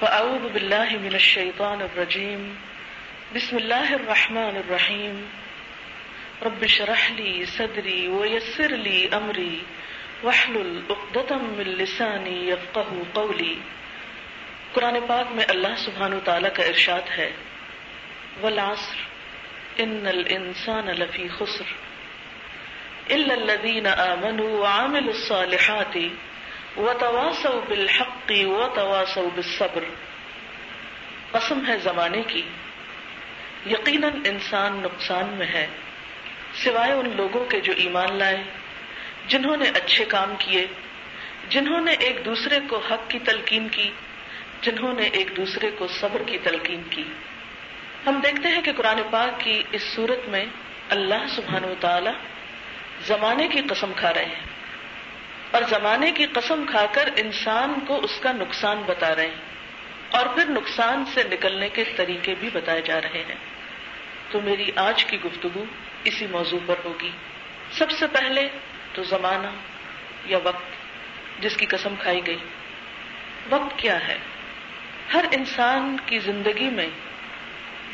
فأعوذ 0.00 0.48
بالله 0.52 0.88
من 1.00 1.14
الشيطان 1.14 1.80
الرجيم. 1.80 2.54
بسم 3.34 3.56
الله 3.56 3.94
الرحمن 3.94 4.56
الرحيم. 4.56 5.26
رب 6.42 6.66
شرح 6.66 7.12
لي 7.12 7.44
صدري 7.44 8.08
ويسر 8.08 8.68
لي 8.68 9.08
أمري. 9.12 9.62
واحلل 10.22 10.80
عقدة 10.90 11.36
من 11.36 11.64
لساني 11.64 12.48
يفقه 12.48 13.02
قولي. 13.12 13.54
قرآن 14.72 14.96
پاک 15.06 15.26
میں 15.30 15.44
اللہ 15.48 15.74
سبحانہ 15.78 16.14
تعالیٰ 16.24 16.50
کا 16.54 16.62
ارشاد 16.62 17.18
ہے. 17.18 17.32
والعصر 18.40 18.96
ان 19.76 20.06
الانسان 20.06 20.86
لفی 20.86 21.28
خسر. 21.38 21.91
الا 23.10 23.34
الذين 23.34 23.86
امنوا 23.86 24.48
وعملوا 24.48 25.12
الصالحات 25.14 25.96
وتواصوا 26.76 27.60
بالحق 27.68 28.32
وتواصوا 28.46 29.28
بالصبر. 29.34 29.84
قسم 31.30 31.66
ہے 31.68 31.78
زمانے 31.78 32.22
کی. 32.26 32.42
یقیناً 33.66 34.12
انسان 34.24 34.80
نقصان 34.82 35.26
میں 35.26 35.46
ہے. 35.46 35.66
سوائے 36.54 36.92
ان 36.92 37.12
لوگوں 37.16 37.44
کے 37.44 37.60
جو 37.60 37.72
ایمان 37.76 38.16
لائے، 38.16 38.42
جنہوں 39.26 39.56
نے 39.56 39.64
اچھے 39.74 40.04
کام 40.04 40.34
کیے، 40.38 40.66
جنہوں 41.48 41.80
نے 41.80 41.92
ایک 41.92 42.24
دوسرے 42.24 42.58
کو 42.68 42.78
حق 42.78 43.10
کی 43.10 43.18
تلقین 43.18 43.68
کی، 43.68 43.90
جنہوں 44.62 44.92
نے 44.92 45.02
ایک 45.02 45.36
دوسرے 45.36 45.70
کو 45.78 45.86
صبر 45.86 46.22
کی 46.26 46.38
تلقین 46.38 46.82
کی. 46.90 47.04
ہم 48.06 48.20
دیکھتے 48.20 48.48
ہیں 48.48 48.62
کہ 48.62 48.72
قرآن 48.72 49.00
پاک 49.10 49.40
کی 49.40 49.62
اس 49.72 49.82
صورت 49.82 50.28
میں 50.28 50.44
اللہ 50.88 51.26
سبحانہ 51.36 51.66
و 51.66 51.74
تعالی 51.80 52.10
زمانے 53.06 53.48
کی 53.48 53.60
قسم 53.60 53.92
کھا 53.96 54.14
رہے 54.14 54.24
ہیں۔ 54.24 54.52
اور 55.50 55.62
زمانے 55.62 56.10
کی 56.10 56.26
قسم 56.26 56.64
کھا 56.70 56.86
کر 56.92 57.08
انسان 57.16 57.74
کو 57.86 58.00
اس 58.04 58.20
کا 58.22 58.32
نقصان 58.32 58.82
بتا 58.86 59.16
رہے 59.16 59.26
ہیں۔ 59.26 59.52
اور 60.10 60.26
پھر 60.26 60.44
نقصان 60.48 61.04
سے 61.14 61.22
نکلنے 61.22 61.68
کے 61.68 61.84
طریقے 61.96 62.34
بھی 62.40 62.50
بتائے 62.52 62.82
جا 62.82 63.00
رہے 63.00 63.24
ہیں۔ 63.28 63.34
تو 64.30 64.40
میری 64.40 64.70
آج 64.76 65.04
کی 65.04 65.20
گفتگو 65.20 65.64
اسی 66.04 66.26
موضوع 66.26 66.58
پر 66.66 66.74
ہوگی۔ 66.84 67.10
سب 67.72 67.90
سے 67.90 68.06
پہلے 68.06 68.48
تو 68.92 69.02
زمانہ 69.02 69.46
یا 70.26 70.38
وقت 70.44 70.64
جس 71.42 71.56
کی 71.56 71.66
قسم 71.66 71.94
کھائی 71.98 72.26
گئی۔ 72.26 72.38
وقت 73.50 73.78
کیا 73.78 74.08
ہے؟ 74.08 74.18
ہر 75.14 75.24
انسان 75.32 75.96
کی 76.06 76.18
زندگی 76.18 76.68
میں 76.70 76.88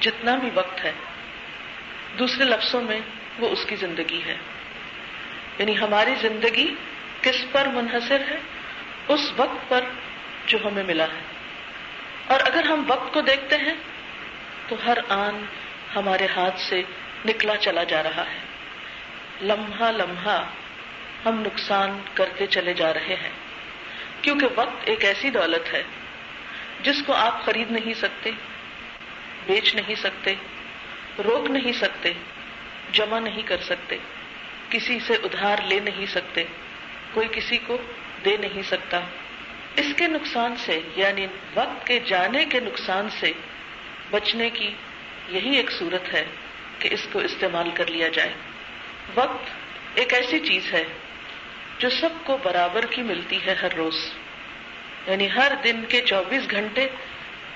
جتنا 0.01 0.35
بھی 0.35 0.51
وقت 0.55 0.85
ہے، 0.85 0.93
دوسرے 2.19 2.45
لفظوں 2.45 2.83
میں 2.83 3.01
وہ 3.39 3.49
اس 3.49 3.65
کی 3.65 3.77
زندگی 3.77 4.23
ہے۔ 4.27 4.37
یعنی 5.59 5.79
ہماری 5.79 6.15
زندگی 6.21 6.75
کس 7.23 7.45
پر 7.53 7.67
منحصر 7.67 8.21
ہے؟ 8.21 8.39
اس 9.09 9.33
وقت 9.37 9.69
پر 9.69 9.85
جو 10.47 10.59
ہمیں 10.65 10.83
ملا 10.83 11.05
ہے۔ 11.05 11.21
اور 12.27 12.41
اگر 12.41 12.65
ہم 12.65 12.85
وقت 12.89 13.15
کو 13.15 13.21
دیکھتے 13.21 13.57
ہیں، 13.57 13.75
تو 14.69 14.77
ہر 14.87 14.99
آن 15.09 15.45
ہمارے 15.97 16.27
ہاتھ 16.37 16.61
سے 16.61 16.83
نکلا 17.25 17.57
چلا 17.57 17.85
جا 17.85 18.03
رہا 18.03 18.25
ہے۔ 18.31 18.39
لمحہ 19.43 19.93
لمحہ 19.93 20.45
ہم 21.27 21.41
نقصان 21.41 22.03
کرتے 22.15 22.47
چلے 22.47 22.75
جا 22.75 22.95
رہے 22.95 23.15
ہیں۔ 23.15 23.31
کیونکہ 24.23 24.47
وقت 24.57 24.77
ایک 24.85 25.05
ایسی 25.05 25.31
دولت 25.31 25.75
ہے، 25.75 25.83
جس 26.83 27.03
کو 27.07 27.13
آپ 27.13 27.45
خرید 27.45 27.71
نہیں 27.71 27.95
سکتے، 27.95 28.31
بیچ 29.47 29.75
نہیں 29.75 29.95
سکتے، 29.95 30.35
روک 31.25 31.51
نہیں 31.51 31.73
سکتے، 31.73 32.13
جمع 32.93 33.19
نہیں 33.19 33.43
کر 33.43 33.57
سکتے۔ 33.63 33.97
کسی 34.71 34.99
سے 35.07 35.15
ادھار 35.15 35.57
لے 35.63 35.81
نہیں 35.81 36.07
سکتے، 36.07 36.45
کوئی 37.15 37.29
کسی 37.33 37.59
کو 37.67 37.79
دے 38.25 38.37
نہیں 38.37 38.63
سکتا۔ 38.63 39.01
اس 39.77 39.87
کے 39.97 40.07
نقصان 40.07 40.57
سے 40.57 40.81
یعنی 40.97 41.27
وقت 41.55 41.87
کے 41.87 42.01
جانے 42.01 42.45
کے 42.45 42.61
نقصان 42.61 43.09
سے 43.11 43.33
بچنے 44.11 44.51
کی 44.51 44.71
یہی 45.29 45.57
ایک 45.57 45.71
صورت 45.71 46.15
ہے 46.15 46.25
کہ 46.79 46.89
اس 46.93 47.07
کو 47.13 47.19
استعمال 47.19 47.71
کر 47.75 47.87
لیا 47.87 48.09
جائے۔ 48.09 48.33
وقت 49.15 49.51
ایک 49.95 50.15
ایسی 50.15 50.39
چیز 50.41 50.73
ہے 50.73 50.85
جو 51.79 51.89
سب 51.91 52.09
کو 52.25 52.39
برابر 52.43 52.87
کی 52.87 53.03
ملتی 53.03 53.39
ہے 53.47 53.55
ہر 53.63 53.75
روز۔ 53.75 54.13
یعنی 55.07 55.29
ہر 55.31 55.53
دن 55.65 55.85
کے 55.89 56.03
چوبیس 56.03 56.51
گھنٹے 56.51 56.89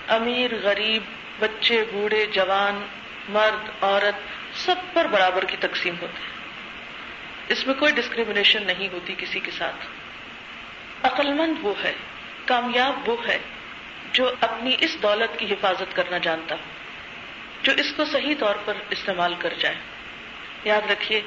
امیر، 0.09 0.51
غریب، 0.63 1.03
بچے، 1.39 1.85
بوڑھے، 1.93 2.27
جوان، 2.27 2.87
مرد، 3.29 3.69
عورت، 3.81 4.15
سب 4.59 4.75
پر 4.93 5.05
برابر 5.05 5.45
کی 5.45 5.57
تقسیم 5.61 5.95
ہوتی 6.03 6.23
ہے۔ 6.27 6.32
اس 7.49 7.67
میں 7.67 7.75
کوئی 7.75 7.93
ڈسکریمنیشن 7.93 8.67
نہیں 8.67 8.89
ہوتی 8.93 9.15
کسی 9.19 9.41
کے 9.41 9.51
ساتھ۔ 9.51 9.87
عقل 11.03 11.33
مند 11.33 11.55
وہ 11.61 11.75
ہے، 11.85 11.93
کامیاب 12.45 13.09
وہ 13.09 13.27
ہے 13.29 13.39
جو 14.13 14.35
اپنی 14.41 14.77
اس 14.79 14.97
دولت 15.03 15.39
کی 15.39 15.53
حفاظت 15.53 15.97
کرنا 15.97 16.19
جانتا 16.19 16.55
ہو، 16.55 16.61
جو 17.63 17.73
اس 17.73 17.93
کو 17.97 18.05
صحیح 18.05 18.35
طور 18.39 18.55
پر 18.65 18.75
استعمال 18.91 19.35
کر 19.39 19.55
جائے۔ 19.59 19.75
یاد 20.65 20.91
رکھیے، 20.91 21.23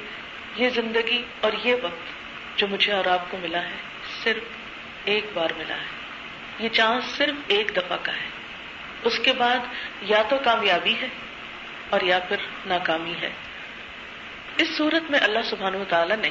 یہ 0.56 0.68
زندگی 0.68 1.22
اور 1.40 1.52
یہ 1.64 1.74
وقت 1.82 2.16
جو 2.58 2.68
مجھے 2.68 2.92
اور 2.92 3.04
آپ 3.04 3.30
کو 3.30 3.36
ملا 3.36 3.64
ہے، 3.64 3.76
صرف 4.24 4.42
ایک 5.04 5.24
بار 5.34 5.48
ملا 5.56 5.74
ہے۔ 5.74 6.06
یہ 6.58 6.68
چانس 6.68 7.04
صرف 7.04 7.34
ایک 7.46 7.72
دفعہ 7.76 7.96
کا 8.02 8.12
ہے۔ 8.12 8.28
اس 9.02 9.18
کے 9.18 9.32
بعد 9.32 9.58
یا 10.02 10.22
تو 10.22 10.36
کامیابی 10.44 10.94
ہے 11.00 11.08
اور 11.90 12.00
یا 12.00 12.18
پھر 12.18 12.36
ناکامی 12.66 13.14
ہے۔ 13.20 13.30
اس 14.58 14.68
صورت 14.76 15.10
میں 15.10 15.18
اللہ 15.20 15.38
سبحانہ 15.44 15.76
تعالیٰ 15.88 16.16
نے 16.16 16.30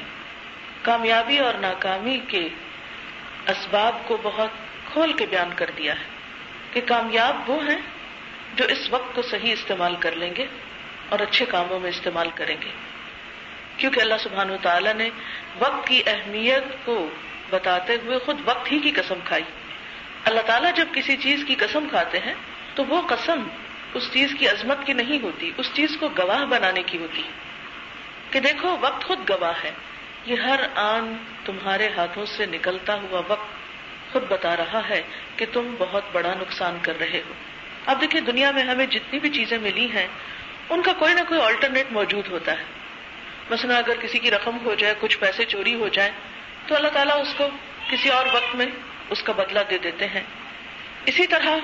کامیابی 0.81 1.37
اور 1.37 1.53
ناکامی 1.53 2.19
کے 2.27 2.49
اسباب 3.47 3.95
کو 4.07 4.17
بہت 4.23 4.49
کھول 4.93 5.13
کے 5.13 5.25
بیان 5.25 5.49
کر 5.55 5.69
دیا 5.77 5.93
ہے 5.93 6.05
کہ 6.73 6.81
کامیاب 6.85 7.49
وہ 7.49 7.63
ہیں 7.63 7.81
جو 8.55 8.65
اس 8.65 8.87
وقت 8.89 9.15
کو 9.15 9.21
صحیح 9.21 9.53
استعمال 9.53 9.95
کر 9.99 10.15
لیں 10.15 10.33
گے 10.37 10.45
اور 11.09 11.19
اچھے 11.19 11.45
کاموں 11.45 11.79
میں 11.79 11.89
استعمال 11.89 12.29
کریں 12.35 12.55
گے۔ 12.61 12.69
کیونکہ 13.77 13.99
اللہ 13.99 14.15
سبحانہ 14.19 14.51
تعالیٰ 14.61 14.93
نے 14.93 15.09
وقت 15.59 15.87
کی 15.87 16.01
اہمیت 16.05 16.85
کو 16.85 17.09
بتاتے 17.49 17.95
ہوئے 18.05 18.19
خود 18.19 18.41
وقت 18.45 18.71
ہی 18.71 18.79
کی 18.79 18.91
قسم 18.91 19.15
کھائی۔ 19.25 19.43
اللہ 20.25 20.41
تعالیٰ 20.41 20.73
جب 20.75 20.87
کسی 20.93 21.17
چیز 21.17 21.43
کی 21.47 21.55
قسم 21.55 21.87
کھاتے 21.89 22.19
ہیں 22.19 22.33
تو 22.75 22.85
وہ 22.85 23.01
قسم 23.07 23.43
اس 23.93 24.11
چیز 24.11 24.33
کی 24.39 24.47
عظمت 24.47 24.77
کی 24.85 24.93
نہیں 24.93 25.23
ہوتی، 25.23 25.51
اس 25.57 25.69
چیز 25.73 25.97
کو 25.99 26.09
گواہ 26.17 26.45
بنانے 26.45 26.83
کی 26.83 26.97
ہوتی۔ 26.97 27.23
کہ 28.35 28.41
دیکھو، 28.41 28.77
وقت 28.81 29.05
خود 29.05 29.29
گواہ 29.29 29.63
ہے۔ 29.63 29.71
یہ 30.25 30.35
ہر 30.35 30.59
آن 30.75 31.15
تمہارے 31.45 31.89
ہاتھوں 31.97 32.25
سے 32.25 32.45
نکلتا 32.45 32.95
ہوا 32.95 33.21
وقت 33.27 33.47
خود 34.11 34.23
بتا 34.27 34.55
رہا 34.55 34.89
ہے 34.89 35.01
کہ 35.35 35.45
تم 35.53 35.75
بہت 35.79 36.03
بڑا 36.11 36.33
نقصان 36.33 36.77
کر 36.81 36.99
رہے 36.99 37.21
ہو۔ 37.27 37.33
اب 37.85 38.01
دیکھیے 38.01 38.21
دنیا 38.21 38.51
میں 38.51 38.63
ہمیں 38.63 38.85
جتنی 38.85 39.19
بھی 39.19 39.29
چیزیں 39.29 39.57
ملی 39.57 39.91
ہیں، 39.91 40.07
ان 40.69 40.81
کا 40.81 40.93
کوئی 40.93 41.13
نہ 41.13 41.19
کوئی 41.27 41.41
آلٹرنیٹ 41.41 41.85
موجود 41.91 42.27
ہوتا 42.27 42.51
ہے۔ 42.51 42.63
مثلا 43.49 43.77
اگر 43.77 43.93
کسی 44.01 44.19
کی 44.19 44.31
رقم 44.31 44.57
ہو 44.65 44.73
جائے، 44.73 44.93
کچھ 44.99 45.17
پیسے 45.17 45.45
چوری 45.45 45.75
ہو 45.75 45.87
جائے 45.87 46.11
تو 46.67 46.75
اللہ 46.75 46.87
تعالیٰ 46.87 47.21
اس 47.21 47.33
کو 47.37 47.47
کسی 47.89 48.09
اور 48.09 48.25
وقت 48.33 48.55
میں 48.55 48.65
اس 49.09 49.23
کا 49.23 49.33
بدلہ 49.33 49.59
دے 49.69 49.77
دیتے 49.77 50.07
ہیں۔ 50.07 50.23
اسی 51.05 51.27
طرح 51.27 51.57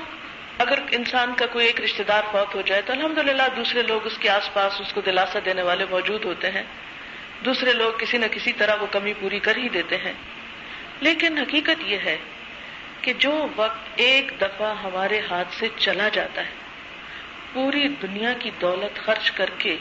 اگر 0.62 0.80
انسان 0.92 1.34
کا 1.38 1.46
کوئی 1.46 1.68
ایک 1.68 1.82
رشتے 1.82 2.04
دار 2.04 2.24
فوت 2.32 2.56
ہو 2.56 2.62
جائے 2.62 2.82
تو 2.82 2.94
الحمد 2.94 3.18
دوسرے 3.56 3.82
لوگ 3.82 4.08
اس 4.08 4.18
کے 4.18 4.30
آس 4.30 4.54
پاس 4.54 4.82
اس 4.82 4.94
کو 4.94 5.02
دلاسا 5.02 5.40
دینے 5.46 5.62
والے 5.62 5.86
موجود 5.90 6.26
ہوتے 6.26 6.52
ہیں۔ 6.52 6.64
دوسرے 7.46 7.74
لوگ 7.74 7.94
کسی 7.98 8.18
نہ 8.18 8.26
کسی 8.32 8.54
طرح 8.54 8.76
وہ 8.82 8.86
کمی 8.92 9.14
پوری 9.14 9.40
کر 9.40 9.56
ہی 9.56 9.70
دیتے 9.70 9.98
ہیں۔ 9.98 10.14
لیکن 11.00 11.38
حقیقت 11.38 11.82
یہ 11.86 11.98
ہے 11.98 12.18
کہ 13.02 13.14
جو 13.14 13.48
وقت 13.56 13.88
ایک 13.96 14.32
دفعہ 14.42 14.74
ہمارے 14.84 15.22
ہاتھ 15.32 15.56
سے 15.56 15.68
چلا 15.78 16.10
جاتا 16.10 16.42
ہے، 16.42 16.52
پوری 17.54 17.88
دنیا 17.88 18.34
کی 18.40 18.52
دولت 18.62 19.00
خرچ 19.06 19.32
کر 19.32 19.50
کے 19.58 19.78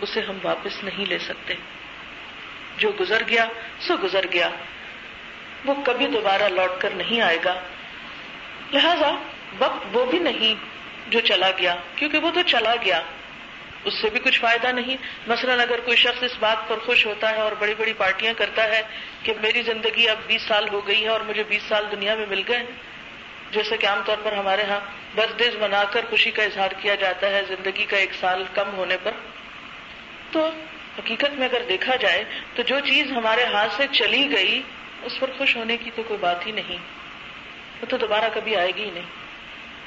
اسے 0.00 0.20
ہم 0.20 0.38
واپس 0.42 0.84
نہیں 0.84 1.06
لے 1.06 1.18
سکتے۔ 1.18 1.54
جو 2.78 2.90
گزر 3.00 3.22
گیا 3.28 3.46
سو 3.80 3.94
گزر 4.02 4.24
گیا، 4.32 4.50
وہ 5.64 5.74
کبھی 5.84 6.06
دوبارہ 6.06 6.48
لوٹ 6.48 6.80
کر 6.80 6.90
نہیں 6.90 7.20
آئے 7.20 7.38
گا۔ 7.44 7.54
لہذا 8.72 9.14
وقت 9.58 9.86
وہ 9.92 10.06
بھی 10.06 10.18
نہیں 10.18 10.54
جو 11.08 11.20
چلا 11.20 11.50
گیا، 11.58 11.76
کیونکہ 11.96 12.18
وہ 12.18 12.30
تو 12.34 12.42
چلا 12.42 12.74
گیا۔ 12.84 13.02
اس 13.84 13.94
سے 14.02 14.10
بھی 14.10 14.20
کچھ 14.20 14.40
فائدہ 14.40 14.66
نہیں۔ 14.66 14.96
مثلاً 15.26 15.60
اگر 15.60 15.80
کوئی 15.80 15.96
شخص 15.96 16.22
اس 16.22 16.34
بات 16.40 16.68
پر 16.68 16.78
خوش 16.78 17.06
ہوتا 17.06 17.30
ہے 17.30 17.40
اور 17.40 17.52
بڑی 17.58 17.74
بڑی 17.78 17.92
پارٹیاں 17.92 18.32
کرتا 18.38 18.64
ہے 18.64 18.82
کہ 19.22 19.32
میری 19.42 19.62
زندگی 19.62 20.08
اب 20.08 20.16
بیس 20.26 20.42
سال 20.42 20.68
ہو 20.68 20.86
گئی 20.86 21.02
ہے 21.02 21.08
اور 21.08 21.20
مجھے 21.20 21.42
بیس 21.48 21.62
سال 21.68 21.86
دنیا 21.92 22.14
میں 22.14 22.26
مل 22.26 22.42
گئے 22.48 22.62
جیسے 23.50 23.76
کہ 23.76 23.86
عام 23.86 24.00
طور 24.04 24.16
پر 24.22 24.32
ہمارے 24.32 24.62
ہاں 24.62 24.80
برتھ 25.14 25.32
ڈیز 25.36 25.56
منا 25.56 25.84
کر 25.84 26.00
خوشی 26.10 26.30
کا 26.30 26.42
اظہار 26.42 26.70
کیا 26.80 26.94
جاتا 26.94 27.30
ہے، 27.30 27.42
زندگی 27.48 27.84
کا 27.84 27.96
ایک 27.96 28.10
سال 28.20 28.44
کم 28.54 28.76
ہونے 28.76 28.96
پر، 29.02 29.10
تو 30.30 30.50
حقیقت 30.98 31.38
میں 31.38 31.48
اگر 31.48 31.62
دیکھا 31.68 31.96
جائے 31.96 32.24
تو 32.54 32.62
جو 32.62 32.80
چیز 32.80 33.12
ہمارے 33.12 33.44
ہاتھ 33.44 33.72
سے 33.72 33.86
چلی 33.92 34.32
گئی، 34.36 34.62
اس 35.02 35.20
پر 35.20 35.30
خوش 35.38 35.56
ہونے 35.56 35.76
کی 35.76 35.90
تو 35.94 36.02
کوئی 36.02 36.18
بات 36.20 36.46
ہی 36.46 36.52
نہیں۔ 36.52 36.78
وہ 37.80 37.86
تو 37.86 37.96
دوبارہ 37.96 38.24
کبھی 38.34 38.56
آئے 38.56 38.72
گی 38.76 38.84
ہی 38.84 38.90
نہیں۔ 38.90 39.23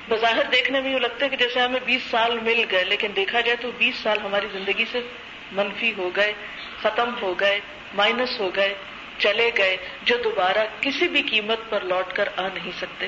بظاہر 0.10 0.44
دیکھنے 0.44 0.82
میں 0.82 0.92
یوں 0.92 1.00
لگتا 1.00 1.26
ہے 1.26 1.30
کہ 1.30 1.36
جیسے 1.36 1.60
ہمیں 1.60 1.80
بیس 1.86 2.02
سال 2.12 2.40
مل 2.40 2.64
گئے، 2.72 2.84
لیکن 2.84 3.08
دیکھا 3.16 3.42
جائے 3.42 3.56
تو 3.62 3.72
بیس 3.78 3.96
سال 3.96 4.18
ہماری 4.20 4.48
زندگی 4.54 4.86
سے 4.92 5.00
منفی 5.52 5.94
ہو 5.98 6.10
گئے، 6.16 6.34
ختم 6.82 7.14
ہو 7.22 7.40
گئے، 7.40 7.60
مائنس 7.94 8.40
ہو 8.40 8.56
گئے، 8.56 8.74
چلے 9.18 9.52
گئے، 9.58 9.78
جو 10.04 10.18
دوبارہ 10.24 10.58
کسی 10.82 11.08
بھی 11.08 11.22
قیمت 11.22 11.60
پر 11.70 11.82
لوٹ 11.82 12.14
کر 12.14 12.30
آ 12.38 12.48
نہیں 12.54 12.72
سکتے۔ 12.80 13.08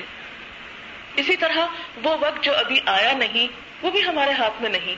اسی 1.16 1.36
طرح 1.36 1.66
وہ 2.04 2.16
وقت 2.20 2.42
جو 2.42 2.56
ابھی 2.56 2.80
آیا 2.86 3.12
نہیں، 3.12 3.48
وہ 3.82 3.90
بھی 3.90 4.06
ہمارے 4.06 4.32
ہاتھ 4.32 4.62
میں 4.62 4.70
نہیں۔ 4.70 4.94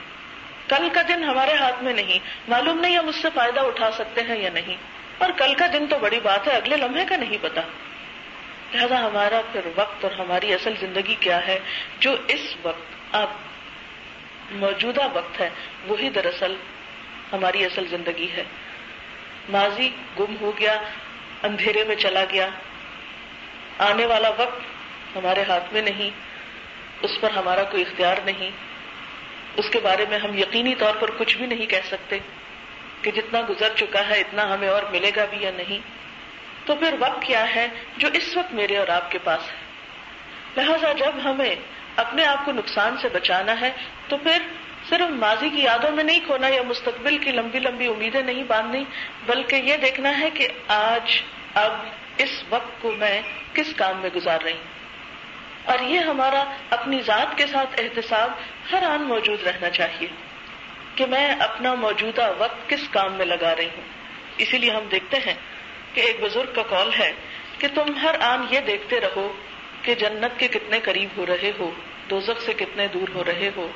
کل 0.69 0.89
کا 0.93 1.01
دن 1.07 1.23
ہمارے 1.23 1.53
ہاتھ 1.53 1.83
میں 1.83 1.93
نہیں۔ 1.93 2.19
معلوم 2.47 2.79
نہیں 2.79 2.97
ہم 2.97 3.07
اس 3.07 3.15
سے 3.15 3.27
فائدہ 3.33 3.59
اٹھا 3.59 3.91
سکتے 3.91 4.21
ہیں 4.21 4.37
یا 4.37 4.49
نہیں۔ 4.53 4.77
اور 5.17 5.29
کل 5.37 5.53
کا 5.55 5.67
دن 5.73 5.87
تو 5.87 5.97
بڑی 5.97 6.19
بات 6.19 6.47
ہے، 6.47 6.53
اگلے 6.53 6.77
لمحے 6.77 7.05
کا 7.05 7.15
نہیں 7.15 7.37
پتا۔ 7.41 7.61
لہذا 8.73 8.99
ہمارا 8.99 9.41
پھر 9.51 9.61
وقت 9.75 10.03
اور 10.03 10.11
ہماری 10.11 10.53
اصل 10.53 10.73
زندگی 10.79 11.15
کیا 11.15 11.47
ہے؟ 11.47 11.59
جو 11.99 12.15
اس 12.27 12.55
وقت 12.63 13.15
اب 13.15 13.29
موجودہ 14.51 15.07
وقت 15.13 15.41
ہے، 15.41 15.49
وہی 15.87 16.09
دراصل 16.09 16.55
ہماری 17.33 17.65
اصل 17.65 17.87
زندگی 17.87 18.31
ہے۔ 18.31 18.43
ماضی 19.49 19.89
گم 20.19 20.35
ہو 20.41 20.57
گیا، 20.57 20.81
اندھیرے 21.43 21.83
میں 21.83 21.95
چلا 21.95 22.23
گیا۔ 22.23 22.47
آنے 23.77 24.05
والا 24.05 24.29
وقت 24.29 24.59
ہمارے 25.15 25.43
ہاتھ 25.49 25.73
میں 25.73 25.81
نہیں، 25.81 26.09
اس 27.01 27.11
پر 27.21 27.29
ہمارا 27.31 27.63
کوئی 27.63 27.83
اختیار 27.83 28.15
نہیں۔ 28.25 28.49
اس 29.57 29.69
کے 29.69 29.79
بارے 29.79 30.05
میں 30.09 30.19
ہم 30.19 30.37
یقینی 30.37 30.75
طور 30.75 30.95
پر 30.95 31.11
کچھ 31.17 31.37
بھی 31.37 31.45
نہیں 31.45 31.65
کہہ 31.65 31.87
سکتے 31.87 32.19
کہ 33.01 33.11
جتنا 33.11 33.41
گزر 33.49 33.69
چکا 33.75 34.09
ہے، 34.09 34.19
اتنا 34.19 34.53
ہمیں 34.53 34.69
اور 34.69 34.83
ملے 34.83 35.11
گا 35.15 35.25
بھی 35.25 35.37
یا 35.41 35.51
نہیں۔ 35.55 35.92
تو 36.65 36.75
پھر 36.75 36.95
وقت 36.99 37.21
کیا 37.21 37.55
ہے 37.55 37.67
جو 37.97 38.07
اس 38.13 38.37
وقت 38.37 38.53
میرے 38.53 38.77
اور 38.77 38.87
آپ 38.87 39.11
کے 39.11 39.17
پاس 39.23 39.41
ہے؟ 39.41 39.63
لہذا 40.57 40.93
جب 40.93 41.11
ہمیں 41.23 41.55
اپنے 41.95 42.25
آپ 42.25 42.45
کو 42.45 42.51
نقصان 42.51 42.97
سے 43.01 43.09
بچانا 43.09 43.61
ہے، 43.61 43.71
تو 44.07 44.17
پھر 44.17 44.37
صرف 44.89 45.09
ماضی 45.09 45.49
کی 45.49 45.63
یادوں 45.63 45.91
میں 45.91 46.03
نہیں 46.03 46.19
کھونا 46.25 46.47
یا 46.47 46.61
مستقبل 46.61 47.17
کی 47.17 47.31
لمبی 47.31 47.59
لمبی 47.59 47.87
امیدیں 47.87 48.21
نہیں 48.21 48.43
باندھنی، 48.43 48.83
بلکہ 49.25 49.55
یہ 49.55 49.77
دیکھنا 49.77 50.19
ہے 50.19 50.29
کہ 50.29 50.47
آج، 50.67 51.21
اب، 51.53 51.73
اس 52.17 52.43
وقت 52.49 52.81
کو 52.81 52.91
میں 52.91 53.21
کس 53.53 53.73
کام 53.75 53.97
میں 53.97 54.09
گزار 54.15 54.41
رہی 54.41 54.51
ہوں؟ 54.51 54.73
اور 55.65 55.79
یہ 55.79 55.99
ہمارا 55.99 56.43
اپنی 56.69 57.01
ذات 57.01 57.37
کے 57.37 57.47
ساتھ 57.47 57.81
احتساب 57.81 58.29
ہر 58.71 58.83
آن 58.83 59.01
موجود 59.01 59.47
رہنا 59.47 59.69
چاہیے 59.69 60.07
کہ 60.95 61.05
میں 61.05 61.35
اپنا 61.39 61.73
موجودہ 61.73 62.31
وقت 62.37 62.69
کس 62.69 62.79
کام 62.91 63.13
میں 63.13 63.25
لگا 63.25 63.55
رہی 63.55 63.65
ہوں؟ 63.65 63.83
اسی 64.37 64.57
لیے 64.57 64.71
ہم 64.71 64.83
دیکھتے 64.91 65.17
ہیں 65.17 65.33
کہ 65.93 66.01
ایک 66.01 66.17
بزرگ 66.21 66.53
کا 66.55 66.63
کال 66.63 66.89
ہے 66.99 67.11
کہ 67.57 67.67
تم 67.75 67.95
ہر 67.95 68.15
آن 68.19 68.45
یہ 68.49 68.59
دیکھتے 68.59 68.99
رہو 68.99 69.33
کہ 69.81 69.95
جنت 69.95 70.39
کے 70.39 70.47
کتنے 70.47 70.79
قریب 70.83 71.09
ہو 71.17 71.25
رہے 71.25 71.51
ہو، 71.59 71.71
دوزخ 72.09 72.41
سے 72.45 72.53
کتنے 72.53 72.87
دور 72.87 73.07
ہو 73.15 73.23
رہے 73.23 73.49
ہو، 73.55 73.67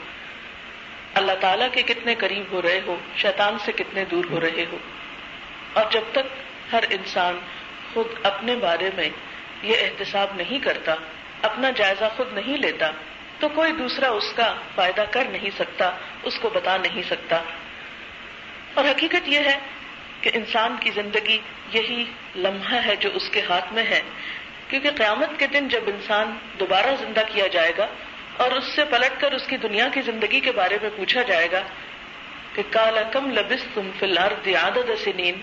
اللہ 1.13 1.31
تعالیٰ 1.39 1.67
کے 1.71 1.81
کتنے 1.81 2.15
قریب 2.15 2.43
ہو 2.51 2.61
رہے 2.61 2.81
ہو، 2.87 2.95
شیطان 3.17 3.57
سے 3.65 3.71
کتنے 3.71 4.05
دور 4.05 4.25
ہو 4.25 4.39
رہے 4.39 4.65
ہو۔ 4.71 4.77
اور 5.73 5.91
جب 5.91 6.01
تک 6.11 6.27
ہر 6.71 6.83
انسان 6.89 7.39
خود 7.93 8.07
اپنے 8.23 8.55
بارے 8.55 8.89
میں 8.95 9.09
یہ 9.63 9.75
احتساب 9.81 10.27
نہیں 10.35 10.59
کرتا، 10.59 10.95
اپنا 11.41 11.69
جائزہ 11.69 12.05
خود 12.15 12.33
نہیں 12.33 12.57
لیتا، 12.57 12.91
تو 13.39 13.49
کوئی 13.49 13.71
دوسرا 13.71 14.09
اس 14.09 14.33
کا 14.35 14.55
فائدہ 14.75 15.03
کر 15.11 15.23
نہیں 15.31 15.49
سکتا، 15.57 15.91
اس 16.23 16.39
کو 16.39 16.49
بتا 16.49 16.77
نہیں 16.77 17.01
سکتا۔ 17.09 17.43
اور 18.73 18.85
حقیقت 18.85 19.27
یہ 19.27 19.39
ہے 19.39 19.59
کہ 20.21 20.31
انسان 20.33 20.75
کی 20.79 20.91
زندگی 20.95 21.39
یہی 21.73 22.05
لمحہ 22.35 22.79
ہے 22.85 22.95
جو 22.95 23.09
اس 23.13 23.29
کے 23.29 23.41
ہاتھ 23.49 23.73
میں 23.73 23.83
ہے۔ 23.83 24.01
کیونکہ 24.67 24.89
قیامت 24.91 25.29
کے 25.37 25.47
دن 25.47 25.67
جب 25.67 25.83
انسان 25.87 26.37
دوبارہ 26.59 26.95
زندہ 26.99 27.21
کیا 27.33 27.47
جائے 27.47 27.71
گا 27.77 27.87
اور 28.37 28.51
اس 28.51 28.63
سے 28.75 28.85
پلٹ 28.85 29.21
کر 29.21 29.31
اس 29.31 29.47
کی 29.47 29.57
دنیا 29.57 29.87
کی 29.93 30.01
زندگی 30.01 30.39
کے 30.39 30.51
بارے 30.51 30.77
میں 30.81 30.89
پوچھا 30.95 31.21
جائے 31.21 31.47
گا 31.51 31.61
کہ 32.53 32.61
کالا 32.69 33.03
کم 33.03 33.31
لبس 33.31 33.63
تم 33.73 33.89
فی 33.99 34.05
الارض 34.05 34.47
عادت 34.55 34.91
سنین، 35.03 35.41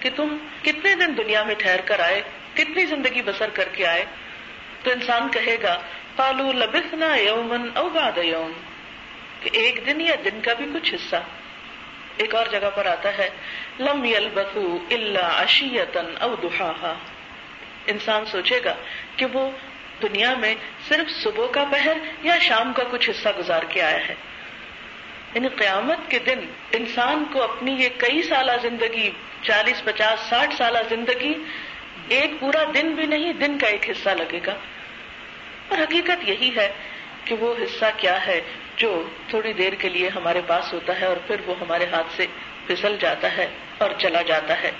کہ 0.00 0.10
تم 0.16 0.36
کتنے 0.62 0.94
دن 0.94 1.16
دنیا 1.16 1.42
میں 1.42 1.54
ٹھہر 1.54 1.80
کر 1.84 2.00
آئے، 2.00 2.22
کتنی 2.54 2.86
زندگی 2.86 3.22
بسر 3.22 3.50
کر 3.52 3.68
کے 3.72 3.86
آئے؟ 3.86 4.04
تو 4.82 4.90
انسان 4.90 5.28
کہے 5.28 5.56
گا 5.62 5.80
پالو 6.16 6.52
لبسنا 6.52 7.16
یومن 7.16 7.68
او 7.74 7.88
بعد 7.88 8.18
یوم، 8.18 8.52
کہ 9.40 9.50
ایک 9.52 9.86
دن 9.86 10.00
یا 10.00 10.14
دن 10.24 10.40
کا 10.40 10.52
بھی 10.52 10.66
کچھ 10.74 10.94
حصہ۔ 10.94 11.16
ایک 12.16 12.34
اور 12.34 12.46
جگہ 12.46 12.70
پر 12.74 12.86
آتا 12.86 13.18
ہے 13.18 13.30
لم 13.80 14.04
یلبثو 14.04 14.78
الا 14.90 15.42
عشیتن 15.42 16.06
او 16.20 16.34
دحاہا 16.42 16.94
انسان 17.86 18.24
سوچے 18.24 18.60
گا 18.64 18.74
کہ 19.16 19.26
وہ 19.32 19.50
دنیا 20.02 20.34
میں 20.34 20.54
صرف 20.88 21.22
صبح 21.22 21.46
کا 21.46 21.64
پہر 21.72 21.96
یا 22.22 22.38
شام 22.38 22.72
کا 22.72 22.82
کچھ 22.90 23.10
حصہ 23.10 23.28
گزار 23.38 23.62
کے 23.68 23.82
آیا 23.82 24.08
ہے۔ 24.08 24.14
یعنی 25.34 25.48
قیامت 25.48 26.10
کے 26.10 26.18
دن 26.18 26.38
انسان 26.72 27.24
کو 27.32 27.42
اپنی 27.42 27.72
یہ 27.72 27.88
کئی 27.96 28.22
سالہ 28.22 28.52
زندگی، 28.62 29.10
چالیس، 29.42 29.84
پچاس، 29.84 30.20
ساٹھ 30.20 30.54
سالہ 30.54 30.78
زندگی 30.88 31.34
ایک 32.08 32.40
پورا 32.40 32.64
دن 32.74 32.94
بھی 32.94 33.06
نہیں، 33.06 33.32
دن 33.32 33.58
کا 33.58 33.66
ایک 33.66 33.90
حصہ 33.90 34.08
لگے 34.08 34.40
گا۔ 34.46 34.54
اور 35.68 35.78
حقیقت 35.78 36.28
یہی 36.28 36.50
ہے 36.56 36.72
کہ 37.24 37.34
وہ 37.34 37.54
حصہ 37.64 37.84
کیا 37.96 38.26
ہے 38.26 38.40
جو 38.76 39.08
تھوڑی 39.28 39.52
دیر 39.52 39.72
کے 39.72 39.88
لیے 39.88 40.08
ہمارے 40.08 40.40
پاس 40.46 40.72
ہوتا 40.72 41.00
ہے 41.00 41.06
اور 41.06 41.16
پھر 41.26 41.36
وہ 41.46 41.54
ہمارے 41.60 41.86
ہاتھ 41.92 42.06
سے 42.16 42.26
پھسل 42.70 42.96
جاتا 43.00 43.36
ہے 43.36 43.46
اور 43.78 43.90
چلا 43.98 44.22
جاتا 44.22 44.62
ہے۔ 44.62 44.70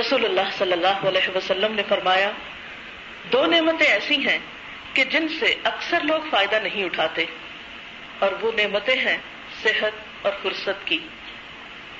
رسول 0.00 0.24
اللہ 0.24 0.50
صلی 0.58 0.72
اللہ 0.72 1.08
علیہ 1.08 1.36
وسلم 1.36 1.74
نے 1.74 1.82
فرمایا، 1.88 2.30
دو 3.32 3.46
نعمتیں 3.46 3.86
ایسی 3.86 4.28
ہیں 4.28 4.38
کہ 4.92 5.04
جن 5.04 5.28
سے 5.28 5.54
اکثر 5.64 6.00
لوگ 6.00 6.20
فائدہ 6.30 6.54
نہیں 6.54 6.84
اٹھاتے، 6.84 7.24
اور 8.18 8.32
وہ 8.40 8.52
نعمتیں 8.56 8.96
ہیں 8.96 9.18
صحت 9.62 9.92
اور 10.22 10.32
فرصت 10.42 10.86
کی۔ 10.86 10.98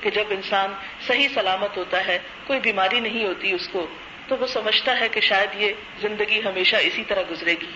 کہ 0.00 0.10
جب 0.10 0.24
انسان 0.30 0.72
صحیح 1.06 1.28
سلامت 1.34 1.76
ہوتا 1.76 2.06
ہے، 2.06 2.18
کوئی 2.46 2.60
بیماری 2.60 3.00
نہیں 3.00 3.24
ہوتی 3.24 3.52
اس 3.52 3.68
کو، 3.68 3.86
تو 4.28 4.36
وہ 4.36 4.46
سمجھتا 4.46 5.00
ہے 5.00 5.08
کہ 5.08 5.20
شاید 5.20 5.50
یہ 5.54 5.72
زندگی 6.00 6.40
ہمیشہ 6.44 6.76
اسی 6.76 7.04
طرح 7.04 7.22
گزرے 7.30 7.52
گی۔ 7.52 7.70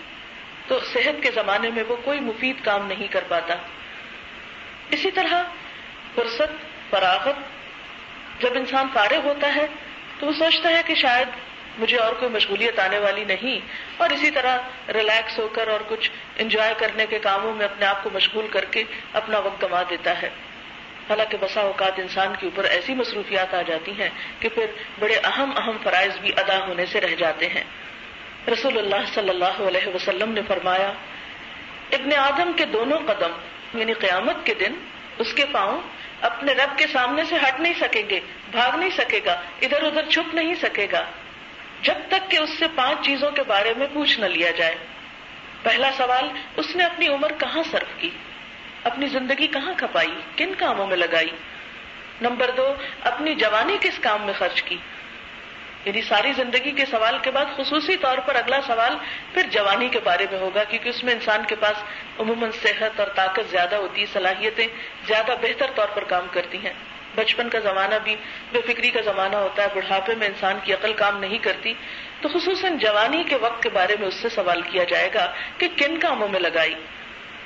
تو 0.67 0.79
صحت 0.79 1.23
کے 1.23 1.31
زمانے 1.31 1.69
میں 1.69 1.83
وہ 1.87 1.95
کوئی 2.03 2.19
مفید 2.19 2.55
کام 2.63 2.87
نہیں 2.87 3.07
کر 3.07 3.23
پاتا۔ 3.27 3.55
اسی 4.89 5.11
طرح 5.11 5.43
فرصت 6.15 6.70
فراغت 6.91 7.35
جب 8.41 8.49
انسان 8.55 8.87
فارغ 8.93 9.19
ہوتا 9.23 9.55
ہے 9.55 9.65
تو 10.19 10.27
وہ 10.27 10.31
سوچتا 10.31 10.69
ہے 10.69 10.81
کہ 10.85 10.95
شاید 10.95 11.27
مجھے 11.77 11.97
اور 11.97 12.13
کوئی 12.13 12.31
مشغولیت 12.31 12.79
آنے 12.79 12.97
والی 12.99 13.23
نہیں 13.23 13.59
اور 13.97 14.09
اسی 14.09 14.31
طرح 14.31 14.57
ریلیکس 14.93 15.39
ہو 15.39 15.47
کر 15.47 15.67
اور 15.67 15.79
کچھ 15.87 16.11
انجوائے 16.37 16.73
کرنے 16.77 17.05
کے 17.05 17.19
کاموں 17.19 17.53
میں 17.53 17.65
اپنے 17.65 17.85
آپ 17.85 18.03
کو 18.03 18.09
مشغول 18.13 18.47
کر 18.47 18.65
کے 18.65 18.83
اپنا 19.13 19.39
وقت 19.39 19.63
گما 19.63 19.81
دیتا 19.89 20.21
ہے۔ 20.21 20.29
حالانکہ 21.09 21.37
بسا 21.41 21.61
اوقات 21.61 21.99
انسان 21.99 22.33
کے 22.39 22.45
اوپر 22.45 22.63
ایسی 22.63 22.93
مصروفیات 22.93 23.53
آ 23.53 23.61
جاتی 23.61 23.91
ہیں 23.91 24.09
کہ 24.39 24.49
پھر 24.49 24.65
بڑے 24.99 25.15
اہم 25.23 25.51
اہم 25.57 25.77
فرائض 25.83 26.17
بھی 26.17 26.31
ادا 26.37 26.67
ہونے 26.67 26.85
سے 26.85 27.01
رہ 27.01 27.15
جاتے 27.15 27.49
ہیں۔ 27.49 27.63
رسول 28.53 28.77
اللہ 28.77 29.13
صلی 29.13 29.29
اللہ 29.29 29.61
علیہ 29.67 29.95
وسلم 29.95 30.31
نے 30.31 30.41
فرمایا، 30.47 30.91
ابن 31.91 32.13
آدم 32.13 32.51
کے 32.53 32.65
دونوں 32.65 32.99
قدم 33.07 33.31
یعنی 33.79 33.93
قیامت 33.93 34.35
کے 34.45 34.53
دن، 34.53 34.73
اس 35.17 35.33
کے 35.33 35.45
پاؤں 35.51 35.81
اپنے 36.21 36.53
رب 36.53 36.77
کے 36.77 36.87
سامنے 36.87 37.23
سے 37.29 37.35
ہٹ 37.35 37.59
نہیں 37.59 37.73
سکیں 37.79 38.09
گے، 38.09 38.19
بھاگ 38.51 38.77
نہیں 38.77 38.89
سکے 38.89 39.19
گا، 39.25 39.41
ادھر 39.61 39.83
ادھر 39.83 40.09
چھپ 40.09 40.35
نہیں 40.35 40.55
سکے 40.55 40.87
گا۔ 40.91 41.03
جب 41.81 41.93
تک 42.07 42.31
کہ 42.31 42.37
اس 42.37 42.49
سے 42.59 42.65
پانچ 42.75 43.05
چیزوں 43.05 43.31
کے 43.31 43.43
بارے 43.43 43.73
میں 43.77 43.87
پوچھ 43.93 44.19
نہ 44.19 44.25
لیا 44.25 44.51
جائے۔ 44.51 44.75
پہلا 45.63 45.91
سوال، 45.97 46.29
اس 46.57 46.75
نے 46.75 46.83
اپنی 46.83 47.07
عمر 47.07 47.31
کہاں 47.39 47.63
صرف 47.71 47.87
کی؟ 47.97 48.09
اپنی 48.83 49.07
زندگی 49.07 49.47
کہاں 49.47 49.73
کھپائی؟ 49.77 50.11
کن 50.35 50.53
کاموں 50.57 50.87
میں 50.87 50.97
لگائی؟ 50.97 51.29
نمبر 52.21 52.51
دو، 52.51 52.73
اپنی 53.01 53.35
جوانی 53.35 53.77
کس 53.81 53.99
کام 53.99 54.25
میں 54.25 54.33
خرچ 54.33 54.61
کی؟ 54.61 54.77
یعنی 55.85 56.01
ساری 56.01 56.33
زندگی 56.33 56.71
کے 56.71 56.85
سوال 56.85 57.17
کے 57.21 57.31
بعد 57.31 57.45
خصوصی 57.57 57.97
طور 57.97 58.17
پر 58.17 58.35
اگلا 58.35 58.59
سوال 58.67 58.95
پھر 59.33 59.43
جوانی 59.43 59.89
کے 59.89 59.99
بارے 60.03 60.25
میں 60.31 60.39
ہوگا، 60.39 60.63
کیونکہ 60.63 60.89
اس 60.89 61.03
میں 61.03 61.13
انسان 61.13 61.45
کے 61.45 61.55
پاس 61.55 61.83
عموماً 62.19 62.51
صحت 62.51 62.99
اور 62.99 63.07
طاقت 63.07 63.51
زیادہ 63.51 63.75
ہوتی 63.75 64.01
ہے 64.01 64.05
صلاحیتیں 64.13 64.67
زیادہ 65.07 65.31
بہتر 65.41 65.65
طور 65.75 65.87
پر 65.87 66.03
کام 66.03 66.27
کرتی 66.31 66.57
ہیں۔ 66.57 66.73
بچپن 67.15 67.49
کا 67.49 67.59
زمانہ 67.59 67.95
بھی 68.03 68.15
بے 68.51 68.61
فکری 68.61 68.89
کا 68.89 69.01
زمانہ 69.01 69.35
ہوتا 69.35 69.63
ہے، 69.63 69.67
بڑھاپے 69.73 70.15
میں 70.15 70.27
انسان 70.27 70.59
کی 70.63 70.73
عقل 70.73 70.93
کام 70.93 71.19
نہیں 71.19 71.37
کرتی۔ 71.37 71.73
تو 72.21 72.29
خصوصاً 72.29 72.77
جوانی 72.77 73.23
کے 73.23 73.35
وقت 73.35 73.63
کے 73.63 73.69
بارے 73.69 73.95
میں 73.99 74.07
اس 74.07 74.13
سے 74.13 74.29
سوال 74.29 74.61
کیا 74.61 74.83
جائے 74.83 75.09
گا 75.13 75.33
کہ 75.57 75.67
کن 75.77 75.99
کاموں 75.99 76.27
میں 76.27 76.39
لگائی؟ 76.39 76.75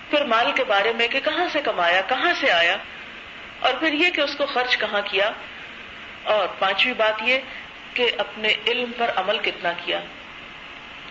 پھر 0.10 0.26
مال 0.26 0.52
کے 0.52 0.64
بارے 0.64 0.94
میں 0.94 1.08
کہ 1.08 1.20
کہاں 1.20 1.46
سے 1.52 1.62
کمایا، 1.62 2.02
کہاں 2.02 2.34
سے 2.40 2.52
آیا؟ 2.52 2.78
اور 3.60 3.74
پھر 3.74 3.94
یہ 3.94 4.10
کہ 4.10 4.22
اس 4.22 4.36
کو 4.36 4.46
خرچ 4.46 4.78
کہاں 4.78 5.02
کیا؟ 5.06 5.32
اور 6.24 6.48
پانچویں 6.60 6.94
بات 6.94 7.14
یہ 7.22 7.40
کہ 7.96 8.12
اپنے 8.18 8.54
علم 8.68 8.92
پر 8.98 9.12
عمل 9.16 9.38
کتنا 9.38 9.72
کیا۔ 9.86 10.02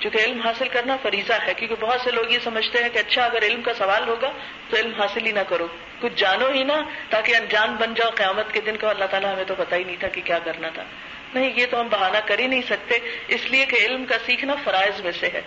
چونکہ 0.00 0.18
علم 0.18 0.40
حاصل 0.40 0.68
کرنا 0.68 0.96
فریضہ 1.02 1.32
ہے، 1.32 1.54
کیونکہ 1.54 1.74
بہت 1.80 2.00
سے 2.00 2.10
لوگ 2.10 2.24
یہ 2.30 2.38
سمجھتے 2.44 2.82
ہیں 2.82 2.88
کہ 2.88 2.98
اچھا 2.98 3.24
اگر 3.24 3.42
علم 3.42 3.62
کا 3.62 3.74
سوال 3.74 4.08
ہوگا 4.08 4.30
تو 4.70 4.76
علم 4.76 5.00
حاصل 5.00 5.26
ہی 5.26 5.32
نہ 5.32 5.40
کرو۔ 5.48 5.66
کچھ 6.00 6.12
جانو 6.16 6.48
ہی 6.48 6.62
نہ، 6.62 6.72
تاکہ 7.10 7.36
انجان 7.36 7.74
بن 7.74 7.94
جاؤ 7.94 8.10
قیامت 8.10 8.52
کے 8.52 8.60
دن 8.60 8.76
کو 8.76 8.88
اللہ 8.88 9.04
تعالیٰ 9.04 9.32
ہمیں 9.32 9.44
تو 9.44 9.54
پتا 9.54 9.76
ہی 9.76 9.84
نہیں 9.84 9.96
تھا 10.00 10.08
کہ 10.08 10.20
کیا 10.24 10.38
کرنا 10.38 10.68
تھا۔ 10.68 10.84
نہیں، 11.34 11.50
یہ 11.56 11.66
تو 11.70 11.80
ہم 11.80 11.88
بہانہ 11.88 12.18
کر 12.26 12.38
ہی 12.38 12.46
نہیں 12.46 12.62
سکتے۔ 12.62 12.98
اس 13.28 13.50
لیے 13.50 13.66
کہ 13.66 13.76
علم 13.76 14.04
کا 14.04 14.14
سیکھنا 14.26 14.54
فرائض 14.64 15.00
میں 15.00 15.12
سے 15.12 15.28
ہے۔ 15.34 15.40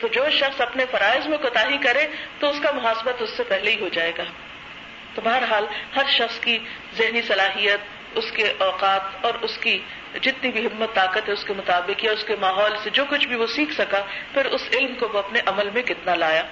تو 0.00 0.08
جو 0.08 0.30
شخص 0.30 0.60
اپنے 0.60 0.84
فرائض 0.90 1.26
میں 1.26 1.38
کوتا 1.38 1.64
کرے، 1.82 2.06
تو 2.38 2.50
اس 2.50 2.56
کا 2.62 2.70
محاسبت 2.72 3.22
اس 3.22 3.30
سے 3.30 3.42
پہلے 3.42 3.70
ہی 3.70 3.80
ہو 3.80 3.88
جائے 3.88 4.12
گا۔ 4.18 4.22
تو 5.14 5.22
بہرحال، 5.24 5.64
ہر 5.96 6.10
شخص 6.10 6.40
کی 6.40 6.58
ذہنی 6.98 7.22
صلاحیت 7.22 7.99
اس 8.14 8.30
کے 8.32 8.52
اوقات 8.58 9.24
اور 9.24 9.34
اس 9.42 9.58
کی 9.58 9.78
جتنی 10.20 10.50
بھی 10.50 10.66
ہمت، 10.66 10.94
طاقت 10.94 11.28
ہے، 11.28 11.32
اس 11.32 11.44
کے 11.44 11.52
مطابق 11.56 12.04
یا 12.04 12.12
اس 12.12 12.24
کے 12.24 12.36
ماحول 12.40 12.76
سے 12.82 12.90
جو 12.90 13.04
کچھ 13.10 13.26
بھی 13.26 13.36
وہ 13.36 13.46
سیکھ 13.46 13.72
سکا، 13.72 14.00
پھر 14.34 14.44
اس 14.44 14.62
علم 14.72 14.94
کو 14.94 15.08
وہ 15.12 15.18
اپنے 15.18 15.40
عمل 15.46 15.70
میں 15.70 15.82
کتنا 15.82 16.14
لایا؟ 16.14 16.42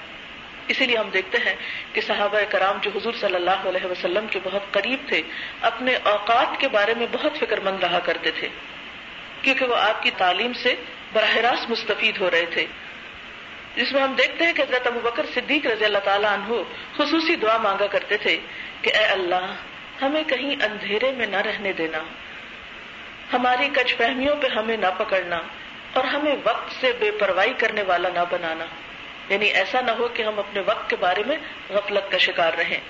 اسی 0.68 0.86
لیے 0.86 0.96
ہم 0.96 1.08
دیکھتے 1.10 1.38
ہیں 1.46 1.54
کہ 1.92 2.00
صحابہ 2.00 2.38
کرام 2.48 2.78
جو 2.82 2.90
حضور 2.94 3.12
صلی 3.20 3.34
اللہ 3.34 3.68
علیہ 3.68 3.86
وسلم 3.86 4.26
کے 4.30 4.38
بہت 4.44 4.72
قریب 4.72 5.08
تھے، 5.08 5.22
اپنے 5.60 5.94
اوقات 6.02 6.60
کے 6.60 6.68
بارے 6.68 6.94
میں 6.96 7.06
بہت 7.12 7.38
فکر 7.38 7.60
مند 7.60 7.84
رہا 7.84 7.98
کرتے 7.98 8.30
تھے، 8.30 8.48
کیونکہ 9.42 9.64
وہ 9.64 9.76
آپ 9.76 10.02
کی 10.02 10.10
تعلیم 10.16 10.52
سے 10.52 10.74
براہ 11.12 11.36
راست 11.36 11.70
مستفید 11.70 12.20
ہو 12.20 12.30
رہے 12.30 12.46
تھے۔ 12.52 12.66
جس 13.76 13.92
میں 13.92 14.02
ہم 14.02 14.14
دیکھتے 14.18 14.46
ہیں 14.46 14.52
کہ 14.52 14.62
حضرت 14.62 14.86
ابو 14.86 15.00
بکر 15.00 15.26
صدیق 15.34 15.66
رضی 15.66 15.84
اللہ 15.84 16.04
تعالیٰ 16.04 16.32
عنہ 16.32 16.62
خصوصی 16.96 17.36
دعا 17.36 17.56
مانگا 17.58 17.86
کرتے 17.86 18.16
تھے 18.16 18.38
کہ 18.82 18.90
اے 18.94 19.04
اللہ 19.04 19.46
ہمیں 20.02 20.24
کہیں 20.24 20.64
اندھیرے 20.64 21.12
میں 21.12 21.26
نہ 21.26 21.36
رہنے 21.36 21.72
دینا۔ 21.72 21.98
ہماری 23.32 23.68
کچھ 23.68 23.94
فہمیوں 23.94 24.36
پہ 24.36 24.46
ہمیں 24.46 24.76
نہ 24.76 24.86
پکڑنا 24.98 25.40
اور 25.92 26.04
ہمیں 26.04 26.36
وقت 26.44 26.72
سے 26.80 26.92
بے 27.00 27.10
پرواہی 27.10 27.52
کرنے 27.52 27.82
والا 27.82 28.08
نہ 28.08 28.18
بنانا۔ 28.30 28.64
یعنی 29.28 29.46
ایسا 29.46 29.80
نہ 29.80 29.90
ہو 29.90 30.08
کہ 30.08 30.22
ہم 30.22 30.38
اپنے 30.38 30.60
وقت 30.60 30.90
کے 30.90 30.96
بارے 30.96 31.22
میں 31.26 31.36
غفلت 31.70 32.12
کا 32.12 32.18
شکار 32.18 32.52
رہیں۔ 32.52 32.80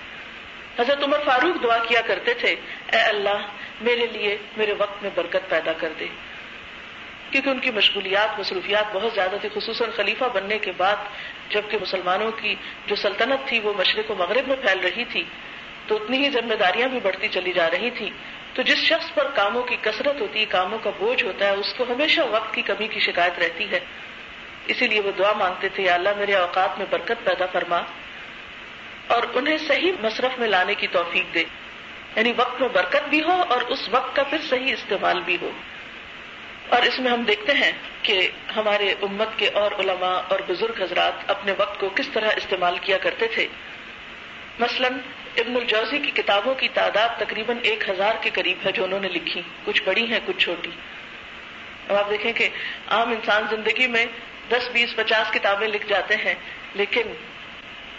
حضرت 0.79 1.05
عمر 1.05 1.19
فاروق 1.25 1.63
دعا 1.63 1.79
کیا 1.79 2.01
کرتے 2.01 2.35
تھے، 2.35 2.57
اے 2.93 3.01
اللہ، 3.01 3.47
میرے 3.81 4.07
لیے 4.07 4.37
میرے 4.57 4.75
وقت 4.79 5.03
میں 5.03 5.11
برکت 5.15 5.49
پیدا 5.49 5.73
کر 5.73 5.93
دے۔ 6.01 6.07
کیونکہ 7.31 7.49
ان 7.51 7.59
کی 7.59 7.71
مشغولیات، 7.71 8.39
مصروفیات 8.39 8.85
بہت 8.93 9.13
زیادہ 9.15 9.37
تھی 9.41 9.49
خصوصاً 9.55 9.91
خلیفہ 9.97 10.25
بننے 10.33 10.59
کے 10.59 10.73
بعد، 10.77 10.97
جبکہ 11.49 11.79
مسلمانوں 11.81 12.31
کی 12.33 12.55
جو 12.87 12.97
سلطنت 12.97 13.49
تھی، 13.49 13.61
وہ 13.61 13.73
مشرق 13.77 14.11
و 14.11 14.15
مغرب 14.15 14.49
میں 14.49 14.57
پھیل 14.57 14.81
رہی 14.81 15.05
تھی۔ 15.05 15.25
تو 15.89 15.97
اتنی 15.97 16.25
ہی 16.25 16.31
ذمہ 16.31 16.55
داریاں 16.55 16.89
بھی 16.89 17.01
بڑھتی 17.03 17.29
چلی 17.29 17.53
جا 17.53 17.71
رہی 17.71 17.91
تھی 17.91 18.11
تو 18.55 18.63
جس 18.63 18.79
شخص 18.79 19.15
پر 19.15 19.31
کاموں 19.35 19.63
کی 19.63 19.77
کثرت 19.83 20.21
ہوتی 20.21 20.41
ہے 20.41 20.45
کاموں 20.45 20.79
کا 20.79 20.91
بوجھ 20.99 21.25
ہوتا 21.25 21.47
ہے، 21.47 21.51
اس 21.51 21.75
کو 21.77 21.85
ہمیشہ 21.89 22.21
وقت 22.31 22.55
کی 22.55 22.63
کمی 22.63 22.89
کی 22.89 23.01
شکایت 23.01 23.39
رہتی 23.39 23.71
ہے۔ 23.71 23.81
اسی 24.67 24.87
لیے 24.87 25.01
وہ 25.01 25.11
دعا 25.19 25.33
مانگتے 25.33 25.69
تھے، 25.69 25.83
یا 25.83 25.95
اللہ، 25.95 26.09
میرے 26.17 26.35
اوقات 26.35 26.79
میں 26.79 26.87
برکت 26.91 27.25
پیدا 27.25 27.47
فرما 27.47 27.81
اور 29.07 29.23
انہیں 29.35 29.59
صحیح 29.59 29.93
مصرف 30.03 30.39
میں 30.39 30.49
لانے 30.49 30.75
کی 30.75 30.87
توفیق 30.87 31.35
دے۔ 31.35 31.45
یعنی 32.17 32.33
وقت 32.37 32.61
میں 32.61 32.69
برکت 32.69 33.09
بھی 33.09 33.23
ہو 33.23 33.43
اور 33.49 33.61
اس 33.61 33.89
وقت 33.91 34.17
کا 34.17 34.23
پھر 34.23 34.39
صحیح 34.49 34.73
استعمال 34.73 35.21
بھی 35.21 35.37
ہو۔ 35.43 35.51
اور 36.69 36.83
اس 36.83 36.99
میں 36.99 37.11
ہم 37.11 37.23
دیکھتے 37.23 37.53
ہیں 37.53 37.73
کہ 38.03 38.31
ہمارے 38.57 38.93
امت 39.03 39.29
کے 39.37 39.49
اور 39.49 39.73
علماء 39.79 40.21
اور 40.29 40.41
بزرگ 40.49 40.83
حضرات 40.83 41.31
اپنے 41.31 41.53
وقت 41.59 41.81
کو 41.81 41.89
کس 41.89 42.09
طرح 42.09 42.29
استعمال 42.37 42.79
کیا 42.79 42.99
کرتے 42.99 43.27
تھے۔ 43.27 43.47
مثلا 44.59 44.89
ابن 45.37 45.57
الجوزی 45.57 45.99
کی 45.99 46.11
کتابوں 46.11 46.55
کی 46.55 46.69
تعداد 46.75 47.09
تقریباً 47.19 47.57
ایک 47.63 47.89
ہزار 47.89 48.15
کے 48.21 48.31
قریب 48.33 48.67
ہے 48.67 48.73
جو 48.73 48.85
انہوں 48.85 49.01
نے 49.01 49.09
لکھی۔ 49.09 49.43
کچھ 49.65 49.83
بڑی 49.83 50.13
ہیں، 50.13 50.21
کچھ 50.27 50.39
چھوٹی۔ 50.39 50.71
اب 51.89 51.97
آپ 51.97 52.11
دیکھیں 52.11 52.33
کہ 52.33 52.49
عام 52.89 53.11
انسان 53.11 53.43
زندگی 53.51 53.87
میں 53.87 54.07
دس، 54.51 54.69
بیس، 54.73 54.97
پچاس 54.97 55.31
کتابیں 55.31 55.69
لکھ 55.69 55.87
جاتے 55.87 56.17
ہیں، 56.17 56.35
لیکن 56.75 57.03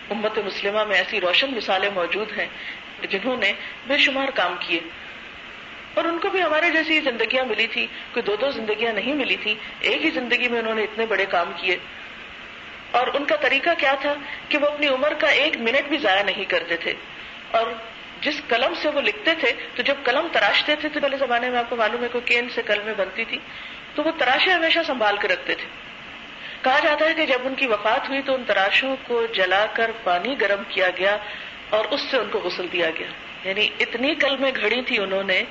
امت 0.09 0.37
مسلمہ 0.37 0.83
میں 0.83 0.95
ایسی 0.95 1.21
روشن 1.21 1.55
مثالیں 1.55 1.89
موجود 1.89 2.39
ہیں 2.39 2.47
جنہوں 3.09 3.37
نے 3.37 3.53
بے 3.87 3.97
شمار 3.97 4.27
کام 4.27 4.55
کیے۔ 4.59 4.79
اور 5.93 6.05
ان 6.05 6.19
کو 6.19 6.29
بھی 6.29 6.43
ہمارے 6.43 6.69
جیسی 6.69 6.99
زندگیاں 6.99 7.45
ملی 7.45 7.67
تھی 7.67 7.87
کوئی 8.11 8.23
دو 8.23 8.35
دو 8.35 8.51
زندگیاں 8.51 8.93
نہیں 8.93 9.13
ملی 9.13 9.35
تھی 9.35 9.55
ایک 9.79 10.05
ہی 10.05 10.09
زندگی 10.09 10.47
میں 10.47 10.59
انہوں 10.59 10.75
نے 10.75 10.83
اتنے 10.83 11.05
بڑے 11.05 11.25
کام 11.25 11.51
کیے۔ 11.55 11.77
اور 12.91 13.07
ان 13.13 13.25
کا 13.25 13.35
طریقہ 13.35 13.69
کیا 13.77 13.93
تھا 14.01 14.13
کہ 14.49 14.57
وہ 14.57 14.65
اپنی 14.65 14.87
عمر 14.87 15.13
کا 15.13 15.27
ایک 15.27 15.57
منٹ 15.57 15.89
بھی 15.89 15.97
ضائع 15.97 16.23
نہیں 16.23 16.45
کرتے 16.45 16.77
تھے۔ 16.77 16.93
اور 17.51 17.71
جس 18.21 18.41
قلم 18.47 18.73
سے 18.81 18.89
وہ 18.89 19.01
لکھتے 19.01 19.33
تھے، 19.33 19.53
تو 19.75 19.81
جب 19.81 19.95
قلم 20.03 20.27
تراشتے 20.31 20.75
تھے، 20.75 20.89
تو 20.89 20.99
پہلے 20.99 21.17
زمانے 21.17 21.49
میں 21.49 21.59
آپ 21.59 21.69
کو 21.69 21.75
معلوم 21.75 22.03
ہے 22.03 22.07
کوئی 22.11 22.23
کین 22.25 22.49
سے 22.49 22.61
قلمیں 22.61 22.93
بنتی 22.97 23.25
تھی، 23.25 23.37
تو 23.95 24.03
وہ 24.03 24.11
تراشے 24.17 24.51
ہمیشہ 24.51 24.79
سنبھال 24.87 25.17
کے 25.17 25.27
رکھتے 25.27 25.55
تھے۔ 25.55 25.65
کہا 26.61 26.79
جاتا 26.79 27.05
ہے 27.05 27.13
کہ 27.13 27.25
جب 27.25 27.37
ان 27.43 27.55
کی 27.55 27.67
وفات 27.67 28.09
ہوئی، 28.09 28.21
تو 28.21 28.35
ان 28.35 28.43
تراشوں 28.47 28.95
کو 29.07 29.25
جلا 29.25 29.65
کر 29.73 29.91
پانی 30.03 30.41
گرم 30.41 30.61
کیا 30.69 30.89
گیا 30.89 31.17
اور 31.69 31.85
اس 31.85 32.01
سے 32.01 32.17
ان 32.17 32.29
کو 32.31 32.39
غسل 32.39 32.67
دیا 32.71 32.89
گیا۔ 32.89 33.07
یعنی 33.43 33.67
اتنی 33.79 34.15
قلمیں 34.15 34.51
گھڑی 34.61 34.81
تھی 34.81 34.97
انہوں 34.97 35.23
نے، 35.23 35.43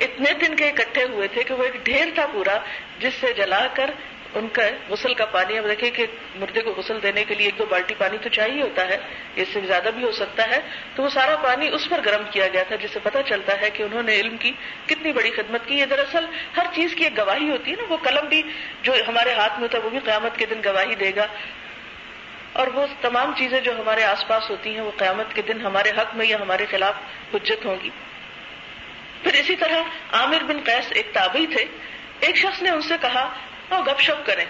اتنے 0.00 0.32
دن 0.32 0.56
کے 0.56 0.68
اکٹھے 0.68 1.04
ہوئے 1.04 1.28
تھے 1.28 1.42
کہ 1.42 1.54
وہ 1.54 1.64
ایک 1.64 1.84
ڈھیر 1.84 2.06
تھا 2.14 2.26
پورا، 2.26 2.58
جس 2.98 3.12
سے 3.20 3.32
جلا 3.32 3.66
کر 3.74 3.90
ان 4.34 4.48
کا 4.48 4.62
غسل 4.88 5.14
کا 5.14 5.26
پانی 5.26 5.58
اب 5.58 5.68
دیکھیں 5.68 5.90
کہ 5.90 6.06
مردے 6.36 6.60
کو 6.60 6.70
غسل 6.70 7.02
دینے 7.02 7.24
کے 7.24 7.34
لیے 7.34 7.46
ایک 7.46 7.58
دو 7.58 7.66
بالٹی 7.66 7.94
پانی 7.98 8.18
تو 8.18 8.28
چاہیے 8.28 8.62
ہوتا 8.62 8.88
ہے، 8.88 8.98
اس 9.36 9.48
سے 9.52 9.60
زیادہ 9.60 9.88
بھی 9.94 10.04
ہو 10.04 10.12
سکتا 10.12 10.50
ہے۔ 10.50 10.60
تو 10.94 11.02
وہ 11.02 11.08
سارا 11.08 11.36
پانی 11.36 11.68
اس 11.68 11.88
پر 11.88 12.00
گرم 12.04 12.22
کیا 12.30 12.48
گیا 12.48 12.62
تھا 12.62 12.76
جس 12.76 12.90
سے 12.90 12.98
پتا 13.02 13.22
چلتا 13.22 13.60
ہے 13.60 13.70
کہ 13.70 13.82
انہوں 13.82 14.02
نے 14.02 14.14
علم 14.14 14.36
کی 14.36 14.52
کتنی 14.86 15.12
بڑی 15.12 15.30
خدمت 15.30 15.60
کی۔ 15.66 15.80
ہے 15.80 15.86
دراصل 15.86 16.26
ہر 16.56 16.66
چیز 16.74 16.94
کی 16.94 17.04
ایک 17.04 17.18
گواہی 17.18 17.50
ہوتی 17.50 17.70
ہے 17.70 17.76
نا، 17.76 17.82
وہ 17.88 17.96
قلم 17.96 18.26
بھی 18.28 18.42
جو 18.82 18.92
ہمارے 19.08 19.32
ہاتھ 19.32 19.52
میں 19.52 19.62
ہوتا 19.62 19.78
ہے، 19.78 19.82
وہ 19.82 19.90
بھی 19.90 19.98
قیامت 20.04 20.38
کے 20.38 20.46
دن 20.46 20.60
گواہی 20.64 20.94
دے 20.94 21.12
گا۔ 21.16 21.26
اور 22.52 22.66
وہ 22.66 22.86
تمام 23.00 23.32
چیزیں 23.36 23.60
جو 23.60 23.80
ہمارے 23.80 24.04
آس 24.04 24.28
پاس 24.28 24.50
ہوتی 24.50 24.74
ہیں، 24.74 24.80
وہ 24.80 24.90
قیامت 24.96 25.34
کے 25.34 25.42
دن 25.42 25.60
ہمارے 25.60 25.90
حق 25.90 26.14
میں 26.14 26.26
یا 26.26 26.36
ہمارے 26.40 26.66
خلاف 26.70 26.94
حجت 27.34 27.64
ہوں 27.64 27.76
گی۔ 27.82 27.90
پھر 29.22 29.34
اسی 29.34 29.56
طرح 29.56 29.82
عامر 30.12 30.42
بن 30.42 30.60
قیس 30.64 30.84
ایک 30.90 31.06
تابعی 31.12 31.46
تھے۔ 31.46 31.64
ایک 32.20 32.36
شخص 32.36 32.62
نے 32.62 32.70
ان 32.70 32.82
سے 32.82 32.94
کہا 33.00 33.34
گپ 33.70 34.00
شپ 34.00 34.26
کریں۔ 34.26 34.44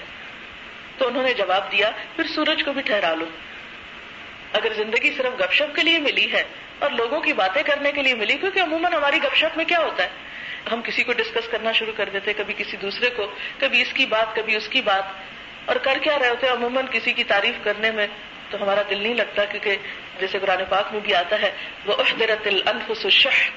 تو 0.99 1.09
انہوں 1.09 1.23
نے 1.23 1.35
جواب 1.35 1.73
دیا، 1.73 1.91
پھر 2.17 2.25
سورج 2.35 2.63
کو 2.65 2.73
بھی 2.73 2.83
ٹھہرا 2.83 3.15
لو۔ 3.15 3.25
اگر 4.53 4.73
زندگی 4.73 5.11
صرف 5.17 5.41
گپ 5.41 5.53
شپ 5.53 5.77
کے 5.77 5.83
لیے 5.83 5.99
ملی 5.99 6.33
ہے 6.33 6.45
اور 6.79 6.91
لوگوں 6.91 7.21
کی 7.21 7.33
باتیں 7.33 7.63
کرنے 7.63 7.93
کے 7.93 8.03
لیے 8.03 8.15
ملی، 8.15 8.35
کیونکہ 8.35 8.61
عموماً 8.61 8.93
ہماری 8.93 9.17
گپ 9.23 9.37
شپ 9.37 9.57
میں 9.57 9.65
کیا 9.65 9.79
ہوتا 9.79 10.03
ہے؟ 10.05 10.09
ہم 10.73 10.83
کسی 10.83 11.05
کو 11.05 11.13
ڈسکس 11.13 11.49
کرنا 11.49 11.73
شروع 11.73 11.93
کر 11.97 12.09
دیتے، 12.09 12.33
کبھی 12.33 12.55
کسی 12.57 12.77
دوسرے 12.77 13.11
کو، 13.11 13.35
کبھی 13.59 13.83
اس 13.83 13.93
کی 13.93 14.07
بات، 14.07 14.37
کبھی 14.37 14.57
اس 14.57 14.69
کی 14.69 14.81
بات۔ 14.81 15.03
اور 15.65 15.77
کر 15.77 15.99
کیا 16.03 16.19
رہے 16.19 16.29
ہوتے، 16.29 16.49
عموماً 16.49 16.87
کسی 16.87 17.13
کی 17.13 17.25
تعریف 17.25 17.65
کرنے 17.65 17.91
میں 17.91 18.07
تو 18.51 18.63
ہمارا 18.63 18.83
دل 18.91 18.99
نہیں 18.99 19.15
لگتا، 19.15 19.45
کیونکہ 19.45 19.77
جیسے 20.21 20.39
قرآن 20.39 20.59
پاک 20.69 20.93
میں 20.93 21.01
بھی 21.01 21.15
آتا 21.15 21.43
ہے 21.43 21.53
وہ 21.87 21.95
احدرت 21.99 22.47
الانفس 22.47 23.05
الشح 23.05 23.51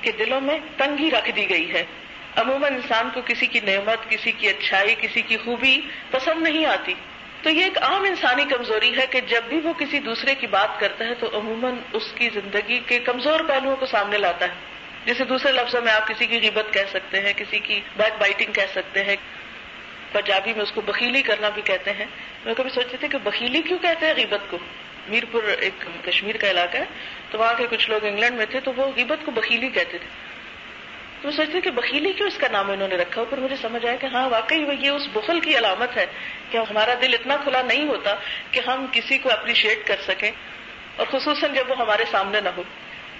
کہ 0.00 0.12
دلوں 0.12 0.40
میں 0.40 0.58
تنگی 0.76 1.10
رکھ 1.10 1.30
دی 1.30 1.50
گئی 1.50 1.72
ہے۔ 1.72 1.84
عموماً 2.36 2.74
انسان 2.74 3.08
کو 3.14 3.20
کسی 3.26 3.46
کی 3.46 3.60
نعمت، 3.60 4.10
کسی 4.10 4.32
کی 4.32 4.48
اچھائی، 4.48 4.94
کسی 5.00 5.22
کی 5.22 5.36
خوبی 5.36 5.80
پسند 6.10 6.42
نہیں 6.42 6.66
آتی۔ 6.66 6.94
تو 7.42 7.50
یہ 7.50 7.64
ایک 7.64 7.78
عام 7.82 8.02
انسانی 8.02 8.44
کمزوری 8.44 8.96
ہے 8.96 9.06
کہ 9.06 9.20
جب 9.20 9.42
بھی 9.48 9.60
وہ 9.60 9.72
کسی 9.72 9.98
دوسرے 9.98 10.34
کی 10.34 10.46
بات 10.46 10.80
کرتا 10.80 11.04
ہے 11.04 11.14
تو 11.14 11.38
عموماً 11.38 11.74
اس 11.92 12.12
کی 12.14 12.28
زندگی 12.34 12.80
کے 12.86 12.98
کمزور 12.98 13.40
پہلوؤں 13.40 13.76
کو 13.76 13.86
سامنے 13.86 14.18
لاتا 14.18 14.44
ہے۔ 14.44 14.54
جیسے 15.04 15.24
دوسرے 15.24 15.52
لفظوں 15.52 15.82
میں 15.82 15.92
آپ 15.92 16.08
کسی 16.08 16.26
کی 16.26 16.40
غیبت 16.40 16.74
کہہ 16.74 16.90
سکتے 16.90 17.20
ہیں، 17.20 17.32
کسی 17.36 17.58
کی 17.58 17.80
بیک 17.96 18.12
بائٹنگ 18.18 18.52
کہہ 18.52 18.72
سکتے 18.74 19.04
ہیں۔ 19.04 19.16
پنجابی 20.12 20.52
میں 20.52 20.62
اس 20.62 20.72
کو 20.72 20.80
بخیلی 20.80 21.22
کرنا 21.22 21.48
بھی 21.48 21.62
کہتے 21.62 21.92
ہیں۔ 21.92 22.06
میں 22.44 22.54
کبھی 22.54 22.70
سوچتے 22.70 22.96
تھے 22.96 23.08
کہ 23.08 23.18
بخیلی 23.18 23.62
کیوں 23.62 23.78
کہتے 23.78 24.06
ہیں 24.06 24.14
غیبت 24.16 24.50
کو؟ 24.50 24.58
میر 25.08 25.22
پور 25.30 25.42
ایک 25.42 25.84
کشمیر 26.04 26.36
کا 26.36 26.50
علاقہ 26.50 26.76
ہے۔ 26.76 26.84
تو 27.30 27.38
وہاں 27.38 27.54
کے 27.54 27.66
کچھ 27.70 27.90
لوگ 27.90 28.04
انگلینڈ 28.04 28.36
میں 28.36 28.46
تھے 28.46 28.60
تو 28.60 28.72
وہ 28.76 28.92
غیبت 28.96 29.18
کو 29.24 29.30
بخیلی 29.30 29.68
کہتے 29.68 29.98
تھے۔ 29.98 30.35
تو 31.22 31.28
میں 31.28 31.36
سوچتے 31.36 31.60
کہ 31.60 31.70
بخیلی 31.70 32.12
کیوں 32.12 32.28
اس 32.28 32.38
کا 32.38 32.48
نام 32.52 32.70
انہوں 32.70 32.88
نے 32.88 32.96
رکھا 32.96 33.24
پھر 33.24 33.38
مجھے 33.38 33.56
سمجھ 33.56 33.86
آیا 33.86 33.96
کہ 33.96 34.06
ہاں 34.06 34.28
واقعی 34.28 34.64
وہ 34.64 34.74
یہ 34.74 34.90
اس 34.90 35.06
بخل 35.12 35.40
کی 35.40 35.56
علامت 35.58 35.96
ہے 35.96 36.06
کہ 36.50 36.58
ہمارا 36.70 36.94
دل 37.02 37.14
اتنا 37.14 37.36
کھلا 37.36 37.62
نہیں 37.62 37.88
ہوتا 37.88 38.14
کہ 38.50 38.60
ہم 38.66 38.86
کسی 38.92 39.18
کو 39.18 39.30
اپریشیٹ 39.30 39.86
کر 39.86 39.96
سکیں 40.06 40.30
اور 40.96 41.06
خصوصاً 41.10 41.54
جب 41.54 41.70
وہ 41.70 41.76
ہمارے 41.76 42.04
سامنے 42.10 42.40
نہ 42.40 42.48
ہو۔ 42.56 42.62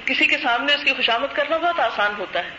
کسی 0.04 0.26
کے 0.26 0.36
سامنے 0.38 0.74
اس 0.74 0.84
کی 0.84 0.92
خوشامد 0.92 1.34
کرنا 1.34 1.56
بہت 1.56 1.80
آسان 1.80 2.12
ہوتا 2.18 2.44
ہے، 2.44 2.50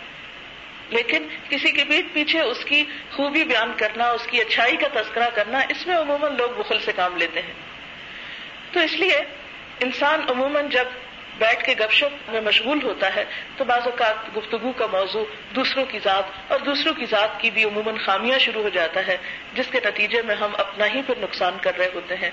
لیکن 0.89 1.27
کسی 1.49 1.71
کے 1.71 1.83
پیٹ 1.83 2.05
پیچھے 2.13 2.41
اس 2.41 2.63
کی 2.65 2.83
خوبی 3.11 3.43
بیان 3.43 3.71
کرنا، 3.77 4.09
اس 4.09 4.27
کی 4.27 4.41
اچھائی 4.41 4.77
کا 4.77 4.87
تذکرہ 4.93 5.29
کرنا، 5.33 5.59
اس 5.69 5.87
میں 5.87 5.95
عموماً 5.95 6.35
لوگ 6.37 6.49
بخل 6.49 6.79
سے 6.79 6.91
کام 6.95 7.17
لیتے 7.17 7.41
ہیں۔ 7.41 7.53
تو 8.71 8.79
اس 8.79 8.93
لیے 8.93 9.17
انسان 9.79 10.19
عموماً 10.29 10.69
جب 10.69 10.85
بیٹھ 11.39 11.65
کے 11.65 11.73
گپ 11.79 11.91
شپ 11.91 12.29
میں 12.29 12.41
مشغول 12.41 12.79
ہوتا 12.83 13.15
ہے، 13.15 13.23
تو 13.57 13.63
بعض 13.63 13.81
اوقات 13.85 14.37
گفتگو 14.37 14.71
کا 14.71 14.85
موضوع 14.91 15.25
دوسروں 15.55 15.85
کی 15.85 15.99
ذات 16.03 16.51
اور 16.51 16.59
دوسروں 16.59 16.93
کی 16.93 17.05
ذات 17.05 17.39
کی 17.41 17.49
بھی 17.49 17.63
عموماً 17.63 17.97
خامیاں 17.97 18.39
شروع 18.39 18.63
ہو 18.63 18.69
جاتا 18.69 19.07
ہے، 19.07 19.17
جس 19.53 19.65
کے 19.71 19.79
نتیجے 19.85 20.21
میں 20.21 20.35
ہم 20.35 20.51
اپنا 20.57 20.85
ہی 20.85 21.01
پھر 21.01 21.15
نقصان 21.17 21.57
کر 21.61 21.77
رہے 21.77 21.89
ہوتے 21.93 22.15
ہیں۔ 22.15 22.31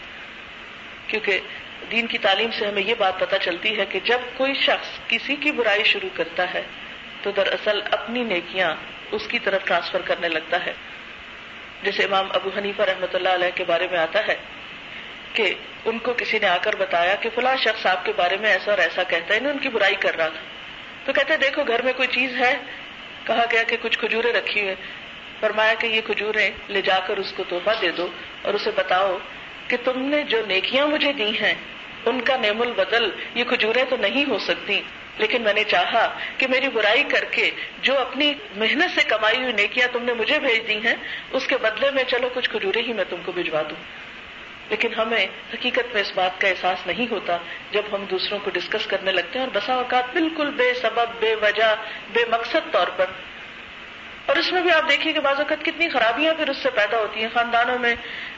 کیونکہ 1.06 1.40
دین 1.90 2.06
کی 2.06 2.18
تعلیم 2.18 2.50
سے 2.50 2.66
ہمیں 2.66 2.82
یہ 2.82 2.94
بات 2.98 3.20
پتہ 3.20 3.36
چلتی 3.40 3.78
ہے 3.78 3.84
کہ 3.86 4.00
جب 4.04 4.18
کوئی 4.36 4.54
شخص 4.54 4.88
کسی 5.08 5.36
کی 5.36 5.52
برائی 5.52 5.84
شروع 5.84 6.08
کرتا 6.14 6.54
ہے، 6.54 6.62
تو 7.22 7.30
دراصل 7.30 7.80
اپنی 7.90 8.22
نیکیاں 8.22 8.74
اس 9.10 9.26
کی 9.28 9.38
طرف 9.38 9.64
ٹرانسفر 9.64 10.00
کرنے 10.04 10.28
لگتا 10.28 10.66
ہے۔ 10.66 10.72
جیسے 11.82 12.04
امام 12.04 12.28
ابو 12.34 12.50
حنیفہ 12.56 12.82
رحمۃ 12.82 13.14
اللہ 13.14 13.28
علیہ 13.28 13.50
کے 13.54 13.64
بارے 13.64 13.86
میں 13.90 13.98
آتا 13.98 14.26
ہے 14.26 14.36
کہ 15.34 15.54
ان 15.84 15.98
کو 15.98 16.14
کسی 16.16 16.38
نے 16.38 16.46
آ 16.48 16.56
کر 16.62 16.76
بتایا 16.76 17.14
کہ 17.14 17.28
فلاں 17.34 17.56
شخص 17.56 17.86
آپ 17.86 18.04
کے 18.04 18.12
بارے 18.16 18.36
میں 18.36 18.50
ایسا 18.50 18.70
اور 18.70 18.78
ایسا 18.78 19.02
کہتا 19.02 19.34
ہے 19.34 19.38
ان 19.38 19.58
کی 19.58 19.68
برائی 19.68 19.94
کر 19.94 20.16
رہا 20.16 20.28
تھا۔ 20.28 20.40
تو 21.04 21.12
کہتے 21.12 21.36
دیکھو، 21.36 21.62
گھر 21.68 21.82
میں 21.82 21.92
کوئی 21.92 22.08
چیز 22.08 22.36
ہے؟ 22.36 22.58
کہا 23.26 23.44
گیا 23.52 23.62
کہ 23.62 23.76
کچھ 23.82 23.98
کھجورے 23.98 24.32
رکھی 24.32 24.60
ہوئے 24.60 24.74
فرمایا 25.40 25.74
کہ 25.74 25.86
یہ 25.86 26.00
کھجورے 26.06 26.50
لے 26.68 26.82
جا 26.82 26.98
کر 27.06 27.16
اس 27.16 27.32
کو 27.36 27.44
توحفہ 27.48 27.70
دے 27.80 27.90
دو 27.90 28.08
اور 28.42 28.54
اسے 28.54 28.70
بتاؤ 28.74 29.18
کہ 29.68 29.76
تم 29.84 30.02
نے 30.02 30.22
جو 30.22 30.46
نیکیاں 30.46 30.86
مجھے 30.86 31.12
دی 31.12 31.38
ہیں، 31.40 31.54
ان 32.06 32.20
کا 32.20 32.36
نیم 32.36 32.62
البدل، 32.62 33.10
یہ 33.34 33.44
کھجورے 33.44 33.84
تو 33.88 33.96
نہیں 33.96 34.24
ہو 34.30 34.38
سکتی۔ 34.38 34.82
لیکن 35.18 35.42
میں 35.42 35.54
نے 35.54 35.64
چاہا 35.64 36.18
کہ 36.38 36.46
میری 36.46 36.68
برائی 36.68 37.02
کر 37.02 37.24
کے 37.24 37.50
جو 37.82 37.98
اپنی 37.98 38.34
محنت 38.56 38.90
سے 38.94 39.04
کمائی 39.04 39.42
ہوئی 39.42 39.52
نیکیاں 39.52 39.88
تم 39.92 40.04
نے 40.04 40.12
مجھے 40.12 40.38
بھیج 40.38 40.68
دی 40.68 40.76
ہیں، 40.76 40.94
اس 41.30 41.46
کے 41.46 41.56
بدلے 41.56 41.90
میں 41.90 42.04
چلو 42.04 42.28
کچھ 42.34 42.50
کھجورے 42.50 42.82
ہی 42.82 42.92
میں 42.92 43.04
تم 43.10 43.16
کو 43.24 43.32
بھجوا 43.32 43.62
دوں۔ 43.62 44.03
لیکن 44.70 44.94
ہمیں 44.94 45.26
حقیقت 45.54 45.92
میں 45.92 46.02
اس 46.02 46.12
بات 46.14 46.40
کا 46.40 46.48
احساس 46.48 46.86
نہیں 46.86 47.10
ہوتا 47.10 47.36
جب 47.70 47.82
ہم 47.92 48.04
دوسروں 48.04 48.38
کو 48.44 48.50
ڈسکس 48.50 48.86
کرنے 48.86 49.12
لگتے 49.12 49.38
ہیں 49.38 49.46
اور 49.46 49.60
بسا 49.60 49.74
اوقات 49.74 50.04
بالکل 50.12 50.50
بے 50.50 50.74
سبب، 50.74 51.20
بے 51.20 51.34
وجہ، 51.34 51.74
بے 52.12 52.24
مقصد 52.30 52.72
طور 52.72 52.86
پر۔ 52.96 53.04
اور 54.26 54.36
اس 54.36 54.52
میں 54.52 54.62
بھی 54.62 54.70
آپ 54.70 54.90
دیکھیے 54.90 55.12
کہ 55.12 55.20
بعض 55.20 55.38
اوقات 55.38 55.64
کتنی 55.64 55.88
خرابیاں 55.88 56.34
پھر 56.34 56.50
اس 56.50 56.56
سے 56.62 56.70
پیدا 56.70 56.98
ہوتی 56.98 57.20
ہیں۔ 57.20 57.28
خاندانوں 57.34 57.78
میں 57.78 57.94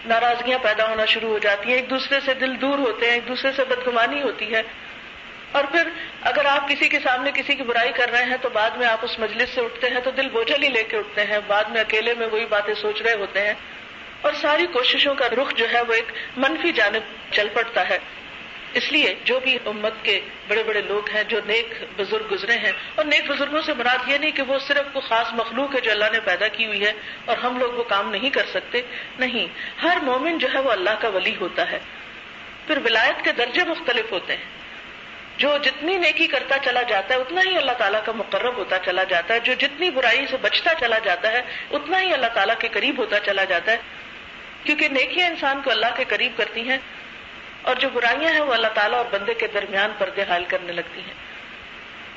ناراضگیاں 0.06 0.58
پیدا 0.62 0.88
ہونا 0.88 1.04
شروع 1.04 1.30
ہو 1.30 1.38
جاتی 1.38 1.68
ہیں۔ 1.68 1.76
ایک 1.76 1.90
دوسرے 1.90 2.20
سے 2.24 2.34
دل 2.34 2.60
دور 2.60 2.78
ہوتے 2.78 3.06
ہیں، 3.06 3.14
ایک 3.14 3.28
دوسرے 3.28 3.52
سے 3.52 3.64
بدگمانی 3.64 4.22
ہوتی 4.22 4.54
ہے۔ 4.54 4.62
اور 5.52 5.64
پھر 5.72 5.88
اگر 6.20 6.44
آپ 6.44 6.68
کسی 6.68 6.88
کے 6.88 6.98
سامنے 7.00 7.30
کسی 7.34 7.54
کی 7.54 7.62
برائی 7.62 7.92
کر 7.92 8.10
رہے 8.10 8.24
ہیں 8.24 8.36
تو 8.42 8.48
بعد 8.48 8.70
میں 8.70 8.86
آپ 8.86 8.98
اس 9.02 9.18
مجلس 9.18 9.48
سے 9.54 9.60
اٹھتے 9.60 9.90
ہیں 9.90 10.00
تو 10.00 10.10
دل 10.10 10.28
بوجھل 10.28 10.62
ہی 10.62 10.68
لے 10.68 10.82
کے 10.82 10.96
اٹھتے 10.96 11.24
ہیں۔ 11.24 11.38
بعد 11.46 11.64
میں 11.64 11.80
اکیلے 11.80 12.14
میں 12.18 12.26
وہی 12.26 12.46
باتیں 12.46 12.74
سوچ 12.74 13.02
رہے 13.02 13.14
ہوتے 13.14 13.40
ہیں۔ 13.40 13.54
اور 14.20 14.32
ساری 14.32 14.66
کوششوں 14.66 15.14
کا 15.14 15.28
رخ 15.28 15.54
جو 15.54 15.66
ہے 15.72 15.80
وہ 15.80 15.92
ایک 15.92 16.12
منفی 16.36 16.72
جانب 16.72 17.34
چل 17.34 17.48
پڑتا 17.48 17.88
ہے۔ 17.88 17.98
اس 18.72 18.92
لیے 18.92 19.14
جو 19.24 19.40
بھی 19.40 19.58
امت 19.66 19.92
کے 20.02 20.20
بڑے 20.48 20.62
بڑے 20.62 20.82
لوگ 20.82 21.10
ہیں 21.10 21.24
جو 21.24 21.40
نیک 21.46 21.74
بزرگ 21.96 22.26
گزرے 22.32 22.52
ہیں، 22.52 22.72
اور 22.94 23.04
نیک 23.04 23.30
بزرگوں 23.30 23.62
سے 23.62 23.74
مراد 23.74 24.08
یہ 24.08 24.18
نہیں 24.18 24.30
کہ 24.30 24.42
وہ 24.42 24.58
صرف 24.58 24.92
کوئی 24.92 25.08
خاص 25.08 25.26
مخلوق 25.32 25.74
ہے 25.74 25.80
جو 25.80 25.90
اللہ 25.90 26.04
نے 26.12 26.20
پیدا 26.20 26.48
کی 26.48 26.66
ہوئی 26.66 26.86
ہے 26.86 26.92
اور 27.24 27.36
ہم 27.36 27.58
لوگ 27.58 27.72
وہ 27.72 27.84
کام 27.84 28.10
نہیں 28.10 28.30
کر 28.30 28.46
سکتے۔ 28.54 28.82
نہیں، 29.18 29.46
ہر 29.82 29.96
مومن 30.02 30.38
جو 30.38 30.48
ہے 30.54 30.60
وہ 30.60 30.70
اللہ 30.70 30.90
کا 31.00 31.08
ولی 31.08 31.36
ہوتا 31.40 31.70
ہے۔ 31.70 31.78
پھر 32.66 32.78
ولایت 32.84 33.24
کے 33.24 33.32
درجے 33.32 33.64
مختلف 33.64 34.12
ہوتے 34.12 34.36
ہیں۔ 34.36 34.44
جو 35.36 35.56
جتنی 35.62 35.96
نیکی 35.96 36.26
کرتا 36.26 36.58
چلا 36.58 36.82
جاتا 36.82 37.14
ہے، 37.14 37.20
اتنا 37.20 37.40
ہی 37.46 37.56
اللہ 37.56 37.72
تعالیٰ 37.72 38.04
کا 38.04 38.12
مقرب 38.12 38.56
ہوتا 38.56 38.78
چلا 38.78 39.04
جاتا 39.04 39.34
ہے۔ 39.34 39.40
جو 39.40 39.52
جتنی 39.54 39.90
برائی 39.90 40.26
سے 40.26 40.36
بچتا 40.36 40.74
چلا 40.80 40.98
جاتا 40.98 41.32
ہے، 41.32 41.42
اتنا 41.70 42.00
ہی 42.00 42.12
اللہ 42.12 42.26
تعالیٰ 42.26 42.54
کے 42.58 42.68
قریب 42.72 42.98
ہوتا 42.98 43.20
چلا 43.20 43.44
جاتا 43.44 43.72
ہے۔ 43.72 43.76
کیونکہ 44.66 44.88
نیکیاں 44.88 45.28
انسان 45.28 45.60
کو 45.64 45.70
اللہ 45.70 45.86
کے 45.96 46.04
قریب 46.08 46.32
کرتی 46.36 46.68
ہیں 46.68 46.78
اور 47.62 47.74
جو 47.74 47.88
برائیاں 47.92 48.32
ہیں 48.32 48.40
وہ 48.40 48.54
اللہ 48.54 48.66
تعالیٰ 48.66 48.98
اور 48.98 49.06
بندے 49.10 49.34
کے 49.34 49.46
درمیان 49.54 49.90
پردے 49.98 50.22
حائل 50.22 50.44
کرنے 50.48 50.72
لگتی 50.72 51.00
ہیں۔ 51.00 51.14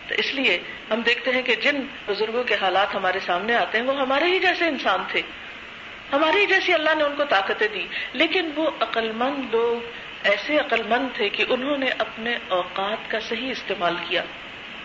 تو 0.07 0.15
اس 0.17 0.33
لیے 0.33 0.59
ہم 0.91 1.01
دیکھتے 1.01 1.31
ہیں 1.31 1.41
کہ 1.41 1.55
جن 1.55 1.81
بزرگوں 2.05 2.43
کے 2.43 2.55
حالات 2.61 2.95
ہمارے 2.95 3.19
سامنے 3.25 3.55
آتے 3.55 3.77
ہیں 3.77 3.85
وہ 3.85 3.99
ہمارے 3.99 4.25
ہی 4.25 4.39
جیسے 4.39 4.65
انسان 4.65 5.03
تھے۔ 5.07 5.21
ہماری 6.13 6.45
جیسی 6.45 6.73
اللہ 6.73 6.89
نے 6.97 7.03
ان 7.03 7.15
کو 7.15 7.23
طاقتیں 7.23 7.67
دی۔ 7.67 7.85
لیکن 8.13 8.49
وہ 8.55 8.71
عقلمند 8.79 9.53
لوگ 9.53 9.89
ایسے 10.23 10.59
عقل 10.59 10.83
مند 10.83 11.07
تھے 11.15 11.29
کہ 11.29 11.45
انہوں 11.49 11.77
نے 11.77 11.89
اپنے 11.97 12.37
اوقات 12.47 13.11
کا 13.11 13.19
صحیح 13.19 13.51
استعمال 13.51 13.95
کیا 14.09 14.23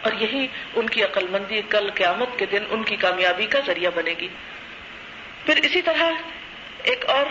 اور 0.03 0.13
یہی 0.13 0.47
ان 0.75 0.89
کی 0.89 1.05
عقل 1.05 1.27
مندی 1.31 1.63
کل 1.69 1.91
قیامت 1.95 2.39
کے 2.39 2.47
دن 2.47 2.65
ان 2.71 2.83
کی 2.83 2.97
کامیابی 2.97 3.47
کا 3.47 3.59
ذریعہ 3.67 3.91
بنے 3.95 4.15
گی۔ 4.21 4.29
پھر 5.47 5.57
اسی 5.57 5.83
طرح 5.83 6.11
ایک 6.85 7.05
اور 7.07 7.25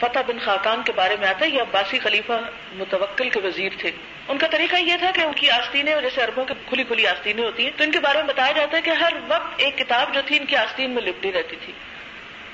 فتح 0.00 0.18
بن 0.26 0.38
خاقان 0.38 0.82
کے 0.82 0.92
بارے 0.92 1.16
میں 1.20 1.28
آتا 1.28 1.46
ہے، 1.46 1.50
یہ 1.50 1.60
عباسی 1.60 1.98
خلیفہ 1.98 2.32
متوکل 2.72 3.28
کے 3.28 3.40
وزیر 3.40 3.72
تھے۔ 3.78 3.90
ان 4.28 4.38
کا 4.38 4.46
طریقہ 4.46 4.76
یہ 4.76 4.96
تھا 4.98 5.10
کہ 5.14 5.20
ان 5.20 5.32
کی 5.32 5.50
آستینیں 5.50 5.96
جیسے 6.02 6.22
اربوں 6.22 6.44
کی 6.44 6.54
کھلی 6.68 6.84
کھلی 6.84 7.06
آستینیں 7.06 7.44
ہوتی 7.44 7.64
ہیں، 7.64 7.70
تو 7.76 7.84
ان 7.84 7.90
کے 7.90 8.00
بارے 8.00 8.18
میں 8.18 8.26
بتایا 8.26 8.52
جاتا 8.52 8.76
ہے 8.76 8.82
کہ 8.82 8.90
ہر 8.90 9.12
وقت 9.28 9.54
ایک 9.56 9.78
کتاب 9.78 10.14
جو 10.14 10.20
تھی، 10.26 10.36
ان 10.36 10.44
کی 10.44 10.56
آستین 10.56 10.90
میں 10.90 11.02
لپٹی 11.02 11.32
رہتی 11.32 11.56
تھی۔ 11.64 11.72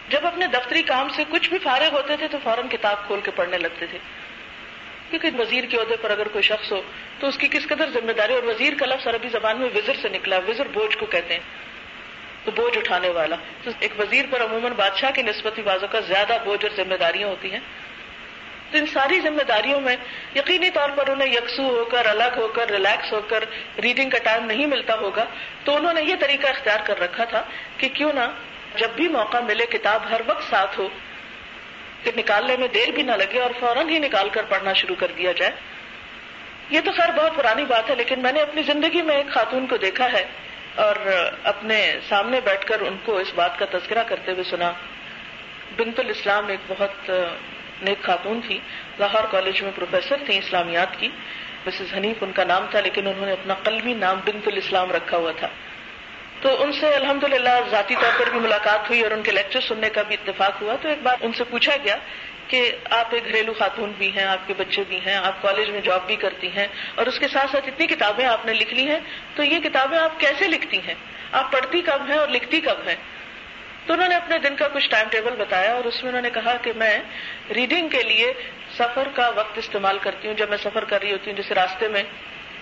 جب 0.08 0.26
اپنے 0.26 0.46
دفتری 0.46 0.82
کام 0.82 1.08
سے 1.08 1.24
کچھ 1.30 1.48
بھی 1.50 1.58
فارغ 1.58 1.88
ہوتے 1.92 2.16
تھے، 2.16 2.28
تو 2.28 2.38
فوراً 2.42 2.68
کتاب 2.68 3.06
کھول 3.06 3.20
کے 3.20 3.30
پڑھنے 3.30 3.58
لگتے 3.58 3.86
تھے۔ 3.86 3.98
کیونکہ 5.10 5.30
وزیر 5.38 5.64
کے 5.64 5.76
عہدے 5.76 5.96
پر 5.96 6.10
اگر 6.10 6.28
کوئی 6.28 6.42
شخص 6.42 6.72
ہو، 6.72 6.82
تو 7.18 7.26
اس 7.26 7.38
کی 7.38 7.48
کس 7.48 7.66
قدر 7.66 7.90
ذمہ 7.90 8.12
داری، 8.12 8.34
اور 8.34 8.42
وزیر 8.42 8.72
کا 8.78 8.86
لفظ 8.86 9.06
عربی 9.06 9.28
زبان 9.28 9.58
میں 9.58 9.68
وزر 9.74 9.92
سے 10.02 10.08
نکلا، 10.08 10.38
وزر 10.48 10.68
بوجھ 10.68 10.98
کو 10.98 11.06
کہتے 11.06 11.34
ہیں۔ 11.34 11.69
تو 12.44 12.50
بوجھ 12.50 12.78
اٹھانے 12.78 13.08
والا۔ 13.08 13.36
تو 13.64 13.70
ایک 13.80 14.00
وزیر 14.00 14.24
پر 14.30 14.44
عموماً 14.44 14.72
بادشاہ 14.72 15.10
کی 15.10 15.22
نسبتی 15.22 15.62
بازوں 15.62 15.88
کا 15.88 16.00
زیادہ 16.00 16.36
بوجھ 16.44 16.64
اور 16.64 16.84
ذمہ 16.84 16.94
داریاں 16.94 17.28
ہوتی 17.28 17.52
ہیں۔ 17.52 17.60
تو 18.70 18.78
ان 18.78 18.86
ساری 18.86 19.20
ذمہ 19.20 19.42
داریوں 19.42 19.80
میں 19.80 19.96
یقینی 20.36 20.70
طور 20.70 20.90
پر 20.90 21.08
انہیں 21.08 21.32
یکسو 21.32 21.62
ہو 21.62 21.84
کر، 21.84 22.06
الگ 22.06 22.36
ہو 22.36 22.48
کر 22.48 22.70
ریلیکس 22.70 23.12
ہو 23.12 23.20
کر 23.20 23.44
ریڈنگ 23.82 24.10
کا 24.10 24.18
ٹائم 24.18 24.44
نہیں 24.44 24.66
ملتا 24.66 24.94
ہوگا۔ 24.94 25.24
تو 25.64 25.76
انہوں 25.76 25.92
نے 25.92 26.02
یہ 26.02 26.14
طریقہ 26.20 26.46
اختیار 26.46 26.78
کر 26.84 27.00
رکھا 27.00 27.24
تھا 27.24 27.42
کہ 27.76 27.88
کیوں 27.88 28.12
نہ 28.12 28.30
جب 28.76 28.88
بھی 28.90 29.08
موقع 29.08 29.36
ملے 29.36 29.66
کتاب 29.66 30.02
ہر 30.10 30.20
وقت 30.26 30.50
ساتھ 30.50 30.78
ہو 30.78 30.88
کہ 32.02 32.10
نکالنے 32.16 32.56
میں 32.56 32.68
دیر 32.68 32.90
بھی 32.90 33.02
نہ 33.02 33.12
لگے 33.12 33.40
اور 33.40 33.50
فوراً 33.60 33.88
ہی 33.88 33.98
نکال 33.98 34.28
کر 34.28 34.42
پڑھنا 34.48 34.72
شروع 34.72 34.96
کر 34.98 35.06
دیا 35.16 35.32
جائے۔ 35.32 35.52
یہ 36.70 36.80
تو 36.84 36.92
خیر 36.92 37.08
بہت 37.16 37.36
پرانی 37.36 37.64
بات 37.64 37.90
ہے، 37.90 37.94
لیکن 37.94 38.20
میں 38.20 38.32
نے 38.32 38.40
اپنی 38.40 38.62
زندگی 38.62 39.02
میں 39.02 39.16
ایک 39.16 39.30
خاتون 39.30 39.66
کو 39.66 39.76
دیکھا 39.76 40.12
ہے۔ 40.12 40.24
اور 40.74 40.96
اپنے 41.44 41.98
سامنے 42.08 42.40
بیٹھ 42.40 42.66
کر 42.66 42.80
ان 42.80 42.96
کو 43.04 43.16
اس 43.16 43.32
بات 43.34 43.58
کا 43.58 43.66
تذکرہ 43.70 44.02
کرتے 44.02 44.32
ہوئے 44.32 44.44
سنا۔ 44.44 44.72
بنت 45.76 46.00
الاسلام 46.00 46.46
ایک 46.46 46.60
بہت 46.68 47.10
نیک 47.82 48.02
خاتون 48.02 48.40
تھی۔ 48.46 48.58
لاہور 48.98 49.24
کالج 49.30 49.62
میں 49.62 49.72
پروفیسر 49.76 50.16
تھی 50.26 50.38
اسلامیات 50.38 50.98
کی۔ 50.98 51.08
مسز 51.66 51.94
حنیف 51.96 52.16
ان 52.20 52.32
کا 52.32 52.44
نام 52.44 52.66
تھا، 52.70 52.80
لیکن 52.80 53.06
انہوں 53.06 53.26
نے 53.26 53.32
اپنا 53.32 53.54
قلمی 53.54 53.94
نام 53.94 54.20
بنت 54.24 54.48
الاسلام 54.48 54.92
رکھا 54.92 55.16
ہوا 55.16 55.32
تھا۔ 55.36 55.48
تو 56.42 56.62
ان 56.62 56.72
سے 56.72 56.94
الحمد 56.94 57.24
للہ 57.24 57.60
ذاتی 57.70 57.94
طور 57.94 58.18
پر 58.18 58.30
بھی 58.30 58.40
ملاقات 58.40 58.88
ہوئی 58.88 59.00
اور 59.00 59.10
ان 59.10 59.22
کے 59.22 59.30
لیکچر 59.30 59.60
سننے 59.60 59.90
کا 59.90 60.02
بھی 60.02 60.16
اتفاق 60.24 60.62
ہوا۔ 60.62 60.74
تو 60.82 60.88
ایک 60.88 60.98
بار 61.02 61.16
ان 61.20 61.32
سے 61.32 61.44
پوچھا 61.44 61.76
گیا 61.84 61.96
کہ 62.50 62.72
آپ 62.90 63.14
ایک 63.14 63.24
گھریلو 63.24 63.52
خاتون 63.52 63.92
بھی 63.98 64.16
ہیں، 64.16 64.24
آپ 64.24 64.38
کے 64.46 64.54
بچے 64.56 64.82
بھی 64.88 65.00
ہیں، 65.06 65.14
آپ 65.14 65.42
کالج 65.42 65.70
میں 65.70 65.80
جاب 65.80 66.06
بھی 66.06 66.16
کرتی 66.16 66.48
ہیں 66.48 66.66
اور 66.94 67.06
اس 67.06 67.18
کے 67.18 67.28
ساتھ 67.28 67.50
ساتھ 67.50 67.68
اتنی 67.68 67.86
کتابیں 67.86 68.26
آپ 68.26 68.46
نے 68.46 68.52
لکھ 68.54 68.74
لی 68.74 68.90
ہیں، 68.90 68.98
تو 69.34 69.44
یہ 69.44 69.58
کتابیں 69.58 69.98
آپ 69.98 70.20
کیسے 70.20 70.48
لکھتی 70.48 70.78
ہیں؟ 70.78 70.94
آپ 71.32 71.52
پڑھتی 71.52 71.80
کب 71.80 72.10
ہیں 72.10 72.18
اور 72.18 72.28
لکھتی 72.28 72.60
کب 72.60 72.88
ہیں؟ 72.88 72.96
تو 73.86 73.92
انہوں 73.92 74.08
نے 74.08 74.14
اپنے 74.14 74.38
دن 74.38 74.56
کا 74.56 74.68
کچھ 74.68 74.90
ٹائم 74.90 75.08
ٹیبل 75.08 75.34
بتایا 75.38 75.74
اور 75.74 75.84
اس 75.84 76.02
میں 76.02 76.08
انہوں 76.10 76.22
نے 76.22 76.30
کہا 76.30 76.56
کہ 76.62 76.72
میں 76.76 76.98
ریڈنگ 77.54 77.88
کے 77.88 78.02
لیے 78.02 78.32
سفر 78.78 79.08
کا 79.14 79.28
وقت 79.28 79.58
استعمال 79.58 79.98
کرتی 79.98 80.28
ہوں۔ 80.28 80.34
جب 80.34 80.48
میں 80.48 80.58
سفر 80.58 80.84
کر 80.84 81.02
رہی 81.02 81.12
ہوتی 81.12 81.30
ہوں، 81.30 81.36
جیسے 81.36 81.54
راستے 81.54 81.88
میں 81.88 82.02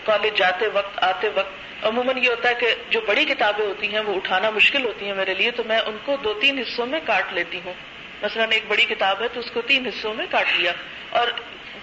کالج 0.04 0.38
جاتے 0.38 0.66
وقت، 0.68 1.02
آتے 1.02 1.28
وقت، 1.34 1.84
عموماً 1.84 2.18
یہ 2.18 2.28
ہوتا 2.28 2.48
ہے 2.48 2.54
کہ 2.54 2.74
جو 2.90 3.00
بڑی 3.00 3.24
کتابیں 3.24 3.66
ہوتی 3.66 3.92
ہیں 3.92 4.00
وہ 4.00 4.14
اٹھانا 4.14 4.50
مشکل 4.50 4.84
ہوتی 4.84 5.06
ہیں 5.06 5.14
میرے 5.14 5.34
لیے، 5.34 5.50
تو 5.50 5.62
میں 5.66 5.78
ان 5.78 5.96
کو 6.04 6.16
دو 6.16 6.34
تین 6.34 6.58
حصوں 6.58 6.86
میں 6.86 7.00
کاٹ 7.06 7.32
لیتی 7.32 7.60
ہوں۔ 7.64 7.74
مثلاً 8.22 8.48
ایک 8.52 8.64
بڑی 8.68 8.84
کتاب 8.84 9.22
ہے 9.22 9.26
تو 9.28 9.40
اس 9.40 9.50
کو 9.50 9.60
تین 9.62 9.86
حصوں 9.86 10.14
میں 10.14 10.26
کاٹ 10.30 10.46
لیا۔ 10.56 10.72
اور 11.10 11.28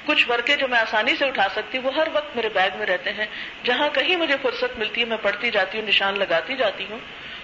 کچھ 0.06 0.30
ورقے 0.30 0.56
جو 0.56 0.68
میں 0.68 0.80
آسانی 0.80 1.16
سے 1.16 1.26
اٹھا 1.26 1.48
سکتی 1.56 1.78
ہوں، 1.78 1.86
وہ 1.86 1.96
ہر 1.96 2.08
وقت 2.14 2.36
میرے 2.36 2.50
بیگ 2.50 2.78
میں 2.78 2.86
رہتے 2.86 3.14
ہیں۔ 3.14 3.26
جہاں 3.64 3.90
کہیں 3.94 4.16
مجھے 4.16 4.36
فرصت 4.42 4.80
ملتی 4.80 5.02
ہے، 5.02 5.06
میں 5.06 5.18
پڑھتی 5.22 5.52
جاتی 5.52 5.80
ہوں، 5.80 5.88
نشان 5.88 6.20
لگاتی 6.20 6.56
جاتی 6.56 6.86
ہوں۔ 6.90 7.00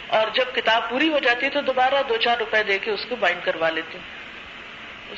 اور 0.08 0.27
جب 0.34 0.45
کتاب 0.56 0.89
پوری 0.89 1.10
ہو 1.10 1.19
جاتی 1.19 1.45
ہے 1.45 1.51
تو 1.51 1.62
دوبارہ 1.62 1.95
دو 2.10 2.17
چار 2.17 2.38
روپے 2.38 2.63
دے 2.63 2.80
کے 2.80 2.91
اس 2.91 3.06
کو 3.10 3.15
بائنڈ 3.15 3.45
کروا 3.45 3.69
لیتی 3.69 3.97
ہوں۔ 3.97 4.20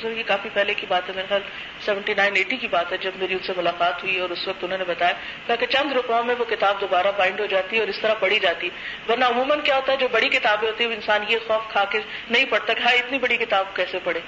یہ 0.02 0.22
کافی 0.26 0.48
پہلے 0.52 0.74
کی 0.74 0.86
بات 0.88 1.08
ہے، 1.08 1.14
میرے 1.14 1.26
خیال 1.28 1.42
سیونٹی 1.84 2.14
نائن 2.14 2.36
ایٹی 2.36 2.56
کی 2.56 2.68
بات 2.68 2.92
ہے، 2.92 2.96
جب 2.96 3.10
میری 3.16 3.34
ان 3.34 3.38
سے 3.46 3.52
ملاقات 3.56 4.02
ہوئی 4.02 4.18
اور 4.18 4.30
اس 4.30 4.48
وقت 4.48 4.64
انہوں 4.64 4.78
نے 4.78 4.84
بتایا 4.84 5.56
کہ 5.56 5.66
چند 5.66 5.92
روپوں 5.92 6.24
میں 6.24 6.34
وہ 6.38 6.44
کتاب 6.44 6.80
دوبارہ 6.80 7.06
بائنڈ 7.16 7.40
ہو 7.40 7.46
جاتی 7.46 7.76
ہے 7.76 7.80
اور 7.80 7.88
اس 7.88 8.00
طرح 8.00 8.14
پڑھی 8.14 8.38
جاتی 8.38 8.68
ورنہ 9.08 9.24
عموماً 9.24 9.60
کیا 9.60 9.76
ہوتا 9.76 9.92
ہے، 9.92 9.96
جو 9.96 10.08
بڑی 10.08 10.28
کتابیں 10.28 10.68
ہوتی 10.68 10.84
ہیں، 10.84 10.90
وہ 10.90 10.94
انسان 10.94 11.24
یہ 11.28 11.36
خوف 11.46 11.72
کھا 11.72 11.84
کے 11.84 11.98
نہیں 12.30 12.44
پڑھتا 12.44 12.72
کہ 12.72 12.82
ہاں 12.82 12.92
اتنی 12.92 13.18
بڑی 13.18 13.36
کتاب 13.36 13.64
کیسے 13.74 13.98
پڑھے؟ 14.04 14.20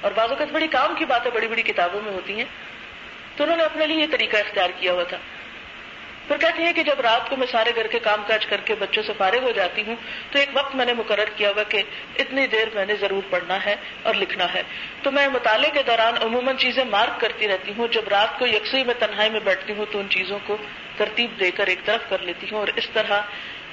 اور 0.00 0.12
بعض 0.14 0.30
اوقات 0.30 0.48
بڑی 0.52 0.66
کام 0.66 0.94
کی 0.98 1.04
باتیں 1.04 1.30
بڑی 1.30 1.48
بڑی 1.48 1.62
کتابوں 1.62 2.00
میں 2.02 2.12
ہوتی 2.12 2.36
ہیں۔ 2.36 2.44
تو 3.36 3.44
انہوں 3.44 3.56
نے 3.56 3.62
اپنے 3.62 3.86
لیے 3.86 3.96
یہ 3.96 4.06
طریقہ 4.10 4.36
اختیار 4.36 4.70
کیا 4.78 4.92
ہوا 4.92 5.04
تھا۔ 5.04 5.16
پھر 6.28 6.36
کہتے 6.36 6.62
ہیں 6.62 6.72
کہ 6.72 6.82
جب 6.82 7.00
رات 7.00 7.30
کو 7.30 7.36
میں 7.36 7.46
سارے 7.46 7.70
گھر 7.76 7.86
کے 7.86 7.98
کام 7.98 8.22
کاج 8.26 8.46
کر 8.46 8.60
کے 8.64 8.74
بچوں 8.74 9.02
سے 9.02 9.12
فارغ 9.18 9.42
ہو 9.42 9.50
جاتی 9.50 9.82
ہوں، 9.86 9.96
تو 10.30 10.38
ایک 10.38 10.48
وقت 10.52 10.74
میں 10.74 10.86
نے 10.86 10.92
مقرر 10.92 11.28
کیا 11.36 11.50
ہوا 11.50 11.62
کہ 11.62 11.82
اتنی 12.18 12.46
دیر 12.46 12.68
میں 12.74 12.86
نے 12.86 12.94
ضرور 13.00 13.22
پڑھنا 13.30 13.64
ہے 13.64 13.76
اور 14.02 14.14
لکھنا 14.14 14.54
ہے۔ 14.54 14.62
تو 15.02 15.10
میں 15.10 15.28
مطالعے 15.28 15.70
کے 15.70 15.82
دوران 15.82 16.14
عموماً 16.22 16.56
چیزیں 16.56 16.84
مارک 16.84 17.20
کرتی 17.20 17.48
رہتی 17.48 17.72
ہوں۔ 17.78 17.88
جب 17.88 18.08
رات 18.10 18.38
کو 18.38 18.46
یکسوئی 18.46 18.84
میں 18.84 18.94
تنہائی 18.98 19.30
میں 19.30 19.40
بیٹھتی 19.44 19.72
ہوں، 19.76 19.84
تو 19.92 19.98
ان 19.98 20.08
چیزوں 20.10 20.38
کو 20.46 20.56
ترتیب 20.96 21.40
دے 21.40 21.50
کر 21.50 21.66
ایک 21.66 21.78
طرف 21.84 22.10
کر 22.10 22.18
لیتی 22.18 22.46
ہوں۔ 22.52 22.58
اور 22.58 22.68
اس 22.76 22.90
طرح 22.92 23.20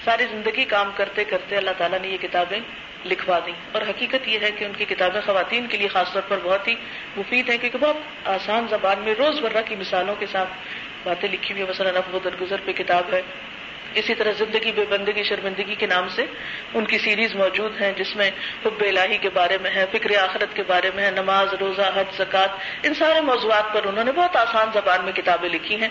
ساری 0.05 0.25
زندگی 0.31 0.65
کام 0.65 0.91
کرتے 0.95 1.23
کرتے 1.23 1.57
اللہ 1.57 1.71
تعالیٰ 1.77 1.99
نے 1.99 2.07
یہ 2.07 2.17
کتابیں 2.21 2.59
لکھوا 3.05 3.39
دی 3.45 3.51
اور 3.71 3.81
حقیقت 3.81 4.27
یہ 4.27 4.39
ہے 4.41 4.51
کہ 4.51 4.65
ان 4.65 4.71
کی 4.77 4.85
کتابیں 4.85 5.21
خواتین 5.25 5.67
کے 5.67 5.77
لیے 5.77 5.87
خاص 5.87 6.13
طور 6.13 6.21
پر 6.27 6.37
بہت 6.43 6.67
ہی 6.67 6.75
مفید 7.17 7.49
ہیں، 7.49 7.57
کیونکہ 7.57 7.77
بہت 7.77 8.27
آسان 8.27 8.65
زبان 8.69 8.99
میں 8.99 9.13
روز 9.17 9.39
مرہ 9.39 9.61
کی 9.65 9.75
مثالوں 9.75 10.15
کے 10.15 10.25
ساتھ 10.31 10.49
باتیں 11.03 11.29
لکھی 11.29 11.53
ہوئی 11.53 11.65
مثلاً 11.69 11.95
افو 11.95 12.19
درگزر 12.23 12.55
پہ 12.65 12.71
کتاب 12.71 13.13
ہے۔ 13.13 13.21
اسی 13.95 14.15
طرح 14.15 14.31
زندگی 14.31 14.71
بے 14.71 14.85
بندگی، 14.89 15.23
شرمندگی 15.23 15.75
کے 15.75 15.87
نام 15.87 16.09
سے 16.09 16.25
ان 16.73 16.85
کی 16.85 16.97
سیریز 16.97 17.35
موجود 17.35 17.81
ہیں، 17.81 17.91
جس 17.97 18.15
میں 18.15 18.31
حب 18.65 18.83
الہی 18.87 19.17
کے 19.17 19.29
بارے 19.29 19.57
میں 19.61 19.71
ہے، 19.71 19.85
فکر 19.91 20.17
آخرت 20.17 20.55
کے 20.55 20.63
بارے 20.67 20.91
میں 20.95 21.03
ہے، 21.03 21.11
نماز، 21.11 21.53
روزہ، 21.53 21.91
حج 21.95 22.17
زکات 22.17 22.49
ان 22.83 22.93
سارے 22.93 23.21
موضوعات 23.21 23.73
پر 23.73 23.85
انہوں 23.85 24.03
نے 24.03 24.11
بہت 24.11 24.35
آسان 24.35 24.67
زبان 24.73 25.05
میں 25.05 25.13
کتابیں 25.13 25.49
لکھی 25.49 25.75
ہیں، 25.81 25.89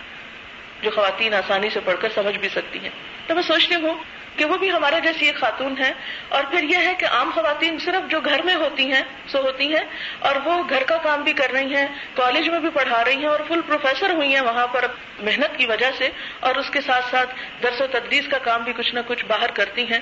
جو 0.83 0.91
خواتین 0.91 1.35
آسانی 1.35 1.71
سے 1.71 1.81
پڑھ 1.85 1.97
کر 2.01 2.09
سمجھ 2.15 2.39
بھی 2.39 2.49
سکتی 2.49 2.79
ہیں۔ 2.79 2.91
تو 3.27 3.35
میں 3.35 3.43
سوچتی 3.43 3.75
ہوں 3.75 3.95
کہ 4.37 4.45
وہ 4.45 4.57
بھی 4.57 4.71
ہمارے 4.71 5.01
جیسی 5.01 5.27
ایک 5.27 5.37
خاتون 5.37 5.75
ہے 5.79 5.93
اور 6.29 6.45
پھر 6.51 6.63
یہ 6.63 6.77
ہے 6.77 6.95
کہ 6.99 7.07
عام 7.07 7.31
خواتین 7.31 7.79
صرف 7.79 8.11
جو 8.11 8.21
گھر 8.21 8.43
میں 8.43 8.55
ہوتی 8.55 8.85
ہیں، 8.93 9.03
سو 9.29 9.43
ہوتی 9.43 9.67
ہیں 9.75 9.85
اور 10.19 10.37
وہ 10.45 10.63
گھر 10.69 10.83
کا 10.83 10.97
کام 10.97 11.23
بھی 11.23 11.33
کر 11.33 11.51
رہی 11.51 11.75
ہیں، 11.77 11.87
کالج 12.15 12.49
میں 12.49 12.61
بھی 12.61 12.71
پڑھا 12.75 13.05
رہی 13.05 13.17
ہیں 13.17 13.27
اور 13.27 13.41
فل 13.49 13.61
پروفیسر 13.67 14.11
ہوئی 14.11 14.35
ہیں 14.35 14.41
وہاں 14.41 14.67
پر 14.67 14.87
محنت 15.19 15.57
کی 15.59 15.67
وجہ 15.67 15.91
سے 15.99 16.09
اور 16.41 16.55
اس 16.55 16.71
کے 16.71 16.81
ساتھ 16.81 17.11
ساتھ 17.11 17.35
درس 17.63 17.81
و 17.81 17.87
تدریس 17.87 18.29
کا 18.29 18.39
کام 18.39 18.63
بھی 18.63 18.73
کچھ 18.77 18.95
نہ 18.95 19.01
کچھ 19.07 19.25
باہر 19.25 19.51
کرتی 19.51 19.85
ہیں۔ 19.85 20.01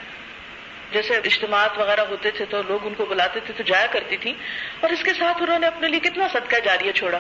جیسے 0.92 1.16
اجتماعات 1.16 1.78
وغیرہ 1.78 2.00
ہوتے 2.00 2.30
تھے 2.30 2.44
تو 2.44 2.62
لوگ 2.68 2.86
ان 2.86 2.94
کو 2.94 3.04
بلاتے 3.04 3.40
تھے 3.40 3.54
تو 3.56 3.62
جایا 3.62 3.86
کرتی 3.86 4.16
تھی 4.16 4.32
اور 4.80 4.90
اس 4.90 5.02
کے 5.02 5.12
ساتھ 5.14 5.42
انہوں 5.42 5.58
نے 5.58 5.66
اپنے 5.66 5.88
لیے 5.88 6.00
کتنا 6.00 6.26
صدقہ 6.32 6.56
جاریہ 6.64 6.92
چھوڑا۔ 6.92 7.18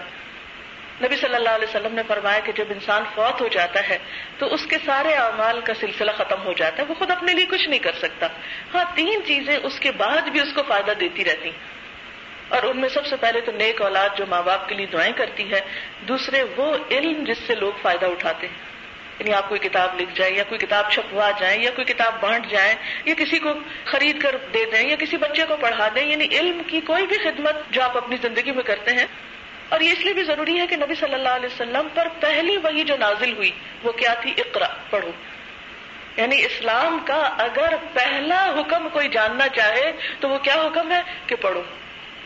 نبی 1.02 1.16
صلی 1.16 1.34
اللہ 1.34 1.48
علیہ 1.48 1.68
وسلم 1.68 1.94
نے 1.94 2.02
فرمایا 2.08 2.40
کہ 2.40 2.52
جب 2.52 2.64
انسان 2.70 3.04
فوت 3.14 3.40
ہو 3.40 3.48
جاتا 3.48 3.88
ہے 3.88 3.98
تو 4.38 4.54
اس 4.54 4.66
کے 4.66 4.76
سارے 4.86 5.12
اعمال 5.12 5.60
کا 5.60 5.74
سلسلہ 5.80 6.10
ختم 6.10 6.44
ہو 6.44 6.52
جاتا 6.52 6.82
ہے، 6.82 6.86
وہ 6.88 6.94
خود 6.94 7.10
اپنے 7.10 7.32
لیے 7.32 7.44
کچھ 7.44 7.68
نہیں 7.68 7.78
کر 7.78 7.92
سکتا۔ 7.92 8.26
ہاں 8.74 8.84
تین 8.94 9.20
چیزیں 9.26 9.56
اس 9.62 9.80
کے 9.80 9.92
بعد 9.92 10.22
بھی 10.22 10.40
اس 10.40 10.54
کو 10.54 10.62
فائدہ 10.68 10.90
دیتی 11.00 11.24
رہتی۔ 11.24 11.50
اور 12.48 12.62
ان 12.62 12.80
میں 12.80 12.88
سب 12.88 13.06
سے 13.06 13.16
پہلے 13.16 13.40
تو 13.40 13.52
نیک 13.52 13.82
اولاد 13.82 14.08
جو 14.18 14.24
ماں 14.28 14.42
باپ 14.42 14.68
کے 14.68 14.74
لیے 14.74 14.86
دعائیں 14.86 15.12
کرتی 15.12 15.52
ہے، 15.52 15.60
دوسرے 16.08 16.42
وہ 16.56 16.76
علم 16.90 17.24
جس 17.24 17.38
سے 17.46 17.54
لوگ 17.54 17.72
فائدہ 17.82 18.06
اٹھاتے 18.06 18.46
ہیں۔ 18.48 18.70
یعنی 19.18 19.32
آپ 19.32 19.48
کوئی 19.48 19.60
کتاب 19.60 20.00
لکھ 20.00 20.10
جائیں 20.14 20.36
یا 20.36 20.44
کوئی 20.44 20.58
کتاب 20.58 20.90
چھپوا 20.90 21.30
جائیں 21.40 21.62
یا 21.62 21.70
کوئی 21.70 21.84
کتاب 21.84 22.14
بانٹ 22.20 22.46
جائیں 22.46 22.74
یا 23.04 23.14
کسی 23.14 23.38
کو 23.38 23.48
خرید 23.84 24.22
کر 24.22 24.36
دے 24.54 24.64
دیں 24.64 24.88
یا 24.88 24.96
کسی 24.96 25.16
بچے 25.16 25.44
کو 25.48 25.56
پڑھا 25.56 25.88
دیں 25.94 26.06
یعنی 26.06 26.26
علم 26.30 26.62
کی 26.66 26.80
کوئی 26.80 27.06
بھی 27.06 27.16
خدمت 27.16 27.56
جو 27.70 27.82
آپ 27.82 27.96
اپنی 27.96 28.16
زندگی 28.22 28.52
میں 28.52 28.62
کرتے 28.62 28.90
ہیں 28.90 29.06
اور 29.70 29.80
یہ 29.80 29.92
اس 29.92 29.98
لیے 29.98 30.12
بھی 30.12 30.24
ضروری 30.24 30.60
ہے 30.60 30.66
کہ 30.66 30.76
نبی 30.76 30.94
صلی 30.94 31.14
اللہ 31.14 31.28
علیہ 31.28 31.46
وسلم 31.46 31.88
پر 31.94 32.08
پہلی 32.20 32.56
وہی 32.56 32.84
جو 32.84 32.96
نازل 32.96 33.32
ہوئی 33.32 33.50
وہ 33.82 33.92
کیا 33.92 34.14
تھی؟ 34.14 34.34
اقرا 34.38 34.66
پڑھو۔ 34.90 35.10
یعنی 36.16 36.44
اسلام 36.44 36.98
کا 37.06 37.34
اگر 37.38 37.74
پہلا 37.92 38.54
حکم 38.58 38.88
کوئی 38.88 39.08
جاننا 39.08 39.48
چاہے 39.48 39.92
تو 40.20 40.28
وہ 40.28 40.38
کیا 40.38 40.54
حکم 40.54 40.92
ہے؟ 40.92 41.00
کہ 41.26 41.36
پڑھو۔ 41.36 41.62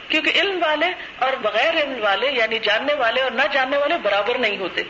کیونکہ 0.08 0.32
علم 0.34 0.58
والے 0.62 0.86
اور 1.18 1.32
بغیر 1.32 1.74
علم 1.74 2.02
والے 2.02 2.30
یعنی 2.30 2.58
جاننے 2.58 2.94
والے 2.94 3.20
اور 3.20 3.30
نہ 3.30 3.42
جاننے 3.52 3.76
والے 3.76 3.94
برابر 4.02 4.38
نہیں 4.38 4.58
ہوتے۔ 4.58 4.82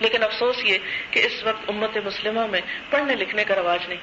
لیکن 0.00 0.22
افسوس 0.22 0.56
یہ 0.64 0.78
کہ 1.10 1.26
اس 1.26 1.44
وقت 1.44 1.64
امت 1.68 1.96
مسلمہ 2.04 2.46
میں 2.46 2.60
پڑھنے 2.90 3.14
لکھنے 3.14 3.44
کا 3.44 3.54
رواج 3.54 3.88
نہیں۔ 3.88 3.98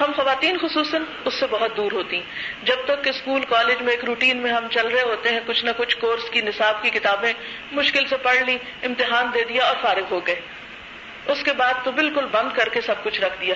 ہم 0.00 0.12
خواتین 0.16 0.58
خصوصاً 0.58 1.02
اس 1.24 1.40
سے 1.40 1.46
بہت 1.50 1.76
دور 1.76 1.92
ہوتی 1.92 2.16
ہیں۔ 2.16 2.24
جب 2.62 2.76
تک 2.84 3.04
کہ 3.04 3.08
اسکول، 3.08 3.44
کالج 3.48 3.82
میں 3.82 3.92
ایک 3.92 4.04
روٹین 4.04 4.36
میں 4.36 4.52
ہم 4.52 4.66
چل 4.70 4.88
رہے 4.88 5.02
ہوتے 5.02 5.28
ہیں، 5.28 5.40
کچھ 5.46 5.64
نہ 5.64 5.70
کچھ 5.76 5.96
کورس 5.96 6.30
کی 6.30 6.40
نصاب 6.40 6.82
کی 6.82 6.90
کتابیں 6.90 7.32
مشکل 7.72 8.06
سے 8.06 8.16
پڑھ 8.16 8.36
لی 8.36 8.58
امتحان 8.82 9.26
دے 9.34 9.44
دیا 9.44 9.64
اور 9.64 9.76
فارغ 9.82 10.02
ہو 10.10 10.26
گئے۔ 10.26 10.40
اس 11.26 11.42
کے 11.42 11.52
بعد 11.52 11.74
تو 11.84 11.92
بالکل 11.92 12.26
بند 12.30 12.56
کر 12.56 12.68
کے 12.68 12.80
سب 12.80 12.94
کچھ 13.02 13.20
رکھ 13.20 13.40
دیا۔ 13.40 13.54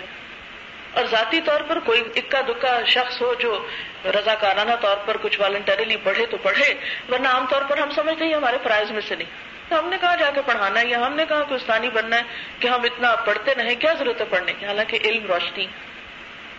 اور 0.95 1.05
ذاتی 1.05 1.41
طور 1.41 1.61
پر 1.61 1.79
کوئی 1.79 2.03
اکا 2.17 2.41
دکا 2.41 2.81
شخص 2.87 3.23
ہو 3.23 3.35
جو 3.35 3.67
رضا 4.05 4.35
کارانہ 4.35 4.73
طور 4.81 4.97
پر 5.07 5.17
کچھ 5.23 5.41
والنٹریلی 5.41 5.97
پڑھے 5.97 6.27
تو 6.27 6.37
پڑھے، 6.37 6.75
ورنہ 7.09 7.29
عام 7.29 7.47
طور 7.51 7.63
پر 7.63 7.79
ہم 7.79 7.91
سمجھتے 7.91 8.25
ہیں 8.25 8.35
ہمارے 8.35 8.57
فرائض 8.63 8.91
میں 8.91 9.01
سے 9.09 9.15
نہیں۔ 9.15 9.29
تو 9.69 9.79
ہم 9.79 9.89
نے 9.89 9.97
کہا 10.01 10.17
جا 10.17 10.31
کے 10.31 10.41
پڑھانا 10.47 10.81
ہے؟ 10.81 10.87
یا 10.87 11.07
ہم 11.07 11.15
نے 11.15 11.25
کہا 11.29 11.45
کہ 11.45 11.55
استانی 11.55 11.91
بننا 11.91 12.17
ہے 12.17 12.23
کہ 12.59 12.69
ہم 12.69 12.83
اتنا 12.83 13.15
پڑھتے 13.15 13.55
رہیں 13.55 13.75
کیا 13.75 13.93
ضرورت 13.93 14.21
ہے 14.21 14.27
پڑھنے 14.31 14.53
کی؟ 14.53 14.67
حالانکہ 14.67 14.99
علم 15.05 15.27
روشنی 15.27 15.67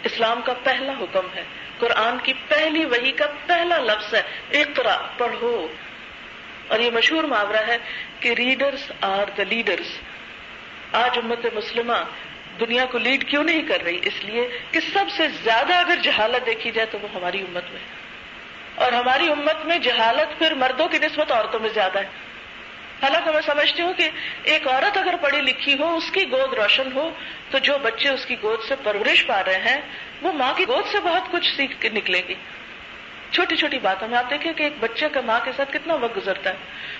اسلام 0.03 0.41
کا 0.41 0.53
پہلا 0.63 0.91
حکم 1.01 1.27
ہے۔ 1.35 1.43
قرآن 1.79 2.17
کی 2.23 2.33
پہلی 2.47 2.85
وہی 2.85 3.11
کا 3.11 3.25
پہلا 3.45 3.77
لفظ 3.77 4.15
ہے۔ 4.15 4.21
اقرا 4.59 4.97
پڑھو۔ 5.17 5.67
اور 6.67 6.79
یہ 6.79 6.91
مشہور 6.91 7.23
محاورہ 7.23 7.67
ہے 7.67 7.77
کہ 8.19 8.29
ریڈرس 8.29 8.91
آر 9.01 9.25
دا 9.37 9.43
لیڈرس 9.43 9.87
آج 10.91 11.17
امت 11.17 11.45
مسلمہ 11.53 11.93
دنیا 12.59 12.85
کو 12.85 12.97
لیڈ 12.97 13.29
کیوں 13.29 13.43
نہیں 13.43 13.61
کر 13.61 13.83
رہی؟ 13.83 13.99
اس 14.03 14.23
لیے 14.23 14.59
کہ 14.71 14.79
سب 14.93 15.05
سے 15.17 15.27
زیادہ 15.27 15.73
اگر 15.73 15.95
جہالت 16.03 16.45
دیکھی 16.45 16.71
جائے 16.71 16.87
تو 16.91 16.97
وہ 17.01 17.07
ہماری 17.15 17.39
امت 17.39 17.63
میں 17.71 17.79
اور 18.75 18.91
ہماری 18.91 19.31
امت 19.31 19.65
میں 19.65 19.79
جہالت 19.79 20.37
پھر 20.37 20.53
مردوں 20.53 20.87
کی 20.87 20.99
نسبت 20.99 21.31
عورتوں 21.31 21.59
میں 21.59 21.69
زیادہ 21.69 21.99
ہے۔ 21.99 22.30
حالانکہ 23.03 23.31
میں 23.31 23.41
سمجھتی 23.41 23.81
ہوں 23.81 23.93
کہ 23.93 24.09
ایک 24.43 24.67
عورت 24.67 24.97
اگر 24.97 25.15
پڑھی 25.21 25.41
لکھی 25.41 25.75
ہو، 25.79 25.95
اس 25.95 26.11
کی 26.11 26.31
گود 26.31 26.53
روشن 26.53 26.89
ہو، 26.95 27.11
تو 27.49 27.57
جو 27.57 27.77
بچے 27.81 28.09
اس 28.09 28.25
کی 28.25 28.35
گود 28.43 28.59
سے 28.67 28.75
پرورش 28.83 29.25
پا 29.25 29.43
رہے 29.43 29.59
ہیں، 29.59 29.81
وہ 30.21 30.33
ماں 30.33 30.53
کی 30.53 30.67
گود 30.67 30.85
سے 30.91 30.99
بہت 30.99 31.31
کچھ 31.31 31.55
سیکھ 31.57 31.81
کے 31.81 31.89
نکلے 31.89 32.21
گی۔ 32.27 32.35
چھوٹی 33.31 33.55
چھوٹی 33.55 33.79
باتوں 33.79 34.07
میں، 34.07 34.17
آپ 34.17 34.29
دیکھیں 34.29 34.53
کہ 34.53 34.63
ایک 34.63 34.73
بچے 34.79 35.09
کا 35.09 35.21
ماں 35.21 35.39
کے 35.43 35.51
ساتھ 35.57 35.73
کتنا 35.73 35.93
وقت 35.93 36.17
گزرتا 36.17 36.49
ہے۔ 36.49 36.55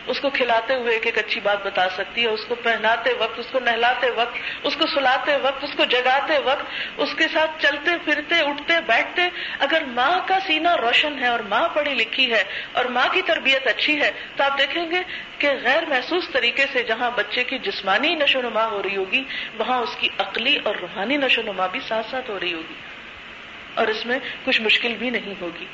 اس 0.08 0.20
کو 0.20 0.30
کھلاتے 0.30 0.76
ہوئے 0.76 0.94
ایک 0.94 1.06
ایک 1.06 1.18
اچھی 1.18 1.42
بات 1.42 1.66
بتا 1.66 1.90
سکتی 1.90 2.24
ہے، 2.24 2.28
اس 2.28 2.46
کو 2.48 2.56
پہناتے 2.56 3.14
وقت، 3.14 3.40
اس 3.40 3.46
کو 3.52 3.60
نہلاتے 3.60 4.10
وقت، 4.10 4.38
اس 4.64 4.76
کو 4.76 4.86
سلاتے 4.88 5.36
وقت، 5.36 5.64
اس 5.64 5.70
کو 5.78 5.86
جگاتے 5.86 6.40
وقت، 6.40 6.66
اس 6.98 7.10
کے 7.18 7.28
ساتھ 7.34 7.52
چلتے 7.62 7.92
پھرتے، 8.06 8.36
اٹھتے، 8.40 8.74
بیٹھتے۔ 8.86 9.22
اگر 9.60 9.84
ماں 9.88 10.20
کا 10.28 10.40
سینہ 10.48 10.76
روشن 10.76 11.20
ہے 11.20 11.28
اور 11.28 11.40
ماں 11.40 11.70
پڑھی 11.74 11.94
لکھی 11.94 12.32
ہے 12.32 12.44
اور 12.72 12.86
ماں 12.86 13.08
کی 13.12 13.22
تربیت 13.22 13.68
اچھی 13.68 14.02
ہے، 14.02 14.12
تو 14.36 14.44
آپ 14.44 14.58
دیکھیں 14.58 14.92
گے 14.92 15.00
کہ 15.38 15.50
غیر 15.64 15.86
محسوس 15.86 16.30
طریقے 16.30 16.66
سے 16.74 16.84
جہاں 16.84 17.12
بچے 17.16 17.44
کی 17.44 17.58
جسمانی 17.58 18.16
نشو 18.16 18.42
نما 18.42 18.66
ہو 18.66 18.84
رہی 18.84 18.96
ہوگی، 18.96 19.24
وہاں 19.58 19.80
اس 19.80 19.96
کی 20.00 20.10
عقلی 20.18 20.58
اور 20.64 20.76
روحانی 20.76 21.18
نشو 21.18 21.42
نما 21.42 21.68
بھی 21.68 21.80
ساتھ 21.88 22.08
ساتھ 22.12 22.30
ہو 22.30 22.40
رہی 22.40 22.54
ہوگی۔ 22.54 22.74
اور 23.74 23.88
اس 23.88 24.06
میں 24.06 24.20
کچھ 24.46 24.62
مشکل 24.62 24.94
بھی 25.00 25.10
نہیں 25.10 25.34
ہوگی۔ 25.42 25.66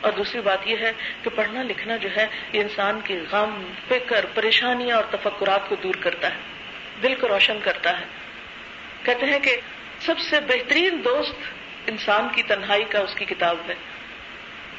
اور 0.00 0.12
دوسری 0.12 0.40
بات 0.40 0.58
یہ 0.66 0.76
ہے 0.76 0.92
کہ 1.22 1.30
پڑھنا 1.34 1.62
لکھنا 1.62 1.96
جو 1.96 2.08
ہے 2.16 2.26
یہ 2.52 2.60
انسان 2.60 3.00
کی 3.04 3.18
غم، 3.32 3.72
فکر، 3.88 4.26
پریشانیاں 4.34 4.96
اور 4.96 5.04
تفکرات 5.10 5.68
کو 5.68 5.74
دور 5.74 5.94
کرتا 5.94 6.28
ہے، 6.28 6.40
دل 7.02 7.14
کو 7.14 7.28
روشن 7.28 7.58
کرتا 7.62 8.00
ہے۔ 8.00 8.04
کہتے 9.02 9.26
ہیں 9.26 9.38
کہ 9.38 9.56
سب 10.00 10.18
سے 10.18 10.40
بہترین 10.40 11.04
دوست 11.04 11.34
انسان 11.86 12.28
کی 12.34 12.42
تنہائی 12.42 12.84
کا 12.84 12.98
اس 12.98 13.14
کی 13.14 13.24
کتاب 13.24 13.56
ہے۔ 13.68 13.74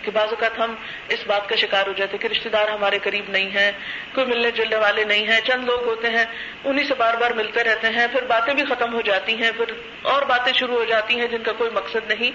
کہ 0.01 0.11
بعض 0.11 0.27
اوقات 0.29 0.59
ہم 0.59 0.75
اس 1.09 1.19
بات 1.27 1.49
کا 1.49 1.55
شکار 1.55 1.87
ہو 1.87 1.91
جاتے 1.91 2.17
کہ 2.17 2.27
رشتے 2.27 2.49
دار 2.49 2.67
ہمارے 2.67 2.99
قریب 3.03 3.29
نہیں 3.29 3.49
ہیں، 3.49 3.71
کوئی 4.13 4.27
ملنے 4.27 4.51
جلنے 4.51 4.75
والے 4.75 5.03
نہیں 5.03 5.27
ہیں، 5.27 5.41
چند 5.41 5.65
لوگ 5.65 5.83
ہوتے 5.83 6.09
ہیں 6.09 6.25
انہیں 6.63 6.85
سے 6.85 6.93
بار 6.93 7.13
بار 7.13 7.31
ملتے 7.31 7.63
رہتے 7.63 7.87
ہیں، 7.89 8.07
پھر 8.11 8.23
باتیں 8.23 8.53
بھی 8.53 8.65
ختم 8.65 8.93
ہو 8.93 9.01
جاتی 9.01 9.35
ہیں، 9.35 9.51
پھر 9.57 9.65
اور 10.01 10.21
باتیں 10.21 10.53
شروع 10.53 10.77
ہو 10.77 10.83
جاتی 10.83 11.19
ہیں 11.19 11.27
جن 11.27 11.43
کا 11.43 11.51
کوئی 11.51 11.69
مقصد 11.69 12.11
نہیں۔ 12.11 12.31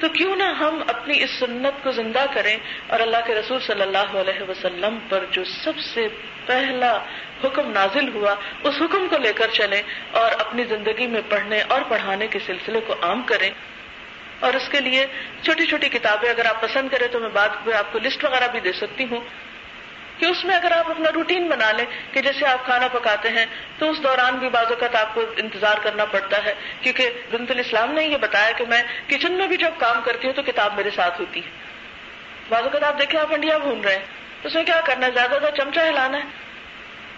تو 0.00 0.08
کیوں 0.08 0.36
نہ 0.36 0.42
ہم 0.42 0.82
اپنی 0.86 1.22
اس 1.22 1.30
سنت 1.30 1.84
کو 1.84 1.90
زندہ 1.90 2.24
کریں 2.34 2.56
اور 2.86 3.00
اللہ 3.00 3.16
کے 3.26 3.34
رسول 3.34 3.60
صلی 3.60 3.82
اللہ 3.82 4.16
علیہ 4.16 4.50
وسلم 4.50 4.98
پر 5.08 5.24
جو 5.30 5.44
سب 5.44 5.78
سے 5.78 6.08
پہلا 6.46 6.98
حکم 7.44 7.70
نازل 7.70 8.08
ہوا، 8.14 8.34
اس 8.62 8.74
حکم 8.80 9.06
کو 9.10 9.18
لے 9.18 9.32
کر 9.32 9.46
چلیں 9.52 9.82
اور 10.10 10.30
اپنی 10.40 10.64
زندگی 10.64 11.06
میں 11.06 11.20
پڑھنے 11.28 11.62
اور 11.68 11.82
پڑھانے 11.88 12.26
کے 12.26 12.38
سلسلے 12.46 12.80
کو 12.80 12.94
عام 13.02 13.22
کریں۔ 13.22 13.50
اور 14.40 14.54
اس 14.54 14.68
کے 14.68 14.80
لیے 14.80 15.06
چھوٹی 15.42 15.66
چھوٹی 15.66 15.88
کتابیں 15.88 16.30
اگر 16.30 16.46
آپ 16.46 16.60
پسند 16.60 16.88
کریں 16.88 17.08
تو 17.08 17.20
میں 17.20 17.28
بعد 17.28 17.48
میں 17.66 17.76
آپ 17.76 17.92
کو 17.92 17.98
لسٹ 17.98 18.24
وغیرہ 18.24 18.48
بھی 18.52 18.60
دے 18.60 18.72
سکتی 18.72 19.04
ہوں۔ 19.10 19.20
کہ 20.18 20.24
اس 20.24 20.44
میں 20.44 20.56
اگر 20.56 20.72
آپ 20.72 20.90
اپنا 20.90 21.10
روٹین 21.14 21.48
بنا 21.48 21.72
لیں 21.72 21.84
کہ 22.12 22.20
جیسے 22.20 22.46
آپ 22.46 22.64
کھانا 22.64 22.88
پکاتے 22.88 23.28
ہیں، 23.28 23.46
تو 23.78 23.90
اس 23.90 24.02
دوران 24.02 24.34
بھی 24.34 24.48
بعض 24.48 24.66
اوقات 24.66 24.94
آپ 24.94 25.14
کو 25.14 25.22
انتظار 25.36 25.76
کرنا 25.82 26.04
پڑتا 26.04 26.44
ہے، 26.44 26.54
کیونکہ 26.80 27.10
بنت 27.30 27.50
الاسلام 27.50 27.92
نے 27.92 28.04
یہ 28.04 28.16
بتایا 28.16 28.52
کہ 28.52 28.64
میں 28.68 28.82
کچن 29.08 29.32
میں 29.32 29.46
بھی 29.46 29.56
جب 29.56 29.70
کام 29.78 30.02
کرتی 30.04 30.26
ہوں 30.26 30.34
تو 30.34 30.42
کتاب 30.42 30.76
میرے 30.76 30.90
ساتھ 30.90 31.20
ہوتی 31.20 31.40
ہے۔ 31.40 31.50
بعض 32.48 32.62
اوقات 32.62 32.82
آپ 32.82 33.00
دیکھیں، 33.00 33.20
آپ 33.20 33.34
انڈیا 33.34 33.58
بھون 33.58 33.80
رہے 33.80 33.96
ہیں 33.96 34.04
اس 34.44 34.54
میں 34.54 34.64
کیا 34.64 34.80
کرنا 34.84 35.06
ہے؟ 35.06 35.10
زیادہ 35.10 35.36
زیادہ 35.40 35.54
چمچا 35.54 35.88
ہلانا 35.88 36.18
ہے۔ 36.18 36.24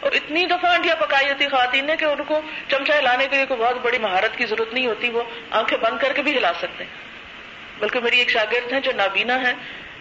اور 0.01 0.13
اتنی 0.13 0.47
دفعہ 0.47 0.75
انڈیا 0.75 0.95
پکائی 0.95 1.29
ہوتی 1.29 1.49
خواتین 1.49 1.85
نے 1.85 1.97
کہ 1.97 2.05
ان 2.05 2.25
کو 2.25 2.41
چمچا 2.69 2.99
ہلانے 2.99 3.29
کے 3.29 3.37
لیے 3.37 3.47
کوئی 3.47 3.61
بہت 3.61 3.77
بڑی 3.83 3.99
مہارت 3.99 4.37
کی 4.37 4.47
ضرورت 4.47 4.75
نہیں 4.75 4.87
ہوتی، 4.87 5.09
وہ 5.09 5.23
آنکھیں 5.51 5.79
بند 5.79 5.99
کر 5.99 6.13
کے 6.13 6.23
بھی 6.23 6.39
ہلا 6.39 6.53
سکتے 6.59 6.85
ہیں۔ 6.85 7.07
بلکہ 7.79 8.01
میری 8.01 8.19
ایک 8.19 8.31
شاگرد 8.31 8.73
ہے 8.73 8.81
جو 8.81 8.93
نابینا 8.97 9.43
ہے 9.43 9.53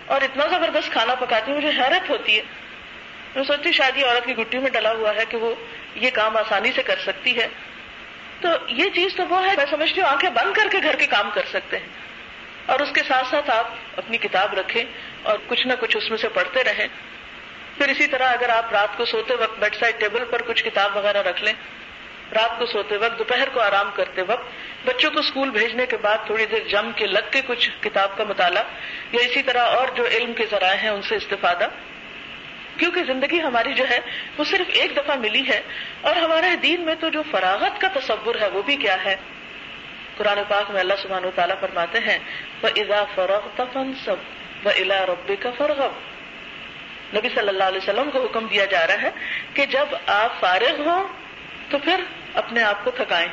اور 0.06 0.22
اتنا 0.22 0.46
زبردست 0.48 0.92
کھانا 0.92 1.16
پکاتی 1.16 1.52
ہے 1.52 1.58
مجھے 1.58 1.70
حیرت 1.70 2.10
ہوتی 2.10 2.38
ہے۔ 2.38 2.65
میں 3.36 3.44
سوچتی 3.44 3.72
شادی 3.72 4.04
عورت 4.04 4.26
کی 4.26 4.38
گٹی 4.38 4.58
میں 4.58 4.70
ڈلا 4.70 4.92
ہوا 4.92 5.16
ہے 5.16 5.26
کہ 5.30 5.38
وہ 5.38 5.56
یہ 5.96 6.10
کام 6.14 6.38
آسانی 6.38 6.72
سے 6.76 6.84
کر 6.84 7.00
سکتی 7.00 7.38
ہے۔ 7.38 7.48
تو 8.42 8.50
یہ 8.68 8.90
چیز 8.96 9.16
تو 9.16 9.24
وہ 9.30 9.48
ہے، 9.48 9.54
میں 9.58 9.66
سمجھتی 9.70 10.02
ہوں، 10.02 10.08
آنکھیں 10.08 10.30
بند 10.30 10.54
کر 10.54 10.68
کے 10.72 10.78
گھر 10.84 10.96
کے 10.96 11.08
کام 11.08 11.30
کر 11.34 11.42
سکتے 11.50 11.78
ہیں۔ 11.78 11.88
اور 12.66 12.80
اس 12.80 12.90
کے 12.94 13.02
ساتھ 13.08 13.28
ساتھ 13.32 13.50
آپ 13.50 13.68
اپنی 13.98 14.18
کتاب 14.18 14.54
رکھیں 14.54 14.84
اور 15.24 15.38
کچھ 15.48 15.68
نہ 15.68 15.74
کچھ 15.80 15.98
اس 15.98 16.10
میں 16.10 16.18
سے 16.18 16.30
پڑھتے 16.30 16.64
رہیں۔ 16.64 16.88
پھر 17.78 17.90
اسی 17.90 18.08
طرح 18.08 18.24
اگر 18.24 18.50
آپ 18.50 18.72
رات 18.72 18.98
کو 18.98 19.06
سوتے 19.06 19.34
وقت 19.36 19.60
بیڈ 19.60 19.76
سائڈ 19.76 20.00
ٹیبل 20.00 20.24
پر 20.26 20.42
کچھ 20.42 20.64
کتاب 20.64 20.98
وغیرہ 20.98 21.22
رکھ 21.22 21.44
لیں، 21.44 21.54
رات 22.34 22.60
کو 22.60 22.66
سوتے 22.66 22.98
وقت، 22.98 23.20
دوپہر 23.20 23.50
کو 23.50 23.60
آرام 23.60 23.90
کرتے 23.96 24.22
وقت، 24.22 24.44
بچوں 24.86 25.12
کو 25.12 25.20
اسکول 25.20 25.50
بھیجنے 25.50 25.86
کے 25.86 25.98
بعد 25.98 26.18
تھوڑی 26.26 26.46
دیر 26.46 26.68
جم 26.68 26.92
کے 26.96 27.06
لگ 27.06 27.32
کے 27.32 27.42
کچھ 27.48 27.70
کتاب 27.80 28.18
کا 28.18 28.24
مطالعہ 28.24 28.64
یا 29.12 29.22
اسی 29.22 29.44
طرح 29.44 29.62
اور 29.62 29.88
جو 29.96 30.06
علم 30.06 30.34
کے 30.34 30.46
ذرائع 30.52 30.76
ہیں، 30.76 30.90
ان 30.90 31.02
سے 31.02 31.16
استفادہ 31.16 31.68
کیونکہ 32.78 33.04
زندگی 33.04 33.42
ہماری 33.42 33.74
جو 33.74 33.90
ہے 33.90 34.00
وہ 34.38 34.44
صرف 34.44 34.68
ایک 34.68 34.98
دفعہ 34.98 35.16
ملی 35.16 35.48
ہے 35.48 35.62
اور 36.02 36.16
ہمارے 36.16 36.56
دین 36.56 36.82
میں 36.82 36.96
تو 37.00 37.10
جو 37.10 37.24
فراغت 37.32 37.82
کا 37.82 37.88
تصور 37.88 38.36
ہے 38.42 38.48
وہ 38.48 38.62
بھی 38.62 38.76
کیا 38.76 39.04
ہے؟ 39.06 39.16
قرآن 40.18 40.38
پاک 40.48 40.72
میں 40.72 40.80
اللہ 40.80 40.94
سبحانہ 41.02 41.26
و 41.26 41.32
تعالیٰ 41.36 41.60
فرماتے 41.60 42.00
ہیں 42.00 42.20
وہ 42.64 42.70
اضا 42.76 43.04
فرغ 43.16 43.40
تفن 43.56 43.92
سب 44.06 44.16
و 44.66 44.70
الا 44.70 45.06
رب 45.06 45.32
کا 45.40 45.50
فرغب 45.58 45.92
نبی 47.18 47.30
صلی 47.30 47.48
اللہ 47.48 47.64
علیہ 47.64 47.78
وسلم 47.78 48.10
کو 48.12 48.24
حکم 48.24 48.48
دیا 48.48 48.66
جا 48.66 48.88
رہا 48.88 49.02
ہے 49.02 49.10
کہ 49.54 49.66
جب 49.66 49.86
آپ 50.06 50.40
فارغ 50.40 50.88
ہوں 50.88 51.08
تو 51.70 51.78
پھر 51.78 52.04
اپنے 52.34 52.64
آپ 52.64 52.84
کو 52.84 52.92
تھکائیں 52.92 53.28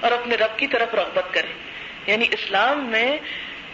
اور 0.00 0.12
اپنے 0.12 0.34
رب 0.34 0.58
کی 0.58 0.66
طرف 0.66 0.94
رغبت 0.94 1.34
کریں۔ 1.34 1.52
یعنی 2.06 2.26
اسلام 2.30 2.84
میں 2.84 3.16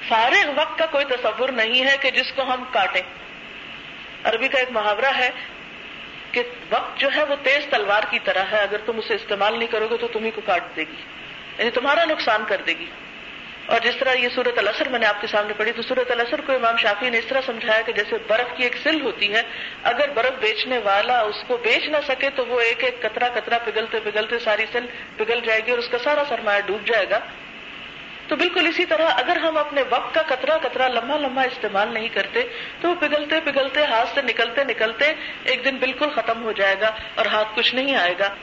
فارغ 0.09 0.51
وقت 0.57 0.79
کا 0.79 0.87
کوئی 0.87 1.05
تصور 1.05 1.48
نہیں 1.48 1.87
ہے 1.87 1.96
کہ 2.01 2.11
جس 2.11 2.33
کو 2.33 2.42
ہم 2.42 2.64
کاٹیں۔ 2.72 3.03
عربی 4.25 4.49
کا 4.49 4.59
ایک 4.59 4.69
محاورہ 4.71 5.19
ہے 5.19 5.31
کہ 6.33 6.43
وقت 6.71 6.99
جو 6.99 7.09
ہے 7.17 7.23
وہ 7.23 7.35
تیز 7.43 7.67
تلوار 7.71 8.03
کی 8.11 8.19
طرح 8.25 8.45
ہے، 8.53 8.59
اگر 8.59 8.77
تم 8.87 8.99
اسے 8.99 9.15
استعمال 9.15 9.59
نہیں 9.59 9.69
کرو 9.69 9.87
گے 9.91 9.97
تو 9.97 10.09
تمہیں 10.09 10.31
کو 10.35 10.41
کاٹ 10.45 10.77
دے 10.77 10.83
گی۔ 10.83 11.03
یعنی 11.59 11.71
تمہارا 11.71 12.05
نقصان 12.05 12.45
کر 12.49 12.57
دے 12.67 12.73
گی۔ 12.73 12.87
اور 13.67 13.81
جس 13.81 13.95
طرح 14.01 14.13
یہ 14.13 14.29
صورت 14.35 14.59
الاثر 14.59 14.89
میں 14.89 14.99
نے 14.99 15.07
آپ 15.07 15.21
کے 15.21 15.27
سامنے 15.27 15.53
پڑھی، 15.57 15.73
تو 15.73 15.83
صورت 15.83 16.11
الاثر 16.11 16.41
کو 16.41 16.53
امام 16.53 16.77
شافی 16.77 17.11
نے 17.11 17.19
اس 17.19 17.25
طرح 17.25 17.41
سمجھایا 17.47 17.81
کہ 17.81 17.93
جیسے 17.93 18.17
برف 18.27 18.57
کی 18.57 18.63
ایک 18.63 18.77
سل 18.83 19.01
ہوتی 19.01 19.35
ہے، 19.35 19.43
اگر 19.83 20.11
برف 20.11 20.33
بیچنے 20.41 20.79
والا 20.79 21.21
اس 21.21 21.37
کو 21.47 21.57
بیچ 21.57 21.89
نہ 21.89 21.97
سکے 22.09 22.31
تو 22.31 22.47
وہ 22.47 22.61
ایک 22.61 22.85
ایک 22.85 23.03
کترا 23.03 23.29
کترا 23.29 23.59
پگھلتے 23.59 24.01
پگھلتے 24.05 24.39
ساری 24.39 24.67
سل 24.73 24.87
پگھل 25.17 25.41
جائے 25.45 25.61
گی 25.67 25.71
اور 25.71 25.79
اس 25.79 25.89
کا 25.89 25.99
سارا 25.99 26.23
سرمایہ 26.29 26.61
ڈوب 26.61 26.87
جائے 26.87 27.11
گا۔ 27.11 27.19
تو 28.33 28.37
بالکل 28.37 28.66
اسی 28.66 28.85
طرح 28.85 29.09
اگر 29.09 29.37
ہم 29.37 29.57
اپنے 29.57 29.83
وقت 29.90 30.14
کا 30.14 30.23
کترا 30.23 30.59
کترا 30.59 30.88
لمبا 30.88 31.16
لمبا 31.16 31.42
استعمال 31.42 31.95
نہیں 31.95 32.09
کرتے، 32.09 32.42
تو 32.81 32.88
وہ 32.88 32.95
پگھلتے 32.95 33.40
پگھلتے 33.45 33.85
ہاتھ 33.85 34.09
سے 34.14 34.23
نکلتے 34.23 34.64
نکلتے 34.64 35.12
ایک 35.45 35.64
دن 35.64 35.77
بالکل 35.77 36.07
ختم 36.14 36.42
ہو 36.42 36.53
جائے 36.53 36.77
گا 36.81 36.90
اور 37.14 37.27
ہاتھ 37.27 37.49
کچھ 37.55 37.75
نہیں 37.75 37.95
آئے 37.95 38.14
گا۔ 38.18 38.35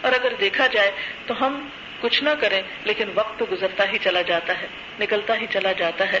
اور 0.00 0.12
اگر 0.12 0.32
دیکھا 0.40 0.66
جائے 0.66 0.90
تو 1.26 1.46
ہم 1.46 1.68
کچھ 2.00 2.24
نہ 2.24 2.30
کریں، 2.40 2.62
لیکن 2.84 3.08
وقت 3.14 3.38
تو 3.38 3.46
گزرتا 3.52 3.88
ہی 3.92 3.98
چلا 3.98 4.22
جاتا 4.22 4.60
ہے، 4.60 4.66
نکلتا 5.00 5.36
ہی 5.40 5.46
چلا 5.50 5.72
جاتا 5.72 6.12
ہے۔ 6.12 6.20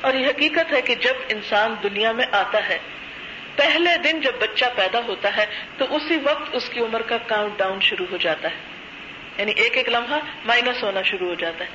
اور 0.00 0.14
یہ 0.14 0.26
حقیقت 0.26 0.72
ہے 0.72 0.82
کہ 0.82 0.94
جب 0.94 1.14
انسان 1.28 1.74
دنیا 1.82 2.12
میں 2.12 2.26
آتا 2.32 2.68
ہے، 2.68 2.78
پہلے 3.56 3.96
دن 3.96 4.20
جب 4.20 4.32
بچہ 4.40 4.64
پیدا 4.76 5.00
ہوتا 5.08 5.36
ہے، 5.36 5.46
تو 5.78 5.96
اسی 5.96 6.16
وقت 6.16 6.50
اس 6.52 6.68
کی 6.68 6.80
عمر 6.80 7.02
کا 7.02 7.16
کاؤنٹ 7.26 7.58
ڈاؤن 7.58 7.80
شروع 7.80 8.06
ہو 8.10 8.16
جاتا 8.16 8.48
ہے۔ 8.48 8.77
یعنی 9.38 9.52
ایک 9.56 9.76
ایک 9.76 9.88
لمحہ 9.88 10.18
مائنس 10.44 10.82
ہونا 10.82 11.02
شروع 11.02 11.28
ہو 11.28 11.34
جاتا 11.34 11.64
ہے۔ 11.64 11.70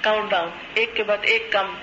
کاؤنٹ 0.00 0.30
ڈاؤن 0.30 0.48
ایک 0.74 0.90
کے 0.94 1.02
بعد 1.02 1.16
ایک 1.22 1.52
کم۔ 1.52 1.74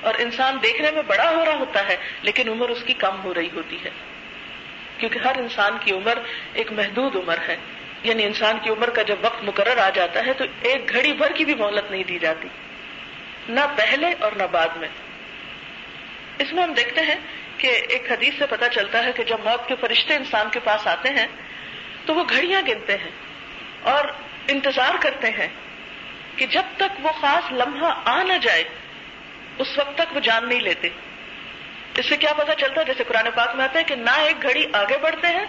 اور 0.00 0.14
انسان 0.18 0.58
دیکھنے 0.62 0.90
میں 0.90 1.02
بڑا 1.02 1.30
ہو 1.30 1.44
رہا 1.44 1.54
ہوتا 1.54 1.88
ہے، 1.88 1.96
لیکن 2.22 2.48
عمر 2.48 2.68
اس 2.68 2.82
کی 2.86 2.92
کم 2.92 3.22
ہو 3.24 3.34
رہی 3.34 3.48
ہوتی 3.54 3.84
ہے۔ 3.84 3.90
کیونکہ 4.98 5.18
ہر 5.18 5.38
انسان 5.38 5.78
کی 5.80 5.92
عمر 5.92 6.18
ایک 6.52 6.72
محدود 6.72 7.16
عمر 7.16 7.36
ہے۔ 7.48 7.56
یعنی 8.02 8.24
انسان 8.24 8.58
کی 8.62 8.70
عمر 8.70 8.90
کا 8.90 9.02
جب 9.02 9.16
وقت 9.20 9.44
مقرر 9.44 9.76
آ 9.78 9.90
جاتا 9.90 10.26
ہے، 10.26 10.32
تو 10.32 10.44
ایک 10.62 10.92
گھڑی 10.92 11.12
بھر 11.12 11.32
کی 11.32 11.44
بھی 11.44 11.54
مہلت 11.54 11.90
نہیں 11.90 12.04
دی 12.04 12.18
جاتی۔ 12.18 12.48
نہ 13.48 13.60
پہلے 13.76 14.14
اور 14.20 14.32
نہ 14.32 14.42
بعد 14.52 14.68
میں۔ 14.76 14.88
اس 16.38 16.52
میں 16.52 16.62
ہم 16.62 16.72
دیکھتے 16.72 17.00
ہیں 17.00 17.16
کہ 17.56 17.66
ایک 17.66 18.12
حدیث 18.12 18.34
سے 18.38 18.46
پتا 18.50 18.68
چلتا 18.68 19.04
ہے 19.04 19.12
کہ 19.12 19.24
جب 19.24 19.36
موت 19.44 19.68
کے 19.68 19.74
فرشتے 19.80 20.14
انسان 20.14 20.48
کے 20.52 20.60
پاس 20.64 20.86
آتے 20.86 21.08
ہیں، 21.08 21.26
تو 22.06 22.14
وہ 22.14 22.24
گھڑیاں 22.30 22.62
گنتے 22.68 22.92
ہیں۔ 22.92 23.31
اور 23.82 24.04
انتظار 24.48 24.94
کرتے 25.00 25.30
ہیں 25.30 25.48
کہ 26.36 26.46
جب 26.46 26.62
تک 26.76 27.06
وہ 27.06 27.12
خاص 27.12 27.52
لمحہ 27.52 27.92
آ 28.04 28.22
نہ 28.22 28.38
جائے، 28.42 28.64
اس 29.58 29.78
وقت 29.78 29.94
تک 29.94 30.14
وہ 30.14 30.20
جان 30.20 30.48
نہیں 30.48 30.60
لیتے۔ 30.60 30.88
اس 31.96 32.06
سے 32.06 32.16
کیا 32.16 32.32
پتا 32.32 32.54
چلتا 32.54 32.80
ہے 32.80 32.86
جیسے 32.86 33.04
قرآن 33.04 33.26
پاک 33.34 33.54
میں 33.56 33.64
آتا 33.64 33.78
ہے 33.78 33.84
کہ 33.84 33.94
نہ 33.94 34.10
ایک 34.10 34.42
گھڑی 34.42 34.66
آگے 34.72 34.98
بڑھتے 34.98 35.28
ہیں 35.28 35.44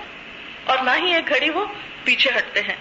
اور 0.65 0.77
نہ 0.77 0.91
ہی 0.97 1.13
ایک 1.13 1.29
گھڑی 1.29 1.49
وہ 1.49 1.65
پیچھے 2.03 2.31
ہٹتے 2.37 2.61
ہیں۔ 2.61 2.75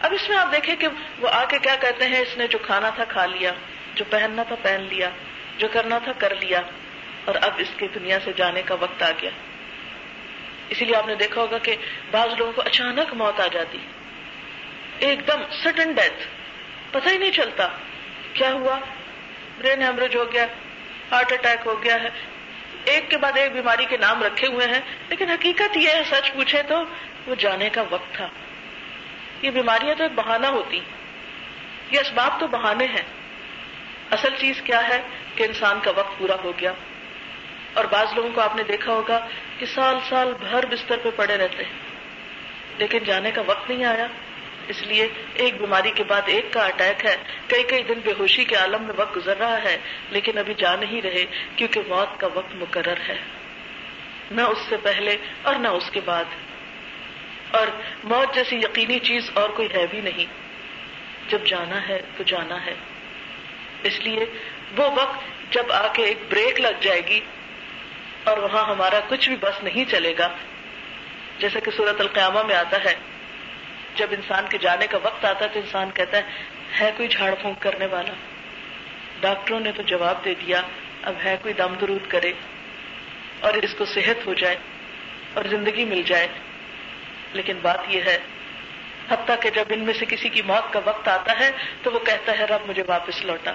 اب 0.00 0.12
اس 0.12 0.28
میں 0.28 0.36
آپ 0.36 0.52
دیکھیں 0.52 0.76
کہ 0.76 0.88
وہ 1.18 1.28
آ 1.28 1.44
کے 1.44 1.58
کیا 1.58 1.76
کہتے 1.76 2.08
ہیں، 2.08 2.18
اس 2.18 2.36
نے 2.36 2.46
جو 2.46 2.58
کھانا 2.58 2.90
تھا 2.90 3.04
کھا 3.04 3.26
لیا، 3.26 3.52
جو 3.94 4.04
پہننا 4.10 4.42
تھا 4.42 4.54
پہن 4.62 4.80
لیا، 4.80 5.10
جو 5.58 5.68
کرنا 5.72 5.98
تھا 5.98 6.12
کر 6.18 6.34
لیا، 6.34 6.60
اور 7.24 7.34
اب 7.34 7.50
اس 7.58 7.68
کی 7.76 7.86
دنیا 7.94 8.18
سے 8.24 8.32
جانے 8.36 8.62
کا 8.62 8.74
وقت 8.74 9.02
آ 9.02 9.10
گیا۔ 9.22 9.30
اسی 10.68 10.84
لیے 10.84 10.96
آپ 10.96 11.06
نے 11.06 11.14
دیکھا 11.14 11.40
ہوگا 11.40 11.58
کہ 11.58 11.76
بعض 12.10 12.28
لوگوں 12.38 12.52
کو 12.52 12.62
اچانک 12.62 13.14
موت 13.14 13.40
آ 13.40 13.46
جاتی۔ 13.46 13.78
ایک 15.02 15.28
دم 15.28 15.42
سڈن 15.64 15.92
ڈیتھ 15.92 16.26
پتہ 16.92 17.08
ہی 17.08 17.18
نہیں 17.18 17.30
چلتا۔ 17.30 17.68
کیا 18.32 18.52
ہوا؟ 18.52 18.78
برین 19.58 19.82
ہیمریج 19.82 20.16
ہو 20.16 20.32
گیا، 20.32 20.46
ہارٹ 21.12 21.32
اٹیک 21.32 21.66
ہو 21.66 21.82
گیا 21.82 22.02
ہے۔ 22.02 22.08
ایک 22.84 23.10
کے 23.10 23.16
بعد 23.16 23.32
ایک 23.36 23.52
بیماری 23.52 23.84
کے 23.84 23.96
نام 23.96 24.22
رکھے 24.22 24.46
ہوئے 24.46 24.66
ہیں، 24.66 24.80
لیکن 25.08 25.28
حقیقت 25.28 25.76
یہ 25.76 25.90
ہے، 25.90 26.02
سچ 26.10 26.32
پوچھے 26.32 26.62
تو 26.62 26.84
وہ 27.26 27.34
جانے 27.34 27.68
کا 27.68 27.82
وقت 27.90 28.14
تھا۔ 28.14 28.28
یہ 29.42 29.50
بیماریاں 29.50 29.94
تو 29.94 30.02
ایک 30.02 30.12
بہانہ 30.14 30.46
ہوتی۔ 30.46 30.80
یہ 31.90 32.00
اسباب 32.00 32.40
تو 32.40 32.46
بہانے 32.46 32.84
ہیں۔ 32.84 33.04
اصل 34.10 34.28
چیز 34.38 34.62
کیا 34.64 34.88
ہے 34.88 35.02
کہ 35.34 35.42
انسان 35.42 35.80
کا 35.80 35.90
وقت 35.96 36.18
پورا 36.18 36.36
ہو 36.44 36.52
گیا۔ 36.60 36.72
اور 37.74 37.84
بعض 37.84 38.06
لوگوں 38.14 38.30
کو 38.34 38.40
آپ 38.40 38.56
نے 38.56 38.62
دیکھا 38.62 38.92
ہوگا 38.92 39.28
کہ 39.58 39.66
سال 39.66 39.96
سال 40.08 40.34
بھر 40.40 40.66
بستر 40.66 40.96
پہ 41.02 41.08
پڑے 41.16 41.36
رہتے۔ 41.36 41.64
ہیں 41.64 41.72
لیکن 42.78 42.98
جانے 42.98 43.30
کا 43.30 43.42
وقت 43.46 43.70
نہیں 43.70 43.84
آیا۔ 43.84 44.06
اس 44.72 44.82
لیے 44.82 45.08
ایک 45.34 45.60
بیماری 45.60 45.90
کے 45.90 46.04
بعد 46.04 46.22
ایک 46.26 46.52
کا 46.52 46.66
اٹیک 46.66 47.06
ہے۔ 47.06 47.16
کئی 47.46 47.62
کئی 47.62 47.82
دن 47.82 48.00
بے 48.04 48.12
ہوشی 48.18 48.44
کے 48.44 48.56
عالم 48.56 48.82
میں 48.82 48.94
وقت 48.96 49.16
گزر 49.16 49.36
رہا 49.36 49.62
ہے، 49.62 49.78
لیکن 50.10 50.38
ابھی 50.38 50.54
جا 50.54 50.76
نہیں 50.76 51.02
رہے 51.02 51.24
کیونکہ 51.56 51.80
موت 51.88 52.20
کا 52.20 52.26
وقت 52.34 52.54
مقرر 52.54 52.94
ہے۔ 53.08 53.18
نہ 54.30 54.40
اس 54.40 54.58
سے 54.68 54.76
پہلے 54.82 55.16
اور 55.42 55.54
نہ 55.54 55.68
اس 55.68 55.90
کے 55.90 56.00
بعد۔ 56.04 56.24
اور 57.50 57.66
موت 58.04 58.34
جیسی 58.34 58.56
یقینی 58.56 58.98
چیز 58.98 59.30
اور 59.34 59.50
کوئی 59.50 59.68
ہے 59.74 59.86
بھی 59.90 60.00
نہیں۔ 60.00 60.26
جب 61.28 61.38
جانا 61.46 61.88
ہے 61.88 62.02
تو 62.16 62.22
جانا 62.22 62.66
ہے۔ 62.66 62.74
اس 63.82 64.00
لیے 64.00 64.24
وہ 64.76 64.90
وقت 64.90 65.52
جب 65.52 65.72
آ 65.72 65.92
کے 65.92 66.02
ایک 66.02 66.18
بریک 66.30 66.60
لگ 66.60 66.80
جائے 66.80 67.00
گی 67.08 67.20
اور 68.24 68.38
وہاں 68.38 68.64
ہمارا 68.64 69.00
کچھ 69.08 69.28
بھی 69.28 69.36
بس 69.40 69.62
نہیں 69.62 69.84
چلے 69.90 70.14
گا، 70.18 70.28
جیسا 71.38 71.58
کہ 71.60 71.70
صورت 71.76 72.00
القیامہ 72.00 72.42
میں 72.42 72.54
آتا 72.54 72.84
ہے۔ 72.84 73.11
جب 73.96 74.06
انسان 74.10 74.44
کے 74.50 74.58
جانے 74.58 74.86
کا 74.86 74.98
وقت 75.02 75.24
آتا 75.24 75.44
ہے 75.44 75.50
تو 75.52 75.60
انسان 75.60 75.90
کہتا 75.94 76.16
ہے 76.16 76.22
ہے 76.80 76.90
کوئی 76.96 77.08
جھاڑ 77.08 77.34
پھونک 77.34 77.62
کرنے 77.62 77.86
والا؟ 77.86 78.12
ڈاکٹروں 79.20 79.60
نے 79.60 79.72
تو 79.72 79.82
جواب 79.82 80.24
دے 80.24 80.34
دیا، 80.34 80.62
اب 81.02 81.14
ہے 81.24 81.36
کوئی 81.42 81.54
دم 81.54 81.74
درود 81.80 82.08
کرے 82.08 82.32
اور 83.40 83.52
اس 83.52 83.74
کو 83.78 83.84
صحت 83.84 84.26
ہو 84.26 84.34
جائے 84.34 84.56
اور 85.34 85.44
زندگی 85.44 85.84
مل 85.84 86.02
جائے۔ 86.02 86.26
لیکن 87.32 87.58
بات 87.62 87.80
یہ 87.88 88.02
ہے، 88.02 88.18
حتیٰ 89.10 89.36
کہ 89.40 89.50
جب 89.50 89.64
ان 89.68 89.80
میں 89.80 89.94
سے 89.94 90.04
کسی 90.08 90.28
کی 90.28 90.42
موت 90.42 90.72
کا 90.72 90.80
وقت 90.84 91.08
آتا 91.08 91.38
ہے 91.38 91.50
تو 91.82 91.90
وہ 91.92 91.98
کہتا 91.98 92.38
ہے، 92.38 92.44
رب 92.44 92.60
مجھے 92.66 92.82
واپس 92.86 93.24
لوٹا۔ 93.24 93.52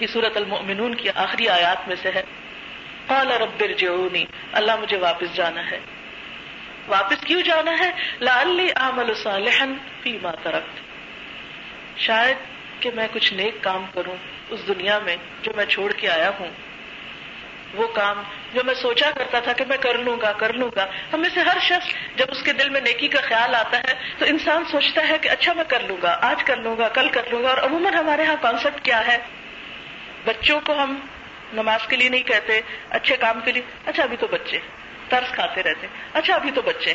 یہ 0.00 0.06
سورت 0.06 0.36
المؤمنون 0.36 0.94
کی 0.94 1.08
آخری 1.14 1.48
آیات 1.48 1.88
میں 1.88 1.96
سے 2.02 2.10
ہے۔ 2.14 2.22
قال 3.06 3.30
رب 3.30 3.50
ارجعونی، 3.60 4.24
اللہ 4.52 4.76
مجھے 4.76 4.96
واپس 4.96 5.34
جانا 5.34 5.70
ہے۔ 5.70 5.80
واپس 6.88 7.24
کیوں 7.24 7.42
جانا 7.42 7.72
ہے؟ 7.78 7.90
لعلی 8.20 8.68
اعمل 8.76 9.14
صالحا 9.14 9.66
فیما 10.02 10.30
ترکت 10.42 10.80
شاید 11.98 12.36
کہ 12.80 12.90
میں 12.94 13.08
کچھ 13.12 13.34
نیک 13.34 13.54
کام 13.60 13.86
کروں 13.94 14.16
اس 14.50 14.60
دنیا 14.68 14.98
میں 14.98 15.16
جو 15.42 15.52
میں 15.56 15.64
چھوڑ 15.64 15.92
کے 15.92 16.08
آیا 16.10 16.30
ہوں۔ 16.40 16.48
وہ 17.74 17.86
کام 17.86 18.22
جو 18.54 18.60
میں 18.64 18.74
سوچا 18.74 19.10
کرتا 19.10 19.40
تھا 19.40 19.52
کہ 19.52 19.64
میں 19.68 19.76
کر 19.76 19.98
لوں 19.98 20.16
گا، 20.20 20.32
کر 20.32 20.52
لوں 20.52 20.70
گا۔ 20.76 20.86
ہمیں 21.12 21.30
سے 21.34 21.40
ہر 21.40 21.58
شخص 21.60 21.94
جب 22.16 22.26
اس 22.28 22.42
کے 22.42 22.52
دل 22.52 22.68
میں 22.68 22.80
نیکی 22.80 23.08
کا 23.08 23.20
خیال 23.20 23.54
آتا 23.54 23.78
ہے 23.78 23.94
تو 24.18 24.24
انسان 24.24 24.64
سوچتا 24.64 25.08
ہے 25.08 25.18
کہ 25.18 25.28
اچھا 25.28 25.52
میں 25.52 25.64
کر 25.68 25.80
لوں 25.80 25.96
گا، 26.02 26.18
آج 26.20 26.44
کر 26.44 26.56
لوں 26.56 26.76
گا، 26.78 26.88
کل 26.88 27.08
کر 27.08 27.22
لوں 27.30 27.42
گا۔ 27.42 27.48
اور 27.48 27.58
عموماً 27.58 27.94
ہمارے 27.94 28.22
یہاں 28.22 28.36
کانسیپٹ 28.40 28.84
کیا 28.84 29.06
ہے؟ 29.06 29.18
بچوں 30.24 30.60
کو 30.60 30.82
ہم 30.82 31.00
نماز 31.52 31.86
کے 31.86 31.96
لیے 31.96 32.08
نہیں 32.08 32.22
کہتے، 32.22 32.60
اچھے 32.90 33.16
کام 33.16 33.40
کے 33.40 33.52
لیے۔ 33.52 33.62
اچھا 33.86 34.02
ابھی 34.02 34.16
تو 34.16 34.26
بچے۔ 34.26 34.58
ترس 35.08 35.32
کھاتے 35.32 35.62
رہتے 35.62 35.86
اچھا 36.12 36.34
ابھی 36.34 36.50
تو 36.50 36.62
بچے 36.62 36.94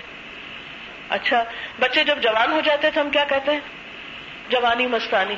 اچھا 1.09 1.43
بچے 1.79 2.03
جب 2.03 2.21
جوان 2.21 2.51
ہو 2.51 2.59
جاتے 2.59 2.91
تو 2.91 3.01
ہم 3.01 3.09
کیا 3.09 3.23
کہتے 3.23 3.51
ہیں؟ 3.51 3.59
جوانی 4.49 4.87
مستانی۔ 4.87 5.35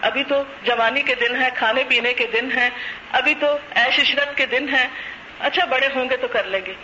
ابھی 0.00 0.24
تو 0.24 0.42
جوانی 0.62 1.02
کے 1.02 1.14
دن 1.14 1.42
ہے 1.42 1.48
کھانے 1.54 1.84
پینے 1.88 2.14
کے 2.14 2.26
دن 2.26 2.52
ہے 2.52 2.70
ابھی 3.12 3.34
تو 3.34 3.58
ایش 3.70 4.00
عشرت 4.00 4.36
کے 4.36 4.46
دن 4.46 4.68
ہے 4.68 4.88
اچھا 5.40 5.64
بڑے 5.64 5.86
ہوں 5.94 6.10
گے 6.10 6.16
تو 6.16 6.28
کر 6.28 6.44
لیں 6.44 6.60
گے۔ 6.66 6.74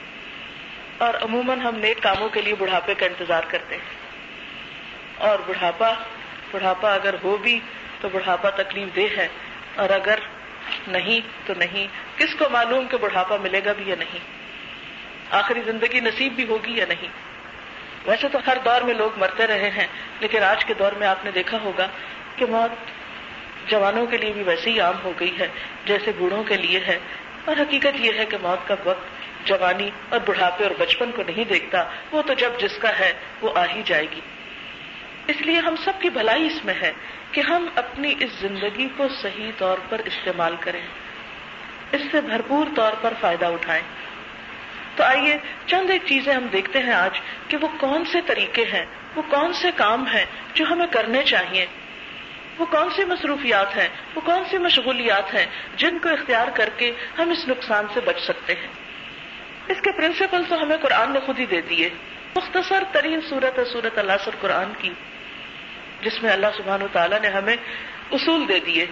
اور 0.99 1.15
عموماً 1.15 1.61
ہم 1.61 1.77
نیک 1.77 2.03
کاموں 2.03 2.29
کے 2.29 2.43
لیے 2.43 2.55
بڑھاپے 2.55 2.95
کا 2.95 3.07
انتظار 3.07 3.43
کرتے 3.49 3.75
ہیں۔ 3.75 3.85
اور 5.19 5.39
بڑھاپا 5.47 5.95
بڑھاپا 6.51 6.95
اگر 6.95 7.15
ہو 7.23 7.37
بھی 7.37 7.61
تو 8.01 8.09
بڑھاپا 8.13 8.51
تکلیف 8.51 8.97
دہ 8.97 9.17
ہے۔ 9.17 9.29
اور 9.75 9.91
اگر 9.91 10.19
نہیں 10.87 11.21
تو 11.47 11.55
نہیں۔ 11.57 11.87
کس 12.19 12.35
کو 12.39 12.49
معلوم 12.49 12.87
کہ 12.87 12.97
بڑھاپا 12.97 13.37
ملے 13.37 13.61
گا 13.65 13.73
بھی 13.73 13.85
یا 13.87 13.97
نہیں؟ 13.99 14.42
آخری 15.33 15.61
زندگی 15.67 16.01
نصیب 16.01 16.33
بھی 16.33 16.47
ہوگی 16.49 16.73
یا 16.73 16.85
نہیں؟ 16.89 17.09
ویسے 18.07 18.29
تو 18.29 18.39
ہر 18.47 18.57
دور 18.65 18.83
میں 18.83 18.95
لوگ 18.95 19.11
مرتے 19.17 19.47
رہے 19.47 19.71
ہیں، 19.71 19.87
لیکن 20.21 20.43
آج 20.43 20.65
کے 20.65 20.75
دور 20.75 20.93
میں 20.93 21.07
آپ 21.07 21.25
نے 21.25 21.31
دیکھا 21.31 21.59
ہوگا 21.65 21.89
کہ 22.37 22.47
موت 22.47 22.91
جوانوں 23.71 24.07
کے 24.07 24.17
لیے 24.17 24.33
بھی 24.33 24.43
ویسے 24.43 24.71
ہی 24.71 24.81
عام 24.81 24.95
ہو 25.05 25.13
گئی 25.21 25.39
ہے، 25.39 25.49
جیسے 25.85 26.11
بوڑھوں 26.19 26.45
کے 26.45 26.57
لیے 26.57 26.81
ہے۔ 26.81 26.99
اور 27.45 27.57
حقیقت 27.61 28.01
یہ 28.01 28.13
ہے 28.19 28.27
کہ 28.27 28.37
موت 28.43 28.69
کا 28.69 28.75
وقت 28.85 29.03
جوانی 29.47 29.91
اور 30.09 30.21
بڑھاپے 30.27 30.65
اور 30.65 30.73
بچپن 30.79 31.11
کو 31.11 31.23
نہیں 31.23 31.45
دیکھتا، 31.45 31.85
وہ 32.13 32.23
تو 32.23 32.33
جب 32.33 32.51
جس 32.59 32.79
کا 32.79 32.99
ہے، 32.99 33.13
وہ 33.41 33.51
آ 33.55 33.65
ہی 33.75 33.83
جائے 33.85 34.07
گی۔ 34.11 34.21
اس 35.27 35.41
لیے 35.41 35.59
ہم 35.59 35.75
سب 35.85 35.93
کی 36.01 36.11
بھلائی 36.11 36.47
اس 36.47 36.65
میں 36.65 36.75
ہے 36.75 36.93
کہ 37.33 37.41
ہم 37.41 37.67
اپنی 37.75 38.15
اس 38.21 38.31
زندگی 38.41 38.89
کو 38.97 39.09
صحیح 39.23 39.51
طور 39.59 39.79
پر 39.89 40.01
استعمال 40.05 40.57
کریں، 40.61 40.83
اس 41.93 42.01
سے 42.11 42.21
بھرپور 42.21 42.67
طور 42.77 42.93
پر 43.01 43.13
فائدہ 43.21 43.47
اٹھائیں۔ 43.47 43.83
تو 44.97 45.05
آئیے 45.05 45.37
چند 45.67 45.91
ایک 45.91 46.03
چیزیں 46.07 46.35
ہم 46.35 46.47
دیکھتے 46.47 46.79
ہیں 46.79 46.93
آج 46.93 47.21
کہ 47.49 47.57
وہ 47.57 47.69
کون 47.81 48.05
سے 48.05 48.21
طریقے 48.27 48.65
ہیں، 48.73 48.85
وہ 49.17 49.23
کون 49.31 49.53
سے 49.53 49.71
کام 49.77 50.07
ہیں 50.07 50.25
جو 50.55 50.65
ہمیں 50.71 50.87
کرنے 50.91 51.23
چاہیے۔ 51.23 51.67
وہ 52.59 52.67
کون 52.67 52.91
سی 52.91 53.05
مصروفیات 53.05 53.77
ہیں، 53.77 53.89
وہ 54.15 54.21
کون 54.21 54.43
سی 54.51 54.59
مشغولیات 54.59 55.35
ہیں 55.35 55.47
جن 55.77 55.99
کو 55.99 56.09
اختیار 56.09 56.49
کر 56.55 56.69
کے 56.77 56.93
ہم 57.19 57.31
اس 57.31 57.49
نقصان 57.49 57.87
سے 57.95 58.01
بچ 58.01 58.21
سکتے 58.21 58.53
ہیں۔ 58.53 58.69
اس 59.69 59.81
کے 59.83 59.93
پرنسپل 59.93 60.43
تو 60.49 60.63
ہمیں 60.63 60.77
قرآن 60.77 61.13
نے 61.13 61.21
خود 61.21 61.39
ہی 61.39 61.47
دے 61.47 61.61
دیے۔ 61.61 61.91
مختصر 62.37 62.83
ترین 62.93 63.21
صورت 63.29 63.59
ہے 63.59 63.65
صورت 63.65 63.99
اللہ 63.99 64.13
سر 64.25 64.31
قرآن 64.41 64.73
کی، 64.79 64.91
جس 66.03 66.23
میں 66.23 66.33
اللہ 66.33 66.47
سبحان 66.57 66.83
و 66.83 66.87
تعالیٰ 66.93 67.21
نے 67.21 67.29
ہمیں 67.29 67.57
اصول 68.11 68.49
دے 68.49 68.59
دیے۔ 68.59 68.87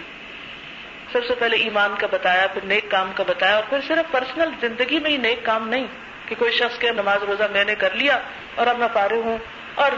سب 1.13 1.25
سے 1.27 1.35
پہلے 1.35 1.57
ایمان 1.57 1.95
کا 1.99 2.07
بتایا، 2.11 2.47
پھر 2.47 2.65
نیک 2.65 2.91
کام 2.91 3.11
کا 3.15 3.23
بتایا، 3.27 3.55
اور 3.55 3.63
پھر 3.69 3.77
صرف 3.87 4.11
پرسنل 4.11 4.49
زندگی 4.59 4.99
میں 4.99 5.11
ہی 5.11 5.17
نیک 5.17 5.45
کام 5.45 5.69
نہیں، 5.69 5.85
کہ 6.25 6.35
کوئی 6.37 6.51
شخص 6.51 6.77
کے 6.77 6.91
نماز 6.91 7.23
روزہ 7.23 7.43
میں 7.51 7.65
نے 7.65 7.75
کر 7.75 7.95
لیا 7.95 8.19
اور 8.55 8.67
اب 8.67 8.77
میں 8.77 8.87
پارے 8.93 9.15
ہوں 9.15 9.37
اور 9.75 9.91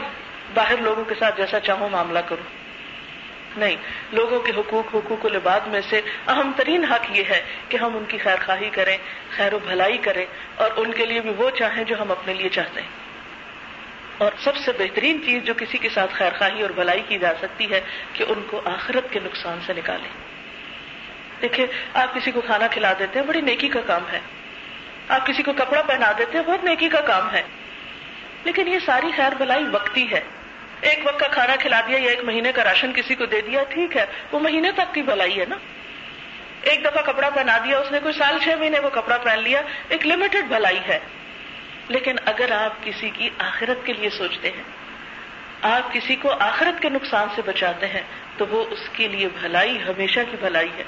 باہر 0.54 0.76
لوگوں 0.76 1.04
کے 1.04 1.14
ساتھ 1.18 1.36
جیسا 1.36 1.60
چاہوں 1.60 1.88
معاملہ 1.88 2.18
کروں۔ 2.18 2.64
نہیں، 3.56 3.76
لوگوں 4.12 4.40
کے 4.40 4.52
حقوق 4.56 4.94
حقوق 4.94 5.26
العباد 5.26 5.60
میں 5.60 5.80
سے 5.90 6.00
اہم 6.26 6.52
ترین 6.56 6.84
حق 6.84 7.10
یہ 7.10 7.22
ہے 7.28 7.42
کہ 7.68 7.76
ہم 7.76 7.96
ان 7.96 8.04
کی 8.04 8.18
خیر 8.18 8.36
خواہی 8.46 8.70
کریں، 8.70 8.96
خیر 9.36 9.54
و 9.54 9.58
بھلائی 9.58 9.98
کریں، 9.98 10.26
اور 10.56 10.70
ان 10.76 10.92
کے 10.92 11.06
لیے 11.06 11.20
بھی 11.20 11.30
وہ 11.36 11.50
چاہیں 11.50 11.84
جو 11.84 12.02
ہم 12.02 12.10
اپنے 12.10 12.34
لیے 12.34 12.48
چاہتے 12.48 12.80
ہیں۔ 12.80 12.88
اور 14.18 14.32
سب 14.38 14.56
سے 14.56 14.72
بہترین 14.78 15.22
چیز 15.24 15.42
جو 15.42 15.54
کسی 15.56 15.78
کے 15.78 15.88
ساتھ 15.88 16.14
خیر 16.14 16.30
خواہی 16.38 16.62
اور 16.62 16.70
بھلائی 16.70 17.02
کی 17.08 17.18
جا 17.18 17.32
سکتی 17.40 17.70
ہے، 17.70 17.80
کہ 18.12 18.24
ان 18.28 18.42
کو 18.46 18.60
آخرت 18.64 19.04
کے 19.10 19.20
نقصان 19.24 19.58
سے 19.66 19.72
نکالیں۔ 19.72 20.33
دیکھیں 21.42 21.66
آپ 21.94 22.14
کسی 22.14 22.30
کو 22.30 22.40
کھانا 22.40 22.66
کھلا 22.66 22.92
دیتے 22.98 23.18
ہیں، 23.18 23.26
بڑی 23.26 23.40
نیکی 23.40 23.68
کا 23.68 23.80
کام 23.80 24.02
ہے۔ 24.12 24.20
آپ 25.08 25.26
کسی 25.26 25.42
کو 25.42 25.52
کپڑا 25.52 25.82
پہنا 25.82 26.12
دیتے 26.18 26.38
ہیں، 26.38 26.44
بہت 26.44 26.64
نیکی 26.64 26.88
کا 26.88 27.00
کام 27.00 27.32
ہے۔ 27.32 27.42
لیکن 28.44 28.68
یہ 28.68 28.78
ساری 28.86 29.06
خیر 29.16 29.34
بھلائی 29.34 29.64
وقتی 29.72 30.10
ہے۔ 30.10 30.20
ایک 30.80 30.98
وقت 31.04 31.20
کا 31.20 31.28
کھانا 31.28 31.56
کھلا 31.56 31.80
دیا 31.80 31.98
یا 31.98 32.10
ایک 32.10 32.24
مہینے 32.24 32.52
کا 32.52 32.64
راشن 32.64 32.92
کسی 32.92 33.14
کو 33.14 33.26
دے 33.26 33.40
دیا، 33.40 33.62
ٹھیک 33.62 33.96
ہے۔ 33.96 34.06
وہ 34.32 34.38
مہینے 34.38 34.72
تک 34.72 34.94
کی 34.94 35.02
بھلائی 35.02 35.40
ہے 35.40 35.44
نا۔ 35.48 35.56
ایک 36.62 36.84
دفعہ 36.84 37.02
کپڑا 37.02 37.30
پہنا 37.30 37.58
دیا، 37.58 37.78
اس 37.78 37.92
نے 37.92 38.00
کوئی 38.02 38.14
سال 38.18 38.38
چھ 38.44 38.48
مہینے 38.48 38.78
وہ 38.78 38.90
کپڑا 38.90 39.18
پہن 39.18 39.38
لیا، 39.38 39.62
ایک 39.88 40.06
لمیٹڈ 40.06 40.44
بھلائی 40.44 40.78
ہے۔ 40.88 40.98
لیکن 41.88 42.16
اگر 42.24 42.52
آپ 42.52 42.72
کسی 42.82 43.10
کی 43.10 43.30
آخرت 43.38 43.86
کے 43.86 43.92
لیے 43.92 44.10
سوچتے 44.10 44.50
ہیں، 44.50 44.62
آپ 45.62 45.92
کسی 45.92 46.16
کو 46.16 46.30
آخرت 46.40 46.82
کے 46.82 46.88
نقصان 46.88 47.28
سے 47.36 47.42
بچاتے 47.46 47.86
ہیں، 47.86 48.02
تو 48.36 48.46
وہ 48.46 48.64
اس 48.70 48.80
کے 48.92 49.08
لیے 49.08 49.28
بھلائی، 49.40 49.78
ہمیشہ 49.82 50.20
کی 50.30 50.36
بھلائی 50.40 50.68
ہے۔ 50.78 50.84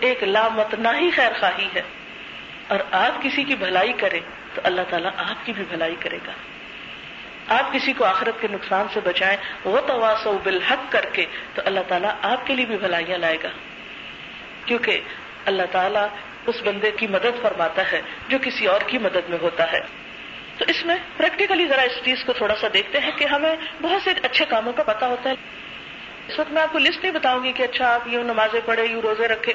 ایک 0.00 0.22
لامتنا 0.22 0.98
ہی 0.98 1.10
خیر 1.10 1.32
خواہی 1.40 1.68
ہے۔ 1.76 1.82
اور 2.68 2.78
آپ 2.90 3.22
کسی 3.22 3.44
کی 3.44 3.54
بھلائی 3.54 3.92
کریں 3.92 4.20
تو 4.54 4.60
اللہ 4.64 4.80
تعالیٰ 4.90 5.10
آپ 5.16 5.46
کی 5.46 5.52
بھی 5.52 5.64
بھلائی 5.68 5.96
کرے 6.00 6.18
گا۔ 6.26 6.32
آپ 7.48 7.72
کسی 7.72 7.92
کو 7.92 8.04
آخرت 8.04 8.40
کے 8.40 8.48
نقصان 8.50 8.86
سے 8.94 9.00
بچائیں 9.04 9.36
وہ 9.64 9.80
تواس 9.80 10.26
و 10.26 10.38
بالحق 10.42 10.92
کر 10.92 11.04
کے 11.12 11.26
تو 11.54 11.62
اللہ 11.64 11.80
تعالیٰ 11.88 12.10
آپ 12.22 12.46
کے 12.46 12.54
لیے 12.54 12.64
بھی 12.64 12.76
بھلائیاں 12.76 13.18
لائے 13.18 13.36
گا۔ 13.42 13.48
کیونکہ 14.64 15.00
اللہ 15.44 15.62
تعالیٰ 15.72 16.06
اس 16.46 16.56
بندے 16.64 16.90
کی 16.90 17.06
مدد 17.06 17.42
فرماتا 17.42 17.92
ہے 17.92 18.02
جو 18.28 18.38
کسی 18.42 18.66
اور 18.66 18.80
کی 18.86 18.98
مدد 18.98 19.28
میں 19.28 19.38
ہوتا 19.42 19.72
ہے۔ 19.72 19.80
تو 20.58 20.64
اس 20.68 20.86
میں 20.86 20.96
پریکٹیکلی 21.16 21.66
ذرا 21.66 21.82
اس 21.82 22.04
چیز 22.04 22.24
کو 22.26 22.32
تھوڑا 22.32 22.54
سا 22.60 22.66
دیکھتے 22.72 22.98
ہیں 22.98 23.10
کہ 23.16 23.24
ہمیں 23.24 23.56
بہت 23.82 24.02
سے 24.02 24.10
اچھے 24.22 24.44
کاموں 24.44 24.72
کا 24.72 24.82
پتا 24.82 25.06
ہوتا 25.06 25.30
ہے۔ 25.30 25.34
اس 26.30 26.38
وقت 26.38 26.52
میں 26.52 26.62
آپ 26.62 26.72
کو 26.72 26.78
لسٹ 26.78 27.02
نہیں 27.02 27.12
بتاؤں 27.12 27.44
گی 27.44 27.52
کہ 27.52 27.62
اچھا 27.62 27.94
آپ 27.94 28.08
یوں 28.08 28.24
نمازیں 28.24 28.60
پڑھے 28.64 28.84
یوں 28.84 29.00
روزے 29.00 29.28
رکھے 29.28 29.52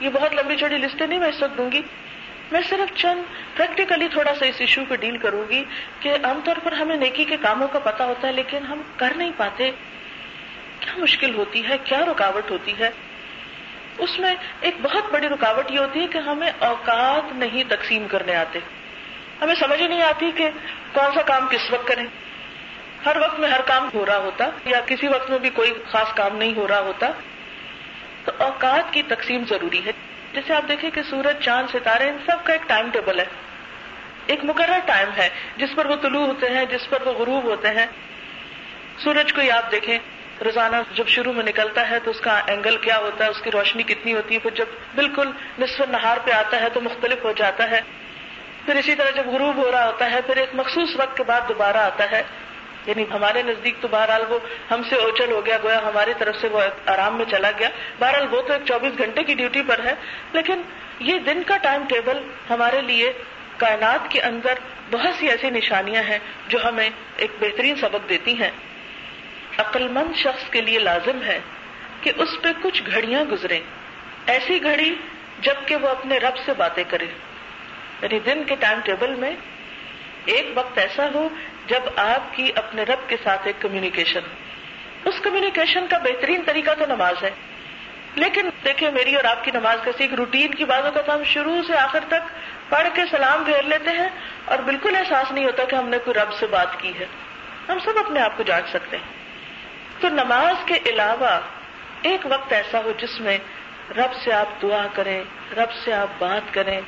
یہ 0.00 0.08
بہت 0.12 0.34
لمبی 0.34 0.56
چوڑی 0.56 0.78
لسٹیں 0.78 1.06
نہیں 1.06 1.18
میں 1.18 1.28
اس 1.28 1.42
وقت 1.42 1.58
دوں 1.58 1.72
گی۔ 1.72 1.82
میں 2.52 2.60
صرف 2.68 2.96
چند 2.96 3.22
پریکٹیکلی 3.56 4.08
تھوڑا 4.08 4.34
سا 4.34 4.46
اس 4.46 4.54
ایشو 4.58 4.80
پہ 4.88 4.96
ڈیل 4.96 5.16
کروں 5.16 5.44
گی 5.48 5.64
کہ 6.00 6.12
عام 6.24 6.40
طور 6.44 6.56
پر 6.62 6.72
ہمیں 6.72 6.96
نیکی 6.96 7.24
کے 7.24 7.36
کاموں 7.36 7.68
کا 7.68 7.78
پتا 7.78 8.04
ہوتا 8.04 8.28
ہے 8.28 8.32
لیکن 8.32 8.66
ہم 8.66 8.82
کر 8.96 9.12
نہیں 9.16 9.30
پاتے۔ 9.36 9.70
کیا 10.80 10.92
مشکل 10.96 11.34
ہوتی 11.34 11.68
ہے؟ 11.68 11.76
کیا 11.84 12.00
رکاوٹ 12.00 12.50
ہوتی 12.50 12.72
ہے؟ 12.78 12.90
اس 13.98 14.18
میں 14.18 14.34
ایک 14.60 14.74
بہت 14.82 15.12
بڑی 15.12 15.28
رکاوٹ 15.28 15.70
یہ 15.70 15.78
ہوتی 15.78 16.00
ہے 16.00 16.06
کہ 16.06 16.18
ہمیں 16.18 16.52
اوقات 16.58 17.34
نہیں 17.34 17.64
تقسیم 17.68 18.06
کرنے 18.08 18.34
آتے۔ 18.34 18.58
ہمیں 19.42 19.54
سمجھ 19.54 19.82
نہیں 19.82 20.02
آتی 20.02 20.30
کہ 20.34 20.50
کون 20.92 21.14
سا 21.14 21.22
کام 21.22 21.48
کس 21.50 21.72
وقت 21.72 21.88
کریں۔ 21.88 22.06
ہر 23.08 23.16
وقت 23.16 23.40
میں 23.40 23.50
ہر 23.50 23.60
کام 23.60 23.88
ہو 23.94 24.06
رہا 24.06 24.16
ہوتا 24.16 24.50
یا 24.64 24.80
کسی 24.86 25.08
وقت 25.08 25.30
میں 25.30 25.38
بھی 25.38 25.50
کوئی 25.50 25.74
خاص 25.92 26.14
کام 26.14 26.36
نہیں 26.36 26.54
ہو 26.56 26.68
رہا 26.68 26.80
ہوتا، 26.80 27.10
تو 28.24 28.32
اوقات 28.38 28.92
کی 28.92 29.02
تقسیم 29.02 29.44
ضروری 29.48 29.84
ہے۔ 29.84 29.90
جیسے 30.32 30.54
آپ 30.54 30.68
دیکھیں 30.68 30.90
کہ 30.90 31.02
سورج، 31.02 31.44
چاند، 31.44 31.66
ستارے، 31.72 32.08
ان 32.08 32.18
سب 32.26 32.44
کا 32.44 32.52
ایک 32.52 32.68
ٹائم 32.68 32.90
ٹیبل 32.90 33.20
ہے۔ 33.20 33.24
ایک 34.26 34.44
مقرر 34.44 34.78
ٹائم 34.86 35.08
ہے، 35.16 35.28
جس 35.56 35.68
پر 35.74 35.86
وہ 35.86 35.96
طلوع 36.02 36.26
ہوتے 36.26 36.48
ہیں، 36.48 36.64
جس 36.64 36.90
پر 36.90 37.02
وہ 37.02 37.12
غروب 37.12 37.44
ہوتے 37.44 37.68
ہیں۔ 37.68 37.86
سورج 38.98 39.32
کو 39.32 39.40
ہی 39.40 39.50
آپ 39.50 39.72
دیکھیں، 39.72 39.98
روزانہ 40.44 40.76
جب 40.94 41.06
شروع 41.06 41.32
میں 41.32 41.44
نکلتا 41.44 41.90
ہے 41.90 41.98
تو 42.04 42.10
اس 42.10 42.20
کا 42.20 42.40
اینگل 42.46 42.76
کیا 42.76 42.98
ہوتا 42.98 43.24
ہے؟ 43.24 43.30
اس 43.30 43.40
کی 43.42 43.50
روشنی 43.50 43.82
کتنی 43.82 44.14
ہوتی 44.14 44.34
ہے؟ 44.34 44.38
پھر 44.38 44.50
جب 44.50 44.66
بالکل 44.94 45.30
نصف 45.58 45.80
نہار 45.80 46.16
پہ 46.24 46.30
آتا 46.30 46.60
ہے 46.60 46.68
تو 46.74 46.80
مختلف 46.80 47.24
ہو 47.24 47.32
جاتا 47.32 47.70
ہے۔ 47.70 47.80
پھر 48.66 48.76
اسی 48.76 48.94
طرح 48.94 49.10
جب 49.10 49.26
غروب 49.26 49.56
ہو 49.56 49.70
رہا 49.70 49.86
ہوتا 49.86 50.10
ہے، 50.10 50.20
پھر 50.26 50.36
ایک 50.36 50.50
مخصوص 50.54 50.88
وقت 50.96 51.16
کے 51.16 51.22
بعد 51.22 51.40
دوبارہ 51.48 51.76
آتا 51.76 52.10
ہے۔ 52.10 52.22
یعنی 52.88 53.04
ہمارے 53.14 53.42
نزدیک 53.42 53.74
تو 53.80 53.88
بہرحال 53.88 54.22
وہ 54.28 54.38
ہم 54.70 54.82
سے 54.82 54.96
اوچل 54.96 55.32
ہو 55.32 55.46
گیا، 55.46 55.58
گویا 55.62 55.82
ہماری 55.82 56.12
طرف 56.18 56.36
سے 56.40 56.48
وہ 56.48 56.60
آرام 56.86 57.16
میں 57.16 57.24
چلا 57.24 57.50
گیا۔ 57.58 57.68
بہرحال 57.98 58.26
وہ 58.30 58.42
تو 58.42 58.52
ایک 58.52 58.62
چوبیس 58.64 58.98
گھنٹے 58.98 59.22
کی 59.22 59.34
ڈیوٹی 59.34 59.62
پر 59.62 59.84
ہے۔ 59.84 59.94
لیکن 60.32 60.62
یہ 61.00 61.18
دن 61.18 61.42
کا 61.42 61.56
ٹائم 61.56 61.82
ٹیبل 61.88 62.18
ہمارے 62.50 62.80
لیے 62.80 63.12
کائنات 63.56 64.10
کے 64.10 64.20
اندر 64.20 64.54
بہت 64.90 65.14
سی 65.18 65.28
ایسی 65.28 65.50
نشانیاں 65.50 66.02
ہیں 66.02 66.18
جو 66.48 66.68
ہمیں 66.68 66.90
ایک 67.16 67.30
بہترین 67.40 67.76
سبق 67.76 68.08
دیتی 68.08 68.42
ہیں۔ 68.42 68.50
عقل 69.58 69.88
مند 69.88 70.16
شخص 70.16 70.50
کے 70.50 70.60
لیے 70.60 70.78
لازم 70.78 71.22
ہے 71.22 71.40
کہ 72.00 72.12
اس 72.16 72.28
پہ 72.42 72.48
کچھ 72.62 72.82
گھڑیاں 72.86 73.24
گزرے 73.24 73.60
ایسی 74.26 74.62
گھڑی 74.62 74.94
جبکہ 75.40 75.76
وہ 75.76 75.88
اپنے 75.88 76.18
رب 76.18 76.36
سے 76.46 76.52
باتیں 76.56 76.84
کرے۔ 76.88 77.06
یعنی 78.02 78.18
دن 78.18 78.44
کے 78.44 78.54
ٹائم 78.60 78.80
ٹیبل 78.84 79.14
میں 79.14 79.36
ایک 80.24 80.50
وقت 80.54 80.78
ایسا 80.78 81.08
ہو 81.14 81.28
جب 81.68 81.80
آپ 81.96 82.34
کی 82.34 82.52
اپنے 82.54 82.82
رب 82.82 83.08
کے 83.08 83.16
ساتھ 83.24 83.40
ایک 83.44 83.56
کمیونیکیشن 83.62 84.20
اس 85.04 85.14
کمیونیکیشن 85.22 85.86
کا 85.86 85.98
بہترین 85.98 86.42
طریقہ 86.46 86.70
تو 86.78 86.86
نماز 86.86 87.14
ہے۔ 87.22 87.30
لیکن 88.14 88.48
دیکھیں 88.64 88.90
میری 88.90 89.14
اور 89.14 89.24
آپ 89.24 89.44
کی 89.44 89.50
نماز 89.50 89.78
کا 89.84 89.90
ایک 89.98 90.14
روٹین 90.14 90.54
کی 90.54 90.64
باتوں 90.64 90.90
کا 90.92 91.02
تو 91.02 91.14
ہم 91.14 91.24
شروع 91.24 91.62
سے 91.66 91.76
آخر 91.76 91.98
تک 92.08 92.28
پڑھ 92.68 92.88
کے 92.94 93.02
سلام 93.10 93.44
پھیر 93.44 93.62
لیتے 93.62 93.90
ہیں 93.90 94.08
اور 94.44 94.58
بالکل 94.58 94.96
احساس 94.96 95.32
نہیں 95.32 95.44
ہوتا 95.44 95.64
کہ 95.64 95.76
ہم 95.76 95.88
نے 95.88 95.98
کوئی 95.98 96.14
رب 96.14 96.32
سے 96.32 96.46
بات 96.46 96.80
کی 96.80 96.92
ہے۔ 97.00 97.06
ہم 97.68 97.78
سب 97.78 97.98
اپنے 97.98 98.20
آپ 98.20 98.36
کو 98.36 98.42
جانچ 98.42 98.68
سکتے 98.68 98.96
ہیں۔ 98.96 99.18
تو 100.00 100.08
نماز 100.08 100.54
کے 100.66 100.78
علاوہ 100.86 101.40
ایک 102.02 102.20
وقت 102.24 102.52
ایسا 102.52 102.80
ہو 102.84 102.92
جس 102.98 103.20
میں 103.20 103.38
رب 103.96 104.14
سے 104.24 104.32
آپ 104.32 104.62
دعا 104.62 104.86
کریں، 104.92 105.24
رب 105.56 105.72
سے 105.84 105.92
آپ 105.92 106.08
بات 106.18 106.54
کریں۔ 106.54 106.80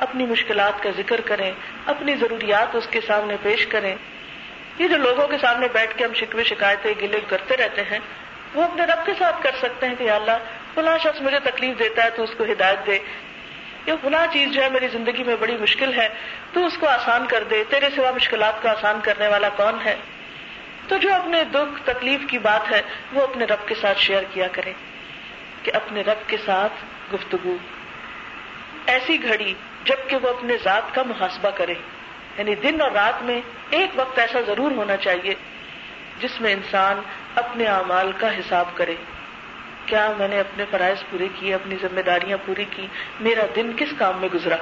اپنی 0.00 0.26
مشکلات 0.26 0.82
کا 0.82 0.90
ذکر 0.96 1.20
کریں، 1.20 1.52
اپنی 1.86 2.16
ضروریات 2.16 2.76
اس 2.76 2.86
کے 2.90 3.00
سامنے 3.06 3.36
پیش 3.42 3.66
کریں۔ 3.66 3.96
یہ 4.78 4.88
جو 4.88 4.96
لوگوں 4.96 5.28
کے 5.28 5.38
سامنے 5.38 5.68
بیٹھ 5.72 5.98
کے 5.98 6.04
ہم 6.04 6.14
شکوے، 6.14 6.44
شکایتیں، 6.44 6.94
گلے 7.02 7.20
کرتے 7.28 7.56
رہتے 7.56 7.82
ہیں، 7.82 7.98
وہ 8.54 8.62
اپنے 8.62 8.84
رب 8.84 9.06
کے 9.06 9.12
ساتھ 9.18 9.42
کر 9.42 9.50
سکتے 9.58 9.88
ہیں 9.88 9.94
کہ 9.98 10.10
اللہ، 10.10 10.36
فلاں 10.74 10.98
شخص 10.98 11.20
مجھے 11.20 11.38
تکلیف 11.40 11.78
دیتا 11.78 12.04
ہے 12.04 12.10
تو 12.10 12.22
اس 12.22 12.30
کو 12.38 12.44
ہدایت 12.44 12.86
دے۔ 12.86 12.98
یا 13.86 13.94
فلاں 14.02 14.26
چیز 14.32 14.48
جو 14.52 14.62
ہے 14.62 14.68
میری 14.68 14.88
زندگی 14.88 15.24
میں 15.24 15.36
بڑی 15.36 15.56
مشکل 15.56 15.98
ہے 15.98 16.08
تو 16.52 16.66
اس 16.66 16.78
کو 16.78 16.88
آسان 16.88 17.26
کر 17.26 17.44
دے۔ 17.50 17.64
تیرے 17.70 17.86
سوا 17.96 18.10
مشکلات 18.10 18.62
کو 18.62 18.68
آسان 18.68 19.00
کرنے 19.02 19.28
والا 19.28 19.48
کون 19.48 19.74
ہے؟ 19.84 19.96
تو 20.88 20.96
جو 20.96 21.14
اپنے 21.14 21.44
دکھ، 21.44 21.82
تکلیف 21.84 22.20
کی 22.28 22.38
بات 22.38 22.72
ہے، 22.72 22.82
وہ 23.12 23.22
اپنے 23.22 23.44
رب 23.44 23.68
کے 23.68 23.74
ساتھ 23.80 23.98
شیئر 23.98 24.22
کیا 24.32 24.48
کرے 24.52 24.72
کہ 25.62 25.72
اپنے 25.74 26.00
رب 26.00 26.28
کے 26.28 26.36
ساتھ 26.46 26.72
گفتگو۔ 27.14 27.56
ایسی 28.86 29.22
گھڑی 29.22 29.54
جبکہ 29.84 30.16
وہ 30.16 30.28
اپنے 30.28 30.56
ذات 30.64 30.94
کا 30.94 31.02
محاسبہ 31.02 31.50
کرے۔ 31.50 31.74
یعنی 32.38 32.54
دن 32.54 32.80
اور 32.80 32.90
رات 32.90 33.22
میں 33.22 33.40
ایک 33.70 33.90
وقت 33.94 34.18
ایسا 34.18 34.40
ضرور 34.46 34.70
ہونا 34.70 34.96
چاہیے 34.96 35.34
جس 36.20 36.40
میں 36.40 36.52
انسان 36.52 37.00
اپنے 37.34 37.64
اعمال 37.64 38.12
کا 38.12 38.38
حساب 38.38 38.64
کرے۔ 38.74 38.94
کیا 39.86 40.12
میں 40.18 40.28
نے 40.28 40.40
اپنے 40.40 40.64
فرائض 40.70 40.96
پورے 41.10 41.28
کیے، 41.34 41.54
اپنی 41.54 41.76
ذمہ 41.82 42.00
داریاں 42.00 42.38
پوری 42.46 42.64
کی؟ 42.70 42.86
میرا 43.20 43.42
دن 43.56 43.72
کس 43.76 43.88
کام 43.98 44.18
میں 44.18 44.28
گزرا؟ 44.34 44.56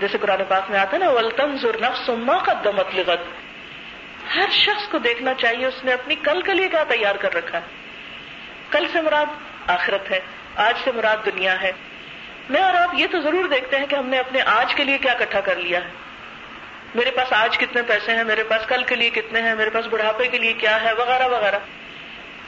جیسے 0.00 0.18
قرآن 0.18 0.40
پاک 0.48 0.70
میں 0.70 0.78
آتا 0.78 0.92
ہے 0.92 0.98
نا 0.98 1.10
ولطن 1.10 1.50
نفس 1.80 2.08
ما 2.08 2.38
قدمت 2.38 2.86
لغت 2.94 3.18
ہر 4.36 4.50
شخص 4.50 4.88
کو 4.88 4.98
دیکھنا 4.98 5.34
چاہیے، 5.34 5.66
اس 5.66 5.84
نے 5.84 5.92
اپنی 5.92 6.14
کل 6.14 6.42
کے 6.42 6.54
لیے 6.54 6.68
کیا 6.68 6.84
تیار 6.84 7.14
کر 7.14 7.34
رکھا 7.34 7.58
ہے؟ 7.58 7.62
کل 8.70 8.86
سے 8.92 9.00
مراد 9.00 9.26
آخرت 9.66 10.10
ہے، 10.10 10.20
آج 10.56 10.74
سے 10.84 10.92
مراد 10.92 11.16
دنیا 11.26 11.62
ہے۔ 11.62 11.72
میں 12.50 12.62
اور 12.62 12.74
آپ 12.74 12.94
یہ 12.94 13.06
تو 13.10 13.20
ضرور 13.20 13.44
دیکھتے 13.44 13.78
ہیں 13.78 13.86
کہ 13.86 13.94
ہم 13.94 14.06
نے 14.06 14.18
اپنے 14.18 14.40
آج 14.40 14.74
کے 14.74 14.84
لیے 14.84 14.98
کیا 14.98 15.12
اکٹھا 15.12 15.40
کر 15.40 15.56
لیا 15.56 15.80
ہے۔ 15.84 15.90
میرے 16.94 17.10
پاس 17.10 17.32
آج 17.32 17.58
کتنے 17.58 17.82
پیسے 17.82 18.16
ہیں، 18.16 18.24
میرے 18.24 18.44
پاس 18.44 18.66
کل 18.66 18.82
کے 18.82 18.96
لیے 18.96 19.10
کتنے 19.10 19.42
ہیں، 19.42 19.54
میرے 19.54 19.70
پاس 19.70 19.86
بڑھاپے 19.86 20.28
کے 20.28 20.38
لیے 20.38 20.52
کیا 20.52 20.82
ہے، 20.82 20.92
وغیرہ 20.92 21.28
وغیرہ۔ 21.28 21.58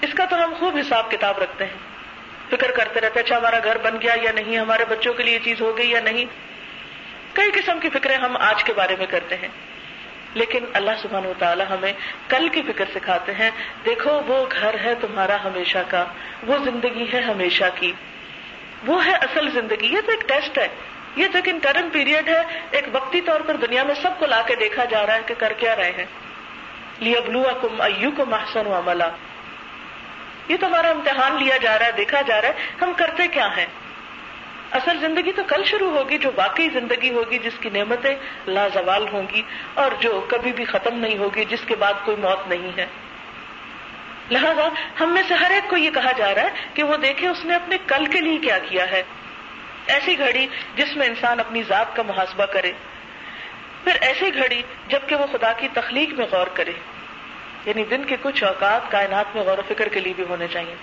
اس 0.00 0.14
کا 0.14 0.24
تو 0.24 0.44
ہم 0.44 0.54
خوب 0.58 0.76
حساب 0.76 1.10
کتاب 1.10 1.38
رکھتے 1.38 1.64
ہیں۔ 1.64 1.96
فکر 2.50 2.70
کرتے 2.70 3.00
رہتے 3.00 3.20
اچھا 3.20 3.36
ہمارا 3.36 3.58
گھر 3.64 3.78
بن 3.78 3.96
گیا 4.02 4.14
یا 4.22 4.32
نہیں، 4.32 4.58
ہمارے 4.58 4.84
بچوں 4.84 5.14
کے 5.14 5.22
لیے 5.22 5.34
یہ 5.34 5.44
چیز 5.44 5.60
ہو 5.60 5.78
گئی 5.78 5.90
یا 5.90 6.00
نہیں۔ 6.00 6.24
کئی 7.32 7.50
قسم 7.50 7.78
کی 7.78 7.88
فکریں 7.88 8.16
ہم 8.16 8.36
آج 8.36 8.64
کے 8.64 8.72
بارے 8.72 8.96
میں 8.98 9.06
کرتے 9.06 9.36
ہیں۔ 9.36 9.48
لیکن 10.34 10.64
اللہ 10.72 10.90
سبحانہ 11.02 11.26
و 11.26 11.32
تعالیٰ 11.38 11.66
ہمیں 11.70 11.92
کل 12.28 12.48
کی 12.48 12.62
فکر 12.62 12.84
سکھاتے 12.94 13.34
ہیں، 13.34 13.50
دیکھو، 13.84 14.22
وہ 14.26 14.46
گھر 14.60 14.76
ہے 14.84 14.94
تمہارا 15.00 15.36
ہمیشہ 15.44 15.78
کا، 15.88 16.04
وہ 16.46 16.56
زندگی 16.64 17.06
ہے 17.12 17.20
ہمیشہ 17.20 17.64
کی۔ 17.74 17.92
وہ 18.86 19.06
ہے 19.06 19.12
اصل 19.12 19.50
زندگی، 19.50 19.86
یہ 19.86 20.00
تو 20.06 20.10
ایک 20.10 20.28
ٹیسٹ 20.28 20.58
ہے۔ 20.58 20.68
یہ 21.16 21.26
تو 21.32 21.38
ایک 21.38 21.48
انٹرن 21.48 21.88
پیریڈ 21.92 22.28
ہے، 22.28 22.42
ایک 22.70 22.84
وقتی 22.92 23.20
طور 23.20 23.40
پر 23.40 23.56
دنیا 23.56 23.84
میں 23.84 23.94
سب 24.02 24.10
کو 24.18 24.26
لا 24.26 24.42
کے 24.42 24.54
دیکھا 24.54 24.84
جا 24.84 25.06
رہا 25.06 25.14
ہے 25.14 25.20
کہ 25.26 25.34
کر 25.38 25.52
کیا 25.52 25.76
رہے 25.76 25.92
ہیں۔ 25.98 26.04
لیا 27.00 27.20
بلو 27.20 27.42
کم 27.62 27.80
ایو 27.80 28.10
کو 28.16 28.24
محسن 28.26 28.66
عملہ 28.66 29.04
یہ 30.48 30.56
تو 30.60 30.66
ہمارا 30.66 30.88
امتحان 30.88 31.44
لیا 31.44 31.56
جا 31.56 31.78
رہا 31.78 31.86
ہے، 31.86 31.92
دیکھا 31.92 32.22
جا 32.22 32.40
رہا 32.40 32.48
ہے۔ 32.48 32.54
ہم 32.80 32.92
کرتے 32.96 33.28
کیا 33.28 33.56
ہیں؟ 33.56 33.66
اصل 34.70 34.98
زندگی 35.00 35.32
تو 35.32 35.42
کل 35.48 35.64
شروع 35.64 35.90
ہوگی، 35.90 36.18
جو 36.18 36.30
واقعی 36.36 36.68
زندگی 36.68 37.12
ہوگی، 37.12 37.38
جس 37.38 37.52
کی 37.60 37.70
نعمتیں 37.70 38.14
لازوال 38.46 39.08
ہوں 39.12 39.22
گی 39.32 39.42
اور 39.74 39.90
جو 40.00 40.26
کبھی 40.28 40.52
بھی 40.52 40.64
ختم 40.64 40.98
نہیں 40.98 41.18
ہوگی، 41.18 41.44
جس 41.44 41.58
کے 41.66 41.76
بعد 41.76 41.94
کوئی 42.04 42.16
موت 42.16 42.48
نہیں 42.48 42.70
ہے۔ 42.76 42.86
لہذا 44.30 44.68
ہم 45.00 45.14
میں 45.14 45.22
سے 45.28 45.34
ہر 45.34 45.50
ایک 45.50 45.70
کو 45.70 45.76
یہ 45.76 45.90
کہا 45.90 46.12
جا 46.12 46.34
رہا 46.34 46.42
ہے 46.42 46.50
کہ 46.74 46.82
وہ 46.82 46.96
دیکھے 46.96 47.28
اس 47.28 47.44
نے 47.44 47.54
اپنے 47.54 47.76
کل 47.86 48.06
کے 48.06 48.20
لیے 48.20 48.38
کیا 48.38 48.58
کیا 48.58 48.90
ہے۔ 48.90 49.02
ایسی 49.86 50.18
گھڑی 50.18 50.46
جس 50.76 50.96
میں 50.96 51.06
انسان 51.06 51.40
اپنی 51.40 51.62
ذات 51.62 51.96
کا 51.96 52.02
محاسبہ 52.02 52.44
کرے۔ 52.44 52.72
پھر 53.84 53.92
ایسی 54.00 54.34
گھڑی 54.34 54.62
جبکہ 54.88 55.16
وہ 55.16 55.26
خدا 55.32 55.52
کی 55.52 55.68
تخلیق 55.72 56.08
میں 56.12 56.26
غور 56.30 56.46
کرے۔ 56.46 56.72
یعنی 57.66 57.84
دن 57.84 58.04
کے 58.04 58.16
کچھ 58.22 58.44
اوقات 58.44 58.90
کائنات 58.90 59.36
میں 59.36 59.44
غور 59.44 59.58
و 59.58 59.62
فکر 59.68 59.88
کے 59.88 60.00
لیے 60.00 60.12
بھی 60.16 60.24
ہونے 60.28 60.46
چاہیے۔ 60.52 60.74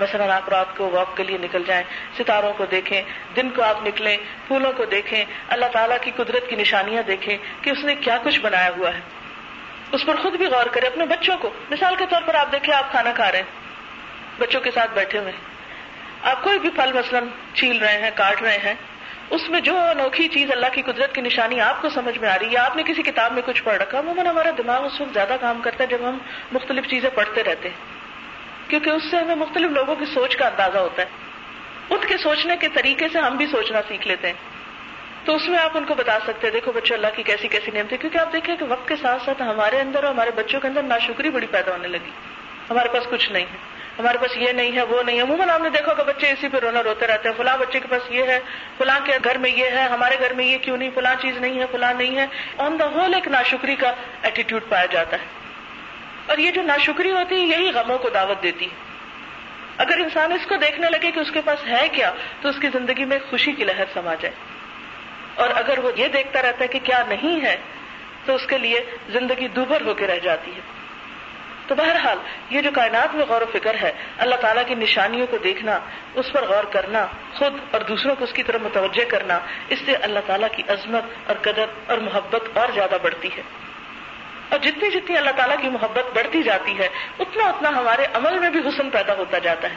مثلاً 0.00 0.30
آپ 0.30 0.48
رات 0.48 0.76
کو 0.76 0.90
واک 0.90 1.16
کے 1.16 1.24
لیے 1.24 1.38
نکل 1.38 1.62
جائیں، 1.66 1.84
ستاروں 2.18 2.52
کو 2.56 2.64
دیکھیں، 2.64 3.02
دن 3.36 3.50
کو 3.50 3.62
آپ 3.62 3.86
نکلیں، 3.86 4.16
پھولوں 4.46 4.72
کو 4.72 4.84
دیکھیں، 4.84 5.24
اللہ 5.48 5.66
تعالیٰ 5.66 5.96
کی 6.00 6.10
قدرت 6.16 6.50
کی 6.50 6.56
نشانیاں 6.56 7.02
دیکھیں 7.02 7.38
کہ 7.62 7.70
اس 7.70 7.84
نے 7.84 7.94
کیا 7.94 8.18
کچھ 8.22 8.40
بنایا 8.40 8.70
ہوا 8.76 8.94
ہے۔ 8.94 9.00
اس 9.92 10.06
پر 10.06 10.16
خود 10.16 10.34
بھی 10.34 10.46
غور 10.46 10.66
کرے، 10.66 10.86
اپنے 10.86 11.06
بچوں 11.06 11.38
کو۔ 11.38 11.50
مثال 11.70 11.96
کے 11.96 12.04
طور 12.10 12.22
پر 12.26 12.34
آپ 12.34 12.52
دیکھیں، 12.52 12.74
آپ 12.74 12.90
کھانا 12.90 13.12
کھا 13.12 13.32
رہے 13.32 13.38
ہیں، 13.38 13.44
بچوں 14.38 14.60
کے 14.60 14.70
ساتھ 14.70 14.90
بیٹھے 14.94 15.18
ہوئے۔ 15.18 15.32
آپ 16.22 16.42
کوئی 16.42 16.58
بھی 16.58 16.70
پھل 16.70 16.92
مثلاً 16.92 17.28
چھیل 17.54 17.78
رہے 17.78 17.98
ہیں، 17.98 18.10
کاٹ 18.14 18.42
رہے 18.42 18.56
ہیں، 18.56 18.74
اس 19.30 19.48
میں 19.48 19.60
جو 19.60 19.78
انوکھی 19.78 20.28
چیز 20.28 20.50
اللہ 20.50 20.66
کی 20.72 20.82
قدرت 20.82 21.14
کی 21.14 21.20
نشانی 21.20 21.60
آپ 21.60 21.82
کو 21.82 21.88
سمجھ 21.88 22.18
میں 22.18 22.28
آ 22.28 22.38
رہی 22.38 22.52
ہے 22.52 22.58
آپ 22.58 22.76
نے 22.76 22.82
کسی 22.82 23.02
کتاب 23.02 23.32
میں 23.32 23.42
کچھ 23.46 23.62
پڑھ 23.62 23.76
رکھا، 23.76 23.98
عموماً 23.98 24.26
ہمارا 24.26 24.50
دماغ 24.58 24.84
اس 24.84 25.00
وقت 25.00 25.14
زیادہ 25.14 25.36
کام 25.40 25.60
کرتا 25.60 25.84
ہے 25.84 25.88
جب 25.88 25.98
ہم 26.08 26.18
مختلف 26.52 26.86
چیزیں 26.86 27.10
پڑھتے 27.14 27.44
رہتے 27.44 27.68
ہیں۔ 27.68 27.76
کیونکہ 28.68 28.90
اس 28.90 29.02
سے 29.10 29.16
ہمیں 29.16 29.34
مختلف 29.34 29.70
لوگوں 29.70 29.96
کی 29.96 30.04
سوچ 30.04 30.36
کا 30.36 30.46
اندازہ 30.46 30.78
ہوتا 30.78 31.02
ہے۔ 31.02 31.06
اٹھ 31.90 32.06
کے 32.06 32.16
سوچنے 32.16 32.56
کے 32.56 32.68
طریقے 32.68 33.08
سے 33.12 33.18
ہم 33.18 33.36
بھی 33.36 33.46
سوچنا 33.46 33.80
سیکھ 33.88 34.08
لیتے 34.08 34.26
ہیں۔ 34.26 34.34
تو 35.24 35.34
اس 35.34 35.48
میں 35.48 35.58
آپ 35.58 35.76
ان 35.76 35.84
کو 35.84 35.94
بتا 35.94 36.18
سکتے 36.26 36.46
ہیں، 36.46 36.52
دیکھو 36.52 36.72
بچوں 36.72 36.96
اللہ 36.96 37.06
کی 37.16 37.22
کیسی 37.22 37.48
کیسی 37.48 37.70
نیم 37.70 37.86
تھی 37.88 37.96
کیونکہ 37.96 38.18
آپ 38.18 38.32
دیکھیں 38.32 38.56
کہ 38.56 38.64
وقت 38.68 38.88
کے 38.88 38.94
ساتھ 39.02 39.22
ساتھ 39.24 39.42
ہمارے 39.42 39.80
اندر 39.80 40.04
اور 40.04 40.14
ہمارے 40.14 40.30
بچوں 40.30 40.60
کے 40.60 40.68
اندر 40.68 40.82
ناشکری 40.82 41.30
بڑی 41.30 41.46
پیدا 41.46 41.72
ہونے 41.72 41.88
لگی۔ 41.88 42.10
ہمارے 42.70 42.88
پاس 42.88 43.02
کچھ 43.10 43.32
نہیں 43.32 43.46
ہے۔ 43.52 43.72
ہمارے 43.98 44.18
پاس 44.18 44.36
یہ 44.36 44.52
نہیں 44.52 44.76
ہے، 44.76 44.82
وہ 44.82 45.02
نہیں 45.02 45.16
ہے۔ 45.16 45.22
عموماً 45.22 45.50
آپ 45.50 45.60
نے 45.60 45.70
دیکھا 45.70 45.94
کہ 45.94 46.02
بچے 46.02 46.30
اسی 46.30 46.48
پہ 46.48 46.58
رونا 46.58 46.82
روتے 46.82 47.06
رہتے 47.06 47.28
ہیں، 47.28 47.36
فلاں 47.36 47.58
بچے 47.58 47.80
کے 47.80 47.88
پاس 47.88 48.02
یہ 48.10 48.22
ہے، 48.22 48.40
فلاں 48.78 49.00
کے 49.04 49.12
گھر 49.24 49.38
میں 49.38 49.50
یہ 49.50 49.64
ہے، 49.64 49.82
ہمارے 49.82 50.16
گھر 50.18 50.32
میں 50.32 50.44
یہ 50.44 50.58
کیوں 50.58 50.76
نہیں، 50.76 50.90
فلاں 50.94 51.14
چیز 51.20 51.36
نہیں 51.36 51.60
ہے، 51.60 51.64
فلاں 51.72 51.94
نہیں 51.94 52.16
ہے۔ 52.16 52.26
آن 52.58 52.78
دا 52.78 52.86
ہول 52.86 53.14
ایک 53.14 53.28
ناشکری 53.28 53.76
کا 53.76 53.94
ایٹیٹیوڈ 54.22 54.62
پایا 54.68 54.86
جاتا 54.86 55.16
ہے۔ 55.16 55.24
اور 56.26 56.38
یہ 56.38 56.50
جو 56.50 56.62
ناشکری 56.62 57.10
ہوتی 57.10 57.34
ہے، 57.34 57.46
یہی 57.46 57.70
غموں 57.70 57.98
کو 57.98 58.08
دعوت 58.10 58.42
دیتی 58.42 58.64
ہے۔ 58.64 58.76
اگر 59.78 59.98
انسان 59.98 60.32
اس 60.32 60.46
کو 60.48 60.56
دیکھنے 60.56 60.90
لگے 60.90 61.10
کہ 61.10 61.20
اس 61.20 61.30
کے 61.30 61.40
پاس 61.44 61.66
ہے 61.66 61.88
کیا، 61.88 62.12
تو 62.40 62.48
اس 62.48 62.56
کی 62.60 62.68
زندگی 62.72 63.04
میں 63.04 63.18
خوشی 63.30 63.52
کی 63.52 63.64
لہر 63.64 63.84
سما 63.94 64.14
جائے۔ 64.14 64.34
اور 65.34 65.48
اگر 65.54 65.78
وہ 65.78 65.90
یہ 65.96 66.08
دیکھتا 66.08 66.42
رہتا 66.42 66.58
ہے 66.60 66.68
کہ 66.68 66.78
کیا 66.82 67.02
نہیں 67.08 67.44
ہے، 67.44 67.56
تو 68.24 68.34
اس 68.34 68.46
کے 68.46 68.58
لیے 68.58 68.84
زندگی 69.08 69.48
دوبھر 69.48 69.80
ہو 69.80 69.94
کے 69.94 70.06
رہ 70.06 70.18
جاتی 70.18 70.54
ہے۔ 70.54 70.60
تو 71.66 71.74
بہرحال، 71.74 72.18
یہ 72.50 72.60
جو 72.60 72.70
کائنات 72.70 73.14
میں 73.14 73.26
غور 73.28 73.42
و 73.42 73.44
فکر 73.52 73.74
ہے، 73.82 73.92
اللہ 74.18 74.34
تعالیٰ 74.34 74.62
کی 74.66 74.74
نشانیوں 74.74 75.26
کو 75.26 75.38
دیکھنا، 75.38 75.78
اس 76.14 76.32
پر 76.32 76.44
غور 76.44 76.64
کرنا، 76.64 77.06
خود 77.34 77.54
اور 77.70 77.80
دوسروں 77.80 78.16
کو 78.16 78.24
اس 78.24 78.32
کی 78.32 78.42
طرف 78.42 78.60
متوجہ 78.60 79.04
کرنا، 79.04 79.38
اس 79.68 79.78
سے 79.86 79.94
اللہ 79.94 80.18
تعالیٰ 80.26 80.48
کی 80.56 80.62
عظمت 80.68 81.02
اور 81.26 81.36
قدر 81.42 81.64
اور 81.86 81.98
محبت 81.98 82.58
اور 82.58 82.68
زیادہ 82.74 82.96
بڑھتی 83.02 83.28
ہے۔ 83.36 83.42
اور 84.48 84.58
جتنی 84.58 84.90
جتنی 84.90 85.16
اللہ 85.16 85.30
تعالیٰ 85.30 85.56
کی 85.60 85.68
محبت 85.68 86.16
بڑھتی 86.16 86.42
جاتی 86.42 86.78
ہے، 86.78 86.88
اتنا 87.18 87.44
اتنا 87.48 87.68
ہمارے 87.68 88.06
عمل 88.14 88.38
میں 88.38 88.50
بھی 88.50 88.60
حسن 88.60 88.90
پیدا 88.90 89.14
ہوتا 89.14 89.38
جاتا 89.38 89.70
ہے۔ 89.70 89.76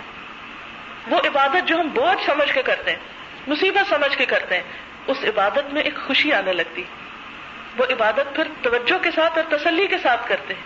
وہ 1.08 1.18
عبادت 1.18 1.68
جو 1.68 1.80
ہم 1.80 1.88
بوجھ 1.88 2.26
سمجھ 2.26 2.54
کے 2.54 2.62
کرتے 2.64 2.92
ہیں، 2.92 3.00
مصیبت 3.48 3.90
سمجھ 3.90 4.18
کے 4.18 4.26
کرتے 4.26 4.56
ہیں 4.56 4.64
اس 5.08 5.18
عبادت 5.24 5.74
میں 5.74 5.82
ایک 5.82 5.96
خوشی 6.08 6.34
آنے 6.34 6.54
لگتی۔ 6.54 6.84
وہ 7.78 7.86
عبادت 7.86 8.36
پھر 8.36 8.48
توجہ 8.62 9.04
کے 9.04 9.12
ساتھ 9.12 9.38
اور 9.38 9.58
تسلی 9.58 9.88
کے 9.88 9.98
ساتھ 9.98 10.30
کرتے 10.30 10.54
ہیں۔ 10.54 10.62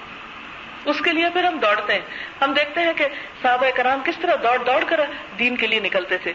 اس 0.86 1.02
کے 1.04 1.12
لیے 1.12 1.30
پھر 1.34 1.44
ہم 1.44 1.60
دوڑتے 1.60 1.94
ہیں۔ 1.94 2.02
ہم 2.42 2.54
دیکھتے 2.54 2.82
ہیں 2.82 2.94
کہ 2.94 3.08
صحابہ 3.42 3.66
کرام 3.76 4.02
کس 4.06 4.16
طرح 4.22 4.36
دوڑ 4.44 4.64
دوڑ 4.64 4.84
کر 4.88 5.00
دین 5.40 5.56
کے 5.56 5.68
لیے 5.68 5.80
نکلتے 5.80 6.18
تھے۔ 6.18 6.34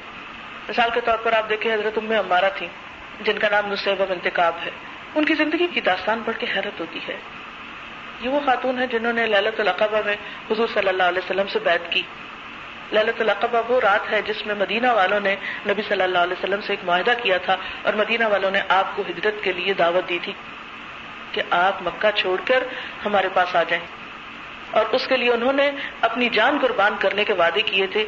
مثال 0.68 0.90
کے 0.94 1.00
طور 1.00 1.18
پر 1.18 1.32
آپ 1.32 1.48
دیکھیں 1.48 1.74
حضرت 1.74 1.98
ام 1.98 2.18
امارا 2.18 2.48
تھی 2.48 2.66
جن 3.20 3.38
کا 3.38 3.48
نام 3.50 3.72
نصیب 3.72 4.02
انتخاب 4.08 4.54
ہے۔ 4.64 4.70
ان 5.14 5.24
کی 5.24 5.34
زندگی 5.34 5.66
کی 5.66 5.80
داستان 5.80 6.22
پڑھ 6.24 6.36
کے 6.38 6.46
حیرت 6.56 6.80
ہوتی 6.80 6.98
ہے۔ 7.08 7.16
یہ 8.20 8.28
وہ 8.28 8.40
خاتون 8.46 8.78
ہے 8.78 8.86
جنہوں 8.86 9.12
نے 9.12 9.26
للت 9.26 9.60
القبہ 9.60 10.00
میں 10.04 10.16
حضور 10.50 10.68
صلی 10.74 10.88
اللہ 10.88 11.02
علیہ 11.02 11.18
وسلم 11.18 11.46
سے 11.46 11.58
بیت 11.58 11.92
کی۔ 11.92 12.02
للت 12.92 13.20
القبہ 13.20 13.62
وہ 13.68 13.80
رات 13.80 14.12
ہے 14.12 14.22
جس 14.22 14.46
میں 14.46 14.54
مدینہ 14.54 14.90
والوں 14.90 15.20
نے 15.20 15.36
نبی 15.68 15.82
صلی 15.88 16.02
اللہ 16.02 16.18
علیہ 16.18 16.44
وسلم 16.44 16.60
سے 16.60 16.72
ایک 16.72 16.80
معاہدہ 16.84 17.12
کیا 17.22 17.38
تھا 17.38 17.56
اور 17.82 17.94
مدینہ 17.94 18.24
والوں 18.24 18.50
نے 18.50 18.60
آپ 18.68 18.96
کو 18.96 19.02
ہجرت 19.10 19.34
کے 19.42 19.52
لیے 19.52 19.72
دعوت 19.72 20.08
دی 20.08 20.18
تھی 20.22 20.32
کہ 21.32 21.42
آپ 21.50 21.82
مکہ 21.82 22.16
چھوڑ 22.16 22.40
کر 22.46 22.62
ہمارے 23.04 23.28
پاس 23.34 23.56
آ 23.56 23.62
جائیں۔ 23.62 23.84
اور 24.70 24.84
اس 24.92 25.06
کے 25.06 25.16
لیے 25.16 25.30
انہوں 25.30 25.52
نے 25.52 25.70
اپنی 26.00 26.28
جان 26.28 26.58
قربان 26.62 26.96
کرنے 26.98 27.24
کے 27.24 27.32
وعدے 27.32 27.62
کیے 27.62 27.86
تھے 27.86 28.04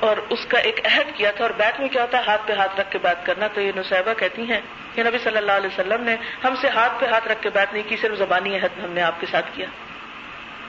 اور 0.00 0.16
اس 0.28 0.46
کا 0.48 0.58
ایک 0.58 0.80
عہد 0.84 1.16
کیا 1.16 1.30
تھا 1.30 1.44
اور 1.44 1.50
بیت 1.50 1.80
میں 1.80 1.88
کیا 1.88 2.02
ہوتا 2.02 2.18
ہے؟ 2.18 2.22
ہاتھ 2.26 2.42
پہ 2.46 2.52
ہاتھ 2.52 2.80
رکھ 2.80 2.90
کے 2.90 2.98
بات 3.02 3.26
کرنا۔ 3.26 3.46
تو 3.54 3.60
یہ 3.60 3.72
نصیبہ 3.76 4.14
کہتی 4.14 4.42
ہیں 4.42 4.60
کہ 4.94 5.02
نبی 5.02 5.18
صلی 5.18 5.36
اللہ 5.36 5.52
علیہ 5.52 5.78
وسلم 5.78 6.04
نے 6.04 6.16
ہم 6.44 6.54
سے 6.60 6.68
ہاتھ 6.68 6.92
پہ 7.00 7.06
ہاتھ 7.06 7.28
رکھ 7.28 7.42
کے 7.42 7.50
بات 7.50 7.72
نہیں 7.72 7.88
کی، 7.88 7.96
صرف 7.96 8.18
زبانی 8.18 8.56
عہد 8.56 8.84
ہم 8.84 8.90
نے 8.90 9.02
آپ 9.02 9.20
کے 9.20 9.26
ساتھ 9.30 9.46
کیا۔ 9.54 9.66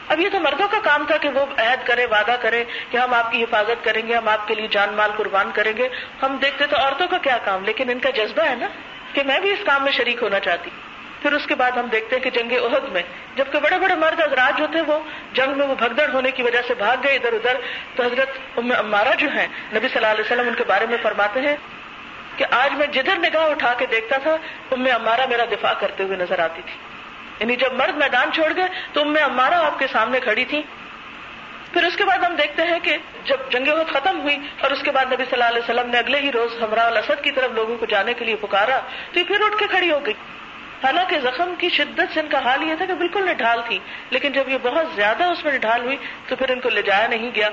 اب 0.08 0.20
یہ 0.20 0.30
تو 0.30 0.40
مردوں 0.40 0.68
کا 0.68 0.78
کام 0.84 1.06
تھا 1.08 1.18
کہ 1.18 1.30
وہ 1.30 1.46
عہد 1.58 1.88
کرے، 1.88 2.06
وعدہ 2.06 2.36
کرے 2.42 2.64
کہ 2.90 2.98
ہم 2.98 3.14
آپ 3.14 3.32
کی 3.32 3.44
حفاظت 3.44 3.84
کریں 3.84 4.08
گے، 4.08 4.16
ہم 4.16 4.28
آپ 4.28 4.48
کے 4.48 4.56
لیے 4.56 4.68
جان 4.68 4.94
مال 4.94 5.12
قربان 5.18 5.52
کریں 5.54 5.78
گے۔ 5.78 5.90
ہم 6.24 6.38
دیکھتے 6.42 6.68
تو 6.68 6.78
عورتوں 6.78 7.08
کا 7.08 7.18
کیا 7.18 7.38
کام، 7.46 7.66
لیکن 7.66 7.90
ان 7.90 8.00
کا 8.00 8.10
جذبہ 8.10 8.44
ہے 8.50 8.56
نا 8.56 8.68
کہ 9.14 9.24
میں 9.24 9.40
بھی 9.40 9.52
اس 9.52 9.60
کام 9.66 9.84
میں 9.84 9.92
شریک 9.92 10.24
ہونا 10.24 10.40
چاہتی۔ 10.40 10.70
پھر 11.22 11.32
اس 11.32 11.48
کے 11.48 11.56
بعد 11.56 11.72
ہم 11.72 11.86
دیکھتے 11.86 12.16
ہیں 12.16 12.24
کہ 12.24 12.30
جنگ 12.30 12.52
عہد 12.52 12.92
میں، 12.92 13.02
جبکہ 13.36 13.60
بڑے 13.60 13.78
بڑے 13.78 13.96
مرد 13.96 14.22
حضرات 14.22 14.58
جو 14.58 14.68
تھے 14.72 14.82
وہ 14.82 15.00
جنگ 15.34 15.58
میں 15.58 15.68
وہ 15.68 15.76
بھگدڑ 15.76 16.14
ہونے 16.14 16.32
کی 16.32 16.44
وجہ 16.44 16.62
سے 16.68 16.74
بھاگ 16.74 16.98
گئے 17.04 17.16
ادھر 17.16 17.34
ادھر۔ 17.34 17.58
تو 17.96 18.04
حضرت 18.04 18.30
ام 18.58 18.72
امارا 18.78 19.14
جو 19.14 19.28
ہیں، 19.30 19.48
نبی 19.74 19.88
صلی 19.88 19.96
اللہ 19.96 20.08
علیہ 20.08 20.24
وسلم 20.26 20.48
ان 20.48 20.54
کے 20.54 20.64
بارے 20.68 20.86
میں 20.86 20.98
فرماتے 21.02 21.42
ہیں 21.42 21.56
کہ 22.38 22.46
آج 22.52 22.74
میں 22.74 22.88
جدھر 22.88 23.18
نگاہ 23.18 23.46
اٹھا 23.46 23.74
کے 23.74 23.86
دیکھتا 23.86 24.18
تھا، 24.18 24.38
ام 24.72 24.88
امارا 24.96 25.26
میرا 25.30 25.46
دفاع 25.52 25.74
کرتے 25.74 26.04
ہوئے 26.04 26.18
نظر 26.18 26.40
آتی 26.40 26.62
تھی۔ 26.66 26.74
یعنی 27.42 27.56
جب 27.56 27.74
مرد 27.74 27.98
میدان 27.98 28.32
چھوڑ 28.32 28.52
گئے 28.56 28.68
تو 28.94 29.02
ام 29.02 29.16
امارا 29.24 29.60
آپ 29.66 29.80
کے 29.80 29.88
سامنے 29.92 30.20
کھڑی 30.20 30.46
تھی 30.46 30.62
پھر 31.74 31.84
اس 31.84 31.96
کے 31.96 32.06
بعد 32.06 32.18
ہم 32.18 32.36
دیکھتے 32.36 32.64
ہیں 32.64 32.80
کہ 32.84 32.98
جب 33.26 33.38
جنگ 33.50 33.68
عہد 33.68 33.94
ختم 33.94 34.20
ہوئی 34.22 34.38
اور 34.60 34.72
اس 34.72 34.82
کے 34.82 34.92
بعد 34.92 35.06
نبی 35.06 35.24
صلی 35.30 35.34
اللہ 35.34 35.50
علیہ 35.50 35.64
وسلم 35.64 35.90
نے 35.90 35.98
اگلے 35.98 36.20
ہی 36.20 36.32
روز 36.32 36.62
ہمراہ 36.64 36.88
الاسد 36.88 37.24
کی 37.24 37.32
طرف 37.32 37.52
لوگوں 37.52 37.78
کو 37.78 37.86
جانے 37.86 38.14
کے 38.14 38.26
لیے 38.26 38.36
پکارا 38.36 38.80
تو 39.14 39.20
یہ 39.20 39.24
پھر 39.24 39.46
اٹھ 39.46 39.58
کے 39.60 39.68
کھڑی 39.68 39.92
ہو 39.92 40.00
گئی۔ 40.06 40.14
حالانکہ 40.84 41.20
زخم 41.20 41.54
کی 41.58 41.70
شدت 41.70 42.14
سے 42.14 42.20
ان 42.20 42.28
کا 42.28 42.40
حال 42.40 42.64
یہ 42.64 42.76
تھا 42.76 42.86
کہ 42.86 42.94
بالکل 42.94 43.30
نڈھال 43.30 43.62
تھی، 43.68 43.80
لیکن 44.10 44.32
جب 44.32 44.50
یہ 44.50 44.58
بہت 44.62 44.96
زیادہ 44.96 45.24
اس 45.24 45.44
میں 45.46 45.54
نڈھال 45.54 45.84
ہوئی 45.84 45.98
تو 46.28 46.36
پھر 46.36 46.52
ان 46.52 46.60
کو 46.60 46.70
لے 46.70 46.82
جایا 46.82 47.08
نہیں 47.08 47.32
گیا۔ 47.36 47.50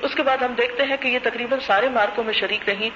اس 0.00 0.14
کے 0.14 0.22
بعد 0.22 0.42
ہم 0.42 0.52
دیکھتے 0.52 0.84
ہیں 0.84 0.96
کہ 0.96 1.08
یہ 1.08 1.18
تقریباً 1.22 1.58
سارے 1.66 1.88
مارکوں 1.88 2.24
میں 2.24 2.34
شریک 2.34 2.68
رہی۔ 2.68 2.90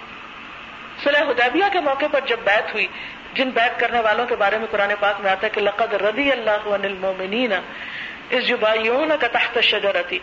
صلح 1.05 1.22
حدیبیہ 1.29 1.64
کے 1.72 1.81
موقع 1.81 2.07
پر 2.11 2.20
جب 2.27 2.39
بیت 2.45 2.72
ہوئی 2.75 2.87
جن 3.35 3.51
بیت 3.51 3.80
کرنے 3.80 4.01
والوں 4.01 4.26
کے 4.26 4.37
بارے 4.37 4.59
میں 4.59 4.66
قرآن 4.70 4.93
پاک 5.01 5.20
میں 5.20 5.30
آتا 5.30 5.47
ہے 5.47 5.51
کہ 5.51 5.61
لقد 5.61 5.95
رضی 5.95 6.30
اللہ 6.32 6.66
عن 6.66 6.85
المومنین 6.85 7.53
اس 8.30 8.47
جبائیون 8.49 9.12
کا 9.20 9.26
تحت 9.26 9.61
شجرتی 9.61 10.18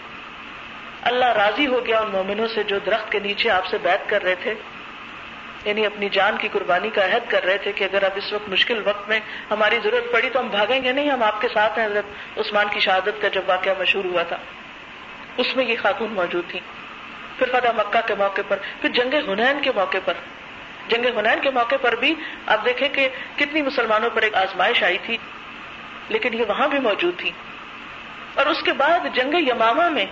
اللہ 1.02 1.26
راضی 1.26 1.68
ہو 1.68 1.86
گیا 1.86 2.00
ان 2.00 2.10
مومنوں 2.12 2.48
سے 2.48 2.64
جو 2.64 2.80
درخت 2.80 3.12
کے 3.12 3.20
نیچے 3.20 3.50
آپ 3.50 3.66
سے 3.66 3.78
بیت 3.82 4.10
کر 4.10 4.24
رہے 4.24 4.36
تھے 4.44 4.54
یعنی 5.66 5.86
اپنی 5.86 6.10
جان 6.10 6.38
کی 6.38 6.48
قربانی 6.52 6.90
کا 6.90 7.06
عہد 7.06 7.30
کر 7.32 7.44
رہے 7.44 7.58
تھے 7.58 7.72
کہ 7.72 7.84
اگر 7.84 8.04
اب 8.04 8.12
اس 8.16 8.34
وقت 8.34 8.50
مشکل 8.50 8.82
وقت 8.86 9.10
میں 9.10 9.20
ہماری 9.52 9.80
ضرورت 9.84 10.12
پڑی 10.12 10.30
تو 10.30 10.40
ہم 10.40 10.48
بھاگیں 10.48 10.84
گے، 10.84 10.92
نہیں، 10.92 11.10
ہم 11.10 11.24
آپ 11.24 11.42
کے 11.42 11.48
ساتھ 11.54 11.80
ہیں، 11.80 11.86
حضرت 11.86 12.40
عثمان 12.40 12.68
کی 12.72 12.80
شہادت 12.80 13.22
کا 13.22 13.28
جب 13.28 13.42
واقعہ 13.46 13.74
مشہور 13.80 14.06
ہوا 14.06 14.24
تھا، 14.24 14.38
اس 15.38 15.56
میں 15.56 15.66
یہ 15.66 15.76
خاتون 15.82 16.14
موجود 16.14 16.44
تھی 16.48 16.60
پھر 17.38 17.48
فتح 17.52 17.72
مکہ 17.78 18.08
کے 18.08 18.16
موقع 18.18 18.42
پر، 18.48 18.58
پھر 18.82 18.90
جنگ 18.90 19.14
ہنین 19.14 19.62
کے 19.62 19.72
موقع 19.76 19.98
پر۔ 20.06 20.14
جنگ 20.88 21.06
ہنین 21.18 21.40
کے 21.42 21.50
موقع 21.50 21.76
پر 21.82 21.96
بھی 21.96 22.14
آپ 22.46 22.66
دیکھیں 22.66 22.88
کہ 22.90 23.08
کتنی 23.36 23.62
مسلمانوں 23.62 24.10
پر 24.10 24.22
ایک 24.22 24.36
آزمائش 24.36 24.84
آئی 24.84 24.98
تھی، 25.06 25.18
لیکن 26.10 26.34
یہ 26.34 26.46
وہاں 26.48 26.68
بھی 26.68 26.80
موجود 26.80 27.18
تھی۔ 27.18 27.32
اور 28.34 28.46
اس 28.46 28.62
کے 28.64 28.74
بعد 28.74 29.00
جنگ 29.14 29.34
یماما 29.48 29.90
میں 29.90 30.06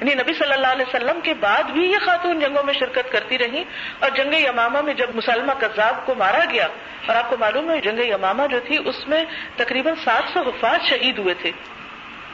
یعنی 0.00 0.14
نبی 0.14 0.32
صلی 0.32 0.52
اللہ 0.52 0.66
علیہ 0.66 0.84
وسلم 0.88 1.20
کے 1.22 1.34
بعد 1.34 1.62
بھی 1.62 1.84
یہ 1.90 1.98
خاتون 2.04 2.40
جنگوں 2.40 2.62
میں 2.62 2.74
شرکت 2.74 3.12
کرتی 3.12 3.38
رہی 3.38 3.62
اور 3.98 4.10
جنگ 4.10 4.34
یمامہ 4.34 4.80
میں 4.80 4.94
جب 4.94 5.14
مسلمہ 5.14 5.52
کذاب 5.60 6.04
کو 6.06 6.14
مارا 6.14 6.44
گیا، 6.50 6.66
اور 7.06 7.16
آپ 7.16 7.30
کو 7.30 7.36
معلوم 7.40 7.70
ہے 7.70 7.80
جنگ 7.80 7.98
یمامہ 7.98 8.46
جو 8.50 8.60
تھی، 8.60 8.78
اس 8.84 9.08
میں 9.08 9.24
تقریباً 9.56 9.94
سات 10.04 10.32
سو 10.32 10.40
حفاظ 10.40 10.80
شہید 10.88 11.18
ہوئے 11.18 11.34
تھے۔ 11.34 11.50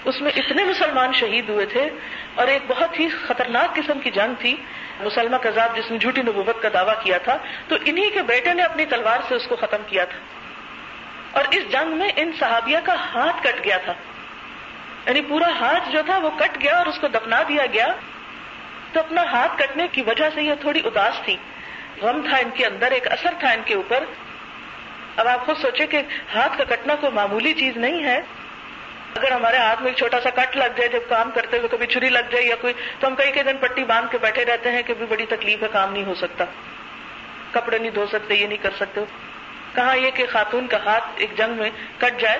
اس 0.04 0.20
میں 0.20 0.30
اتنے 0.36 0.64
مسلمان 0.64 1.12
شہید 1.12 1.48
ہوئے 1.48 1.66
تھے 1.66 1.88
اور 2.34 2.46
ایک 2.46 2.62
بہت 2.66 3.00
ہی 3.00 3.08
خطرناک 3.08 3.74
قسم 3.76 3.98
کی 4.00 4.10
جنگ 4.10 4.34
تھی۔ 4.38 4.56
مسلمہ 5.02 5.36
کذاب 5.36 5.76
جس 5.76 5.90
نے 5.90 5.98
جھوٹی 5.98 6.22
نبوت 6.22 6.62
کا 6.62 6.68
دعویٰ 6.74 7.02
کیا 7.02 7.18
تھا، 7.18 7.38
تو 7.68 7.76
انہی 7.84 8.10
کے 8.10 8.22
بیٹے 8.22 8.54
نے 8.54 8.62
اپنی 8.62 8.84
تلوار 8.84 9.18
سے 9.28 9.34
اس 9.34 9.46
کو 9.48 9.56
ختم 9.56 9.82
کیا 9.86 10.04
تھا۔ 10.04 10.18
اور 11.30 11.44
اس 11.50 11.72
جنگ 11.72 11.96
میں 11.96 12.08
ان 12.16 12.30
صحابیہ 12.38 12.78
کا 12.84 12.94
ہاتھ 12.94 13.42
کٹ 13.42 13.64
گیا 13.64 13.76
تھا۔ 13.76 13.92
یعنی 15.06 15.20
پورا 15.20 15.48
ہاتھ 15.60 15.90
جو 15.90 16.02
تھا 16.06 16.18
وہ 16.18 16.30
کٹ 16.30 16.62
گیا 16.62 16.78
اور 16.78 16.86
اس 16.86 16.98
کو 16.98 17.08
دفنا 17.08 17.42
دیا 17.48 17.66
گیا۔ 17.72 17.88
تو 18.92 19.00
اپنا 19.00 19.22
ہاتھ 19.22 19.52
کٹنے 19.58 19.88
کی 19.92 20.02
وجہ 20.02 20.24
سے 20.34 20.42
یہ 20.42 20.54
تھوڑی 20.60 20.80
اداس 20.84 21.14
تھی۔ 21.24 21.36
غم 22.02 22.20
تھا 22.28 22.36
ان 22.36 22.50
کے 22.54 22.66
اندر، 22.66 22.90
ایک 22.90 23.12
اثر 23.12 23.30
تھا 23.38 23.50
ان 23.50 23.62
کے 23.64 23.74
اوپر۔ 23.74 24.04
اب 25.16 25.28
آپ 25.28 25.46
خود 25.46 25.56
سوچے 25.62 25.86
کہ 25.86 26.02
ہاتھ 26.34 26.58
کا 26.58 26.64
کٹنا 26.64 26.94
کوئی 26.94 27.12
معمولی 27.12 27.54
چیز 27.54 27.76
نہیں 27.76 28.04
ہے۔ 28.04 28.20
اگر 29.14 29.32
ہمارے 29.32 29.56
ہاتھ 29.56 29.82
میں 29.82 29.90
ایک 29.90 29.98
چھوٹا 29.98 30.20
سا 30.20 30.30
کٹ 30.30 30.56
لگ 30.56 30.64
جائے 30.64 30.88
جب 30.88 31.00
کام 31.08 31.30
کرتے 31.30 31.58
ہوئے 31.58 31.68
کبھی 31.68 31.86
چھری 31.86 32.08
لگ 32.08 32.30
جائے 32.30 32.44
یا 32.44 32.56
کوئی، 32.60 32.74
تو 33.00 33.06
ہم 33.06 33.14
کئی 33.14 33.32
کئی 33.32 33.42
دن 33.42 33.56
پٹی 33.56 33.84
باندھ 33.84 34.12
کے 34.12 34.18
بیٹھے 34.18 34.44
رہتے 34.44 34.70
ہیں 34.70 34.82
کہ 34.82 34.94
بھی 34.94 35.06
بڑی 35.08 35.26
تکلیف 35.26 35.62
ہے 35.62 35.68
کام 35.72 35.92
نہیں 35.92 36.04
ہو 36.04 36.14
سکتا۔ 36.14 36.44
کپڑے 37.52 37.78
نہیں 37.78 37.90
دھو 37.90 38.06
سکتے، 38.06 38.34
یہ 38.34 38.46
نہیں 38.46 38.62
کر 38.62 38.70
سکتے۔ 38.76 39.00
کہاں 39.74 39.96
یہ 39.96 40.10
کہ 40.14 40.26
خاتون 40.32 40.66
کا 40.66 40.76
ہاتھ 40.84 41.04
ایک 41.16 41.38
جنگ 41.38 41.54
میں 41.54 41.70
کٹ 41.98 42.20
جائے۔ 42.20 42.38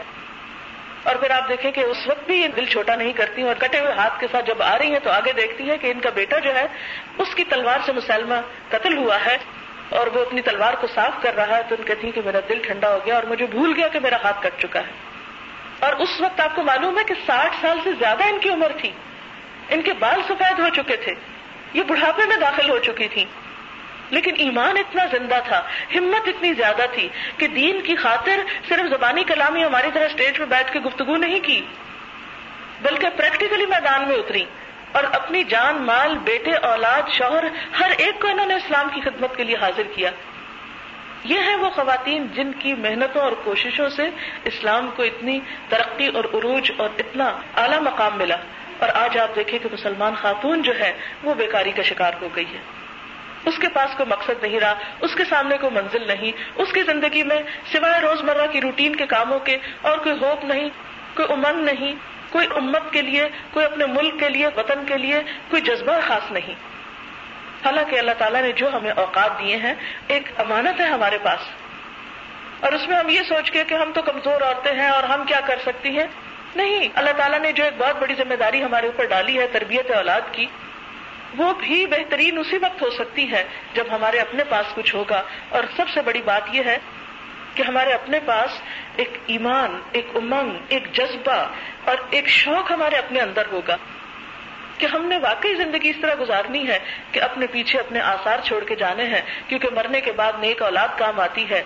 اور 1.03 1.16
پھر 1.16 1.31
آپ 1.31 1.49
دیکھیں 1.49 1.73
کہ 1.73 1.81
اس 1.81 1.97
وقت 2.07 2.27
بھی 2.27 2.43
یہ 2.43 2.49
دل 2.49 2.64
چھوٹا 2.64 2.97
نہیں 2.97 3.12
کرتی 3.12 3.43
اور 3.43 3.55
کٹے 3.59 3.81
ہوئے 3.81 3.93
ہاتھ 3.93 4.20
کے 4.20 4.27
ساتھ 4.33 4.47
جب 4.47 4.62
آ 4.62 4.79
رہی 4.79 4.93
ہیں 4.93 4.99
تو 5.03 5.11
آگے 5.11 5.33
دیکھتی 5.33 5.70
ہے 5.70 5.79
کہ 5.79 5.87
ان 5.87 6.01
کا 6.01 6.11
بیٹا 6.11 6.39
جو 6.39 6.55
ہے، 6.55 6.66
اس 7.18 7.35
کی 7.35 7.45
تلوار 7.45 7.79
سے 7.87 7.93
مسلمہ 7.93 8.35
قتل 8.68 8.97
ہوا 8.97 9.18
ہے 9.25 9.37
اور 9.89 10.07
وہ 10.07 10.20
اپنی 10.20 10.43
تلوار 10.43 10.75
کو 10.75 10.87
صاف 10.95 11.23
کر 11.23 11.35
رہا 11.35 11.57
ہے۔ 11.57 11.62
تو 11.68 11.75
ان 11.79 11.85
کہتی 11.85 12.05
ہیں 12.05 12.12
کہ 12.12 12.20
میرا 12.25 12.39
دل 12.49 12.59
ٹھنڈا 12.62 12.95
ہو 12.95 12.99
گیا 13.07 13.14
اور 13.14 13.23
مجھے 13.23 13.47
بھول 13.47 13.73
گیا 13.77 13.89
کہ 13.89 14.01
میرا 14.01 14.16
ہاتھ 14.25 14.43
کٹ 14.43 14.62
چکا 14.62 14.81
ہے۔ 14.81 15.11
اور 15.83 15.93
اس 15.93 16.20
وقت 16.20 16.41
آپ 16.41 16.57
کو 16.57 16.62
معلوم 16.62 16.99
ہے 16.99 17.05
کہ 17.05 17.14
ساٹھ 17.26 17.55
سال 17.61 17.78
سے 17.85 17.91
زیادہ 17.99 18.24
ان 18.24 18.39
کی 18.39 18.49
عمر 18.49 18.72
تھی۔ 18.80 18.91
ان 19.68 19.83
کے 19.83 19.93
بال 19.93 20.20
سفید 20.28 20.59
ہو 20.59 20.68
چکے 20.68 20.97
تھے۔ 20.97 21.14
یہ 21.72 21.83
بڑھاپے 21.83 22.26
میں 22.26 22.37
داخل 22.37 22.70
ہو 22.70 22.78
چکی 22.78 23.09
تھی 23.09 23.24
لیکن 24.11 24.35
ایمان 24.39 24.76
اتنا 24.76 25.05
زندہ 25.12 25.39
تھا، 25.49 25.62
ہمت 25.95 26.28
اتنی 26.28 26.55
زیادہ 26.55 26.83
تھی 26.93 27.09
کہ 27.37 27.47
دین 27.47 27.80
کی 27.80 27.97
خاطر 27.97 28.41
صرف 28.68 28.91
زبانی 28.91 29.24
کلامی 29.24 29.64
ہماری 29.64 29.89
طرح 29.95 30.07
اسٹیج 30.07 30.39
پہ 30.39 30.45
بیٹھ 30.45 30.72
کے 30.72 30.80
گفتگو 30.80 31.16
نہیں 31.16 31.41
کی، 31.41 31.61
بلکہ 32.83 33.09
پریکٹیکلی 33.16 33.66
میدان 33.66 34.09
میں 34.09 34.16
اتری 34.16 34.45
اور 34.93 35.05
اپنی 35.05 35.45
جان، 35.45 35.83
مال، 35.83 36.18
بیٹے، 36.18 36.53
اولاد، 36.53 37.03
شوہر، 37.11 37.45
ہر 37.80 37.91
ایک 37.99 38.20
کو 38.20 38.28
انہوں 38.28 38.47
نے 38.47 38.55
اسلام 38.55 38.89
کی 38.95 39.01
خدمت 39.01 39.37
کے 39.37 39.45
لیے 39.45 39.57
حاضر 39.57 39.83
کیا۔ 39.95 40.11
یہ 41.25 41.39
ہیں 41.39 41.57
وہ 41.57 41.70
خواتین 41.70 42.27
جن 42.35 42.53
کی 42.53 42.75
محنتوں 42.75 43.23
اور 43.23 43.33
کوششوں 43.45 43.89
سے 43.89 44.09
اسلام 44.45 44.91
کو 44.97 45.03
اتنی 45.03 45.41
ترقی 45.68 46.07
اور 46.07 46.25
عروج 46.25 46.73
اور 46.77 46.89
اتنا 46.99 47.39
اعلیٰ 47.57 47.81
مقام 47.81 48.18
ملا۔ 48.18 48.37
اور 48.79 48.89
آج 48.95 49.18
آپ 49.18 49.37
دیکھیں 49.37 49.59
کہ 49.59 49.68
مسلمان 49.73 50.14
خاتون 50.14 50.62
جو 50.62 50.79
ہے 50.79 50.93
وہ 51.23 51.35
بیکاری 51.35 51.70
کا 51.70 51.83
شکار 51.83 52.12
ہو 52.23 52.29
گئی 52.37 52.45
ہے 52.45 52.59
اس 53.45 53.59
کے 53.59 53.68
پاس 53.68 53.97
کوئی 53.97 54.09
مقصد 54.09 54.43
نہیں 54.43 54.61
رہا، 54.61 54.75
اس 55.01 55.14
کے 55.14 55.25
سامنے 55.25 55.59
کوئی 55.59 55.75
منزل 55.75 56.07
نہیں، 56.07 56.33
اس 56.55 56.73
کی 56.73 56.83
زندگی 56.83 57.23
میں 57.23 57.43
سوائے 57.73 58.01
روز 58.01 58.23
مرہ 58.23 58.47
کی 58.47 58.61
روٹین 58.61 58.97
کے 58.97 59.07
کاموں 59.07 59.39
کے 59.39 59.59
اور 59.83 59.99
کوئی 59.99 60.14
ہوپ 60.20 60.45
نہیں، 60.45 60.68
کوئی 61.14 61.33
امنگ 61.33 61.64
نہیں، 61.64 61.95
کوئی 62.31 62.47
امت 62.57 62.93
کے 62.93 63.03
لیے، 63.03 63.29
کوئی 63.51 63.66
اپنے 63.66 63.87
ملک 63.87 64.20
کے 64.20 64.29
لیے، 64.29 64.47
وطن 64.47 64.85
کے 64.87 64.99
لیے 64.99 65.23
کوئی 65.49 65.62
جذبہ 65.62 65.93
خاص 66.07 66.33
نہیں۔ 66.33 66.72
حالانکہ 67.64 67.98
اللہ 67.98 68.10
تعالیٰ 68.18 68.42
نے 68.42 68.52
جو 68.52 68.68
ہمیں 68.76 68.90
اوقات 68.90 69.38
دیے 69.38 69.56
ہیں، 69.56 69.74
ایک 70.06 70.22
امانت 70.40 70.80
ہے 70.80 70.86
ہمارے 70.86 71.18
پاس۔ 71.22 71.40
اور 72.60 72.72
اس 72.72 72.88
میں 72.88 72.96
ہم 72.96 73.08
یہ 73.08 73.20
سوچ 73.28 73.50
کے 73.50 73.64
کہ 73.64 73.74
ہم 73.74 73.92
تو 73.92 74.02
کمزور 74.02 74.40
عورتیں 74.40 74.72
ہیں 74.72 74.88
اور 74.88 75.02
ہم 75.02 75.24
کیا 75.26 75.40
کر 75.40 75.58
سکتی 75.62 75.88
ہیں؟ 75.88 76.06
نہیں، 76.56 76.88
اللہ 76.94 77.10
تعالیٰ 77.16 77.38
نے 77.38 77.52
جو 77.52 77.64
ایک 77.64 77.74
بہت 77.78 77.96
بڑی 77.96 78.14
ذمہ 78.14 78.34
داری 78.34 78.62
ہمارے 78.62 78.86
اوپر 78.86 79.04
ڈالی 79.04 79.38
ہے، 79.38 79.46
تربیت 79.46 79.90
اولاد 79.90 80.20
کی، 80.32 80.46
وہ 81.36 81.54
بھی 81.54 81.86
بہترین 81.86 82.38
اسی 82.38 82.56
وقت 82.56 82.82
ہو 82.82 82.90
سکتی 82.90 83.32
ہے 83.32 83.44
جب 83.74 83.84
ہمارے 83.90 84.18
اپنے 84.18 84.44
پاس 84.44 84.66
کچھ 84.74 84.94
ہوگا۔ 84.94 85.22
اور 85.48 85.64
سب 85.76 85.88
سے 85.94 86.02
بڑی 86.02 86.22
بات 86.22 86.42
یہ 86.52 86.62
ہے 86.64 86.78
کہ 87.54 87.62
ہمارے 87.62 87.92
اپنے 87.92 88.20
پاس 88.26 88.50
ایک 88.96 89.18
ایمان، 89.26 89.80
ایک 89.92 90.06
امنگ، 90.14 90.50
ایک 90.68 90.92
جذبہ 90.92 91.48
اور 91.84 91.96
ایک 92.10 92.28
شوق 92.28 92.72
ہمارے 92.72 92.96
اپنے 92.96 93.20
اندر 93.20 93.42
ہوگا۔ 93.52 93.76
کہ 94.83 94.87
ہم 94.87 95.05
نے 95.05 95.18
واقعی 95.18 95.55
زندگی 95.55 95.89
اس 95.89 95.97
طرح 96.03 96.14
گزارنی 96.20 96.68
ہے 96.68 96.78
کہ 97.12 97.22
اپنے 97.22 97.47
پیچھے 97.47 97.78
اپنے 97.78 98.01
آثار 98.01 98.39
چھوڑ 98.45 98.64
کے 98.64 98.74
جانے 98.74 99.05
ہیں، 99.05 99.20
کیونکہ 99.49 99.68
مرنے 99.72 100.01
کے 100.01 100.12
بعد 100.12 100.33
نیک 100.39 100.62
اولاد 100.62 100.89
کام 100.99 101.20
آتی 101.20 101.51
ہے۔ 101.51 101.62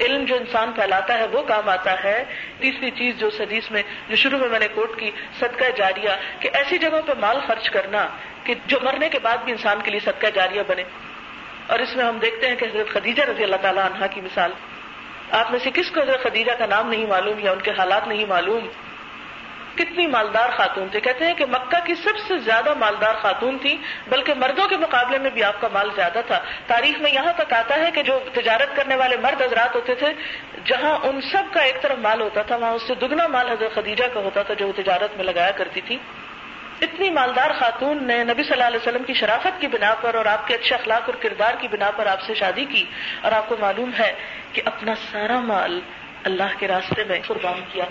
علم 0.00 0.24
جو 0.24 0.36
انسان 0.36 0.72
پھیلاتا 0.72 1.18
ہے 1.18 1.26
وہ 1.26 1.42
کام 1.42 1.68
آتا 1.68 2.04
ہے۔ 2.04 2.24
تیسری 2.58 2.90
چیز 2.90 3.16
جو 3.18 3.30
حدیث 3.40 3.70
میں، 3.70 3.82
جو 4.08 4.16
شروع 4.16 4.38
میں 4.38 4.48
میں 4.48 4.58
نے 4.58 4.68
کوٹ 4.74 4.98
کی، 4.98 5.10
صدقہ 5.38 5.64
جاریہ، 5.76 6.10
کہ 6.40 6.50
ایسی 6.52 6.78
جگہوں 6.78 7.02
پہ 7.02 7.12
مال 7.20 7.38
خرچ 7.46 7.70
کرنا 7.70 8.08
کہ 8.44 8.54
جو 8.66 8.78
مرنے 8.82 9.08
کے 9.08 9.18
بعد 9.18 9.36
بھی 9.36 9.52
انسان 9.52 9.78
کے 9.84 9.90
لیے 9.90 10.00
صدقہ 10.00 10.26
جاریہ 10.34 10.62
بنے۔ 10.66 10.82
اور 11.66 11.78
اس 11.78 11.96
میں 11.96 12.04
ہم 12.04 12.18
دیکھتے 12.18 12.48
ہیں 12.48 12.56
کہ 12.56 12.64
حضرت 12.64 12.88
خدیجہ 12.88 13.22
رضی 13.22 13.44
اللہ 13.44 13.56
تعالیٰ 13.56 13.84
عنہ 13.84 14.04
کی 14.10 14.20
مثال۔ 14.20 14.52
آپ 15.30 15.50
میں 15.50 15.58
سے 15.58 15.70
کس 15.74 15.90
کو 15.90 16.00
حضرت 16.00 16.22
خدیجہ 16.22 16.52
کا 16.52 16.66
نام 16.66 16.90
نہیں 16.90 17.06
معلوم 17.06 17.38
یا 17.38 17.52
ان 17.52 17.60
کے 17.60 17.70
حالات 17.70 18.08
نہیں 18.08 18.24
معلوم؟ 18.24 18.68
کتنی 19.74 20.06
مالدار 20.06 20.50
خاتون 20.56 20.88
تھے۔ 20.88 21.00
کہتے 21.00 21.26
ہیں 21.26 21.34
کہ 21.34 21.46
مکہ 21.46 21.84
کی 21.84 21.94
سب 21.94 22.18
سے 22.28 22.38
زیادہ 22.38 22.74
مالدار 22.74 23.14
خاتون 23.14 23.58
تھی 23.58 23.78
بلکہ 24.08 24.34
مردوں 24.34 24.68
کے 24.68 24.76
مقابلے 24.76 25.18
میں 25.18 25.30
بھی 25.30 25.44
آپ 25.44 25.60
کا 25.60 25.68
مال 25.72 25.90
زیادہ 25.96 26.20
تھا۔ 26.26 26.40
تاریخ 26.66 27.00
میں 27.00 27.10
یہاں 27.10 27.32
تک 27.36 27.52
آتا 27.52 27.74
ہے 27.74 27.90
کہ 27.90 28.02
جو 28.02 28.18
تجارت 28.32 28.76
کرنے 28.76 28.94
والے 28.94 29.16
مرد 29.16 29.42
حضرات 29.42 29.74
ہوتے 29.74 29.94
تھے، 29.94 30.06
جہاں 30.64 30.98
ان 31.02 31.20
سب 31.20 31.42
کا 31.52 31.60
ایک 31.60 31.82
طرف 31.82 31.98
مال 31.98 32.20
ہوتا 32.20 32.42
تھا، 32.42 32.56
وہاں 32.56 32.72
اس 32.72 32.82
سے 32.82 32.94
دگنا 32.94 33.26
مال 33.26 33.50
حضرت 33.50 33.74
خدیجہ 33.74 34.04
کا 34.14 34.20
ہوتا 34.20 34.42
تھا 34.42 34.54
جو 34.54 34.66
وہ 34.66 34.72
تجارت 34.76 35.16
میں 35.16 35.24
لگایا 35.24 35.50
کرتی 35.50 35.80
تھی 35.80 35.98
اتنی 36.80 37.10
مالدار 37.10 37.50
خاتون 37.58 38.06
نے 38.06 38.24
نبی 38.24 38.42
صلی 38.42 38.52
اللہ 38.52 38.64
علیہ 38.64 38.76
وسلم 38.76 39.02
کی 39.02 39.14
شرافت 39.14 39.60
کی 39.60 39.66
بنا 39.66 39.94
پر 40.00 40.14
اور 40.14 40.26
آپ 40.26 40.46
کے 40.46 40.54
اچھے 40.54 40.74
اخلاق 40.74 41.02
اور 41.06 41.14
کردار 41.14 41.54
کی 41.60 41.68
بنا 41.68 41.90
پر 41.90 42.06
آپ 42.06 42.20
سے 42.20 42.34
شادی 42.34 42.64
کی۔ 42.64 42.84
اور 43.20 43.32
آپ 43.32 43.48
کو 43.48 43.56
معلوم 43.60 43.90
ہے 43.98 44.14
کہ 44.52 44.62
اپنا 44.64 44.94
سارا 45.12 45.40
مال 45.40 45.80
اللہ 46.24 46.58
کے 46.58 46.68
راستے 46.68 47.04
میں 47.04 47.20
قربان 47.26 47.60
کیا۔ 47.72 47.84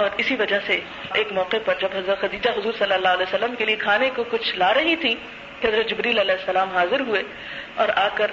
اور 0.00 0.10
اسی 0.16 0.36
وجہ 0.36 0.58
سے 0.66 0.80
ایک 1.14 1.32
موقع 1.32 1.56
پر 1.64 1.74
جب 1.80 1.88
حضرت 1.94 2.20
خدیجہ 2.20 2.50
حضور 2.50 2.72
صلی 2.78 2.92
اللہ 2.92 3.08
علیہ 3.08 3.34
وسلم 3.34 3.54
کے 3.54 3.64
لیے 3.64 3.76
کھانے 3.76 4.10
کو 4.16 4.24
کچھ 4.30 4.56
لا 4.56 4.74
رہی 4.74 4.96
تھی 4.96 5.14
حضرت 5.64 5.90
جبریل 5.90 6.18
علیہ 6.18 6.34
السلام 6.34 6.70
حاضر 6.70 7.00
ہوئے 7.00 7.22
اور 7.74 7.88
آ 7.96 8.08
کر 8.14 8.30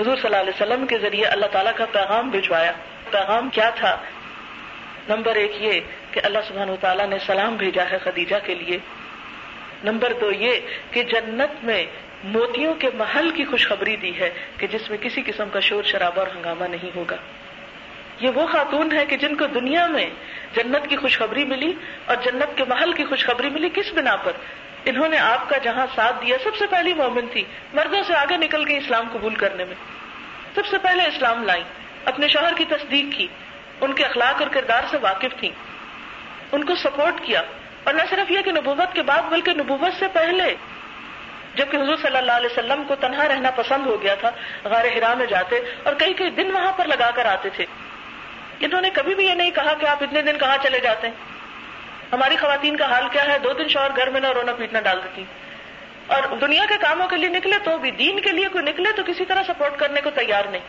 حضور 0.00 0.16
صلی 0.16 0.24
اللہ 0.24 0.36
علیہ 0.36 0.62
وسلم 0.62 0.86
کے 0.86 0.98
ذریعے 0.98 1.24
اللہ 1.24 1.46
تعالیٰ 1.46 1.72
کا 1.76 1.84
پیغام 1.92 2.30
بھجوایا۔ 2.30 2.72
پیغام 3.10 3.48
کیا 3.48 3.70
تھا؟ 3.70 3.96
نمبر 5.08 5.34
ایک 5.34 5.62
یہ 5.62 5.80
کہ 6.10 6.20
اللہ 6.24 6.38
سبحانہ 6.48 6.72
تعالیٰ 6.80 7.06
نے 7.06 7.16
سلام 7.26 7.56
بھیجا 7.56 7.84
ہے 7.90 7.98
خدیجہ 8.04 8.36
کے 8.44 8.54
لیے۔ 8.54 8.78
نمبر 9.84 10.12
دو 10.20 10.30
یہ 10.30 10.60
کہ 10.90 11.02
جنت 11.02 11.64
میں 11.64 11.86
موتیوں 12.24 12.74
کے 12.74 12.88
محل 12.94 13.30
کی 13.30 13.44
خوشخبری 13.44 13.96
دی 13.96 14.20
ہے 14.20 14.30
کہ 14.56 14.66
جس 14.66 14.90
میں 14.90 14.98
کسی 14.98 15.22
قسم 15.26 15.48
کا 15.52 15.60
شور 15.60 15.82
شرابہ 15.82 16.18
اور 16.18 16.26
ہنگامہ 16.26 16.64
نہیں 16.64 16.90
ہوگا۔ 16.96 17.16
یہ 18.20 18.30
وہ 18.34 18.46
خاتون 18.46 18.92
ہے 18.92 19.04
کہ 19.06 19.16
جن 19.16 19.34
کو 19.36 19.46
دنیا 19.46 19.86
میں 19.86 20.06
جنت 20.54 20.88
کی 20.88 20.96
خوشخبری 20.96 21.44
ملی 21.44 21.72
اور 22.06 22.16
جنت 22.24 22.56
کے 22.56 22.64
محل 22.68 22.92
کی 22.92 23.04
خوشخبری 23.04 23.50
ملی 23.50 23.68
کس 23.74 23.92
بنا 23.94 24.16
پر؟ 24.16 24.32
انہوں 24.84 25.08
نے 25.08 25.18
آپ 25.18 25.48
کا 25.48 25.56
جہاں 25.58 25.86
ساتھ 25.94 26.20
دیا، 26.22 26.36
سب 26.44 26.56
سے 26.56 26.66
پہلی 26.70 26.94
مومن 26.94 27.26
تھی، 27.32 27.42
مردوں 27.74 28.02
سے 28.06 28.14
آگے 28.14 28.36
نکل 28.36 28.64
گئی 28.68 28.76
اسلام 28.76 29.08
قبول 29.12 29.34
کرنے 29.34 29.64
میں۔ 29.64 29.74
سب 30.54 30.66
سے 30.66 30.78
پہلے 30.82 31.02
اسلام 31.04 31.42
لائی، 31.44 31.62
اپنے 32.04 32.28
شوہر 32.28 32.54
کی 32.56 32.64
تصدیق 32.68 33.16
کی، 33.16 33.26
ان 33.80 33.92
کے 33.92 34.04
اخلاق 34.04 34.42
اور 34.42 34.50
کردار 34.50 34.82
سے 34.90 34.96
واقف 35.00 35.38
تھی 35.40 35.50
ان 36.52 36.64
کو 36.64 36.74
سپورٹ 36.74 37.20
کیا، 37.22 37.42
اور 37.84 37.94
نہ 37.94 38.02
صرف 38.10 38.30
یہ 38.30 38.42
کہ 38.42 38.52
نبوت 38.52 38.94
کے 38.94 39.02
بعد، 39.02 39.30
بلکہ 39.30 39.52
نبوت 39.52 39.98
سے 39.98 40.06
پہلے، 40.12 40.54
جبکہ 41.54 41.76
حضور 41.76 41.96
صلی 42.02 42.16
اللہ 42.16 42.32
علیہ 42.32 42.52
وسلم 42.52 42.82
کو 42.88 42.94
تنہا 43.00 43.28
رہنا 43.28 43.50
پسند 43.50 43.86
ہو 43.86 44.02
گیا 44.02 44.14
تھا، 44.14 44.30
غار 44.64 44.84
ہرا 44.94 45.12
میں 45.14 45.26
جاتے 45.26 45.60
اور 45.82 45.94
کئی 45.98 46.12
کئی 46.14 46.30
دن 46.30 46.50
وہاں 46.50 46.72
پر 46.76 46.86
لگا 46.86 47.10
کر 47.10 47.26
آتے 47.26 47.48
تھے۔ 47.56 47.66
انہوں 48.60 48.80
نے 48.80 48.90
کبھی 48.90 49.14
بھی 49.14 49.26
یہ 49.26 49.34
نہیں 49.34 49.50
کہا 49.50 49.74
کہ 49.74 49.86
آپ 49.86 50.02
اتنے 50.02 50.22
دن 50.22 50.38
کہاں 50.38 50.58
چلے 50.62 50.80
جاتے 50.80 51.06
ہیں؟ 51.06 51.14
ہماری 52.12 52.36
خواتین 52.36 52.76
کا 52.76 52.90
حال 52.90 53.08
کیا 53.12 53.24
ہے؟ 53.24 53.38
دو 53.38 53.52
دن 53.52 53.68
شوہر 53.68 53.90
گھر 53.96 54.10
میں 54.10 54.20
نہ 54.20 54.26
رونا 54.26 54.52
پیٹنا 54.52 54.80
ڈال 54.80 55.00
دیتی۔ 55.04 55.24
اور 56.06 56.36
دنیا 56.36 56.64
کے 56.68 56.74
کاموں 56.80 57.08
کے 57.08 57.16
لیے 57.16 57.28
نکلے 57.28 57.56
تو 57.64 57.78
بھی، 57.78 57.90
دین 57.90 58.20
کے 58.20 58.30
لیے 58.30 58.48
کوئی 58.52 58.64
نکلے 58.64 58.92
تو 58.96 59.02
کسی 59.06 59.24
طرح 59.24 59.42
سپورٹ 59.42 59.78
کرنے 59.78 60.00
کو 60.00 60.10
تیار 60.10 60.44
نہیں۔ 60.44 60.62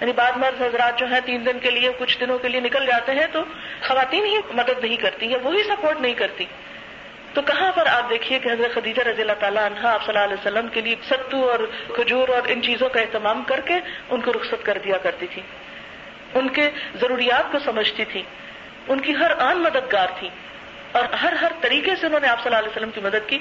یعنی 0.00 0.12
بعد 0.12 0.32
مرد 0.36 0.62
حضرات 0.62 0.98
جو 0.98 1.06
ہیں 1.06 1.20
تین 1.24 1.46
دن 1.46 1.58
کے 1.58 1.70
لیے، 1.70 1.90
کچھ 1.98 2.20
دنوں 2.20 2.38
کے 2.38 2.48
لیے 2.48 2.60
نکل 2.60 2.86
جاتے 2.86 3.12
ہیں 3.12 3.26
تو 3.32 3.42
خواتین 3.88 4.24
ہی 4.24 4.38
مدد 4.52 4.84
نہیں 4.84 4.96
کرتی 4.96 5.26
یا 5.26 5.38
وہی 5.42 5.62
سپورٹ 5.62 6.00
نہیں 6.00 6.14
کرتی۔ 6.14 6.44
تو 7.34 7.42
کہاں 7.42 7.72
پر 7.72 7.86
آپ 7.86 8.10
دیکھیے 8.10 8.38
کہ 8.38 8.48
حضرت 8.48 8.74
خدیجہ 8.74 9.02
رضی 9.02 9.22
اللہ 9.22 9.32
تعالیٰ 9.40 9.64
عنہ 9.64 9.86
آپ 9.86 10.06
صلی 10.06 10.18
اللہ 10.18 10.34
علیہ 10.34 10.46
وسلم 10.46 10.68
کے 10.68 10.80
لیے 10.80 10.96
ستو 11.10 11.50
اور 11.50 11.58
کھجور 11.94 12.28
اور 12.28 12.42
ان 12.46 12.62
چیزوں 12.62 12.88
کا 12.88 13.00
اہتمام 13.00 13.42
کر 13.42 13.60
کے 13.60 13.74
ان 14.08 14.20
کو 14.20 14.32
رخصت 14.32 14.64
کر 14.64 14.78
دیا 14.84 14.96
کرتی 14.96 15.26
تھی۔ 15.26 15.42
ان 16.34 16.48
کے 16.48 16.70
ضروریات 17.00 17.52
کو 17.52 17.58
سمجھتی 17.58 18.04
تھی۔ 18.04 18.22
ان 18.88 19.00
کی 19.00 19.12
ہر 19.12 19.32
آن 19.38 19.58
مددگار 19.58 20.06
تھی۔ 20.18 20.28
اور 20.92 21.04
ہر 21.04 21.32
ہر 21.32 21.52
طریقے 21.60 21.96
سے 22.00 22.06
انہوں 22.06 22.20
نے 22.20 22.28
آپ 22.28 22.42
صلی 22.42 22.54
اللہ 22.54 22.58
علیہ 22.58 22.68
وسلم 22.68 22.90
کی 22.90 23.00
مدد 23.00 23.28
کی۔ 23.28 23.38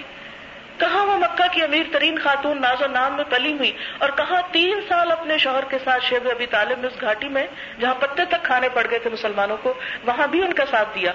کہاں 0.77 1.05
وہ 1.05 1.17
مکہ 1.17 1.43
کی 1.51 1.63
امیر 1.63 1.83
ترین 1.91 2.19
خاتون 2.19 2.61
ناز 2.61 2.81
و 2.81 2.87
نام 2.87 3.15
میں 3.15 3.23
پلی 3.29 3.53
ہوئی؟ 3.53 3.71
اور 3.97 4.09
کہاں 4.09 4.41
تین 4.51 4.79
سال 4.89 5.11
اپنے 5.11 5.37
شوہر 5.37 5.63
کے 5.69 5.77
ساتھ 5.83 6.05
شیب 6.05 6.29
ابھی 6.29 6.45
طالب 6.45 6.79
میں 6.79 6.89
اس 6.89 7.01
گھاٹی 7.01 7.29
میں 7.29 7.47
جہاں 7.79 7.95
پتے 7.95 8.25
تک 8.25 8.43
کھانے 8.43 8.69
پڑ 8.69 8.87
گئے 8.89 8.99
تھے 8.99 9.09
مسلمانوں 9.09 9.57
کو، 9.61 9.73
وہاں 10.03 10.27
بھی 10.27 10.41
ان 10.41 10.53
کا 10.53 10.63
ساتھ 10.71 10.89
دیا۔ 10.95 11.11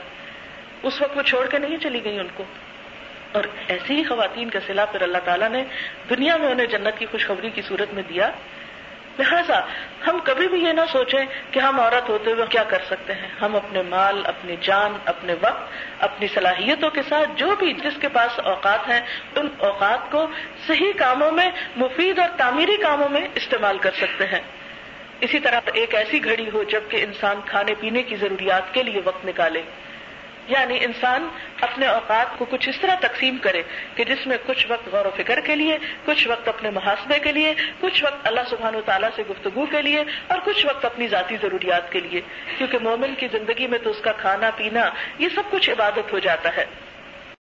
اس 0.83 1.03
وقت 1.03 1.17
وہ 1.17 1.23
چھوڑ 1.23 1.47
کے 1.47 1.59
نہیں 1.59 1.77
چلی 1.77 2.05
گئی 2.05 2.19
ان 2.21 2.29
کو۔ 2.35 2.45
اور 3.33 3.45
ایسی 3.69 3.95
ہی 3.95 4.05
خواتین 4.05 4.51
کا 4.51 4.59
سلا 4.67 4.85
پھر 4.85 5.03
اللہ 5.03 5.19
تعالیٰ 5.25 5.49
نے 5.49 5.65
دنیا 6.11 6.37
میں 6.37 6.49
انہیں 6.49 6.67
جنت 6.67 6.99
کی 6.99 7.07
خوشخبری 7.11 7.51
کی 7.51 7.63
صورت 7.63 7.95
میں 7.95 8.03
دیا۔ 8.09 8.31
لہذا 9.19 9.61
ہم 10.07 10.19
کبھی 10.25 10.49
بھی 10.49 10.65
یہ 10.65 10.73
نہ 10.73 10.81
سوچیں 10.93 11.27
کہ 11.51 11.59
ہم 11.59 11.81
عورت 11.81 12.09
ہوتے 12.09 12.33
ہوئے 12.33 12.45
کیا 12.51 12.63
کر 12.63 12.79
سکتے 12.87 13.15
ہیں۔ 13.15 13.29
ہم 13.43 13.57
اپنے 13.57 13.83
مال، 13.83 14.23
اپنی 14.27 14.57
جان، 14.61 14.93
اپنے 15.05 15.33
وقت، 15.33 15.69
اپنی 15.99 16.27
صلاحیتوں 16.35 16.91
کے 16.91 17.03
ساتھ 17.09 17.29
جو 17.37 17.57
بھی 17.59 17.73
جس 17.73 17.93
کے 18.01 18.09
پاس 18.09 18.41
اوقات 18.41 18.89
ہیں، 18.89 19.01
ان 19.37 19.49
اوقات 19.59 20.11
کو 20.11 20.27
صحیح 20.67 20.93
کاموں 20.97 21.33
میں، 21.33 21.51
مفید 21.77 22.19
اور 22.19 22.29
تعمیری 22.37 22.77
کاموں 22.77 23.09
میں 23.09 23.29
استعمال 23.35 23.79
کر 23.79 23.91
سکتے 23.91 24.27
ہیں۔ 24.27 24.41
اسی 25.21 25.39
طرح 25.39 25.61
ایک 25.75 25.95
ایسی 25.95 26.25
گھڑی 26.25 26.51
ہو 26.55 26.63
جبکہ 26.63 27.05
انسان 27.05 27.41
کھانے 27.47 27.75
پینے 27.81 28.03
کی 28.03 28.17
ضروریات 28.17 28.75
کے 28.75 28.83
لیے 28.83 29.01
وقت 29.05 29.27
نکالے۔ 29.27 29.63
یعنی 30.49 30.79
انسان 30.85 31.29
اپنے 31.61 31.87
اوقات 31.87 32.39
کو 32.39 32.45
کچھ 32.45 32.69
اس 32.69 32.81
طرح 32.81 32.95
تقسیم 32.95 33.37
کرے 33.37 33.63
کہ 33.95 34.05
جس 34.05 34.27
میں 34.27 34.37
کچھ 34.47 34.67
وقت 34.71 34.89
غور 34.89 35.05
و 35.05 35.11
فکر 35.17 35.41
کے 35.41 35.57
لیے، 35.57 35.79
کچھ 36.05 36.29
وقت 36.29 36.49
اپنے 36.49 36.71
محاسبے 36.71 37.19
کے 37.19 37.33
لیے، 37.33 37.55
کچھ 37.81 38.05
وقت 38.05 38.27
اللہ 38.27 38.41
سبحان 38.51 38.75
و 38.75 38.81
تعالیٰ 38.81 39.09
سے 39.17 39.23
گفتگو 39.31 39.67
کے 39.67 39.83
لیے 39.83 40.05
اور 40.27 40.39
کچھ 40.45 40.67
وقت 40.67 40.85
اپنی 40.85 41.09
ذاتی 41.09 41.37
ضروریات 41.43 41.93
کے 41.93 42.01
لیے۔ 42.01 42.21
کیونکہ 42.59 42.79
مومن 42.79 43.15
کی 43.15 43.29
زندگی 43.33 43.67
میں 43.67 43.79
تو 43.79 43.91
اس 43.91 44.01
کا 44.03 44.13
کھانا، 44.13 44.51
پینا، 44.57 44.91
یہ 45.19 45.29
سب 45.35 45.43
کچھ 45.51 45.71
عبادت 45.71 46.13
ہو 46.13 46.19
جاتا 46.19 46.57
ہے۔ 46.57 46.65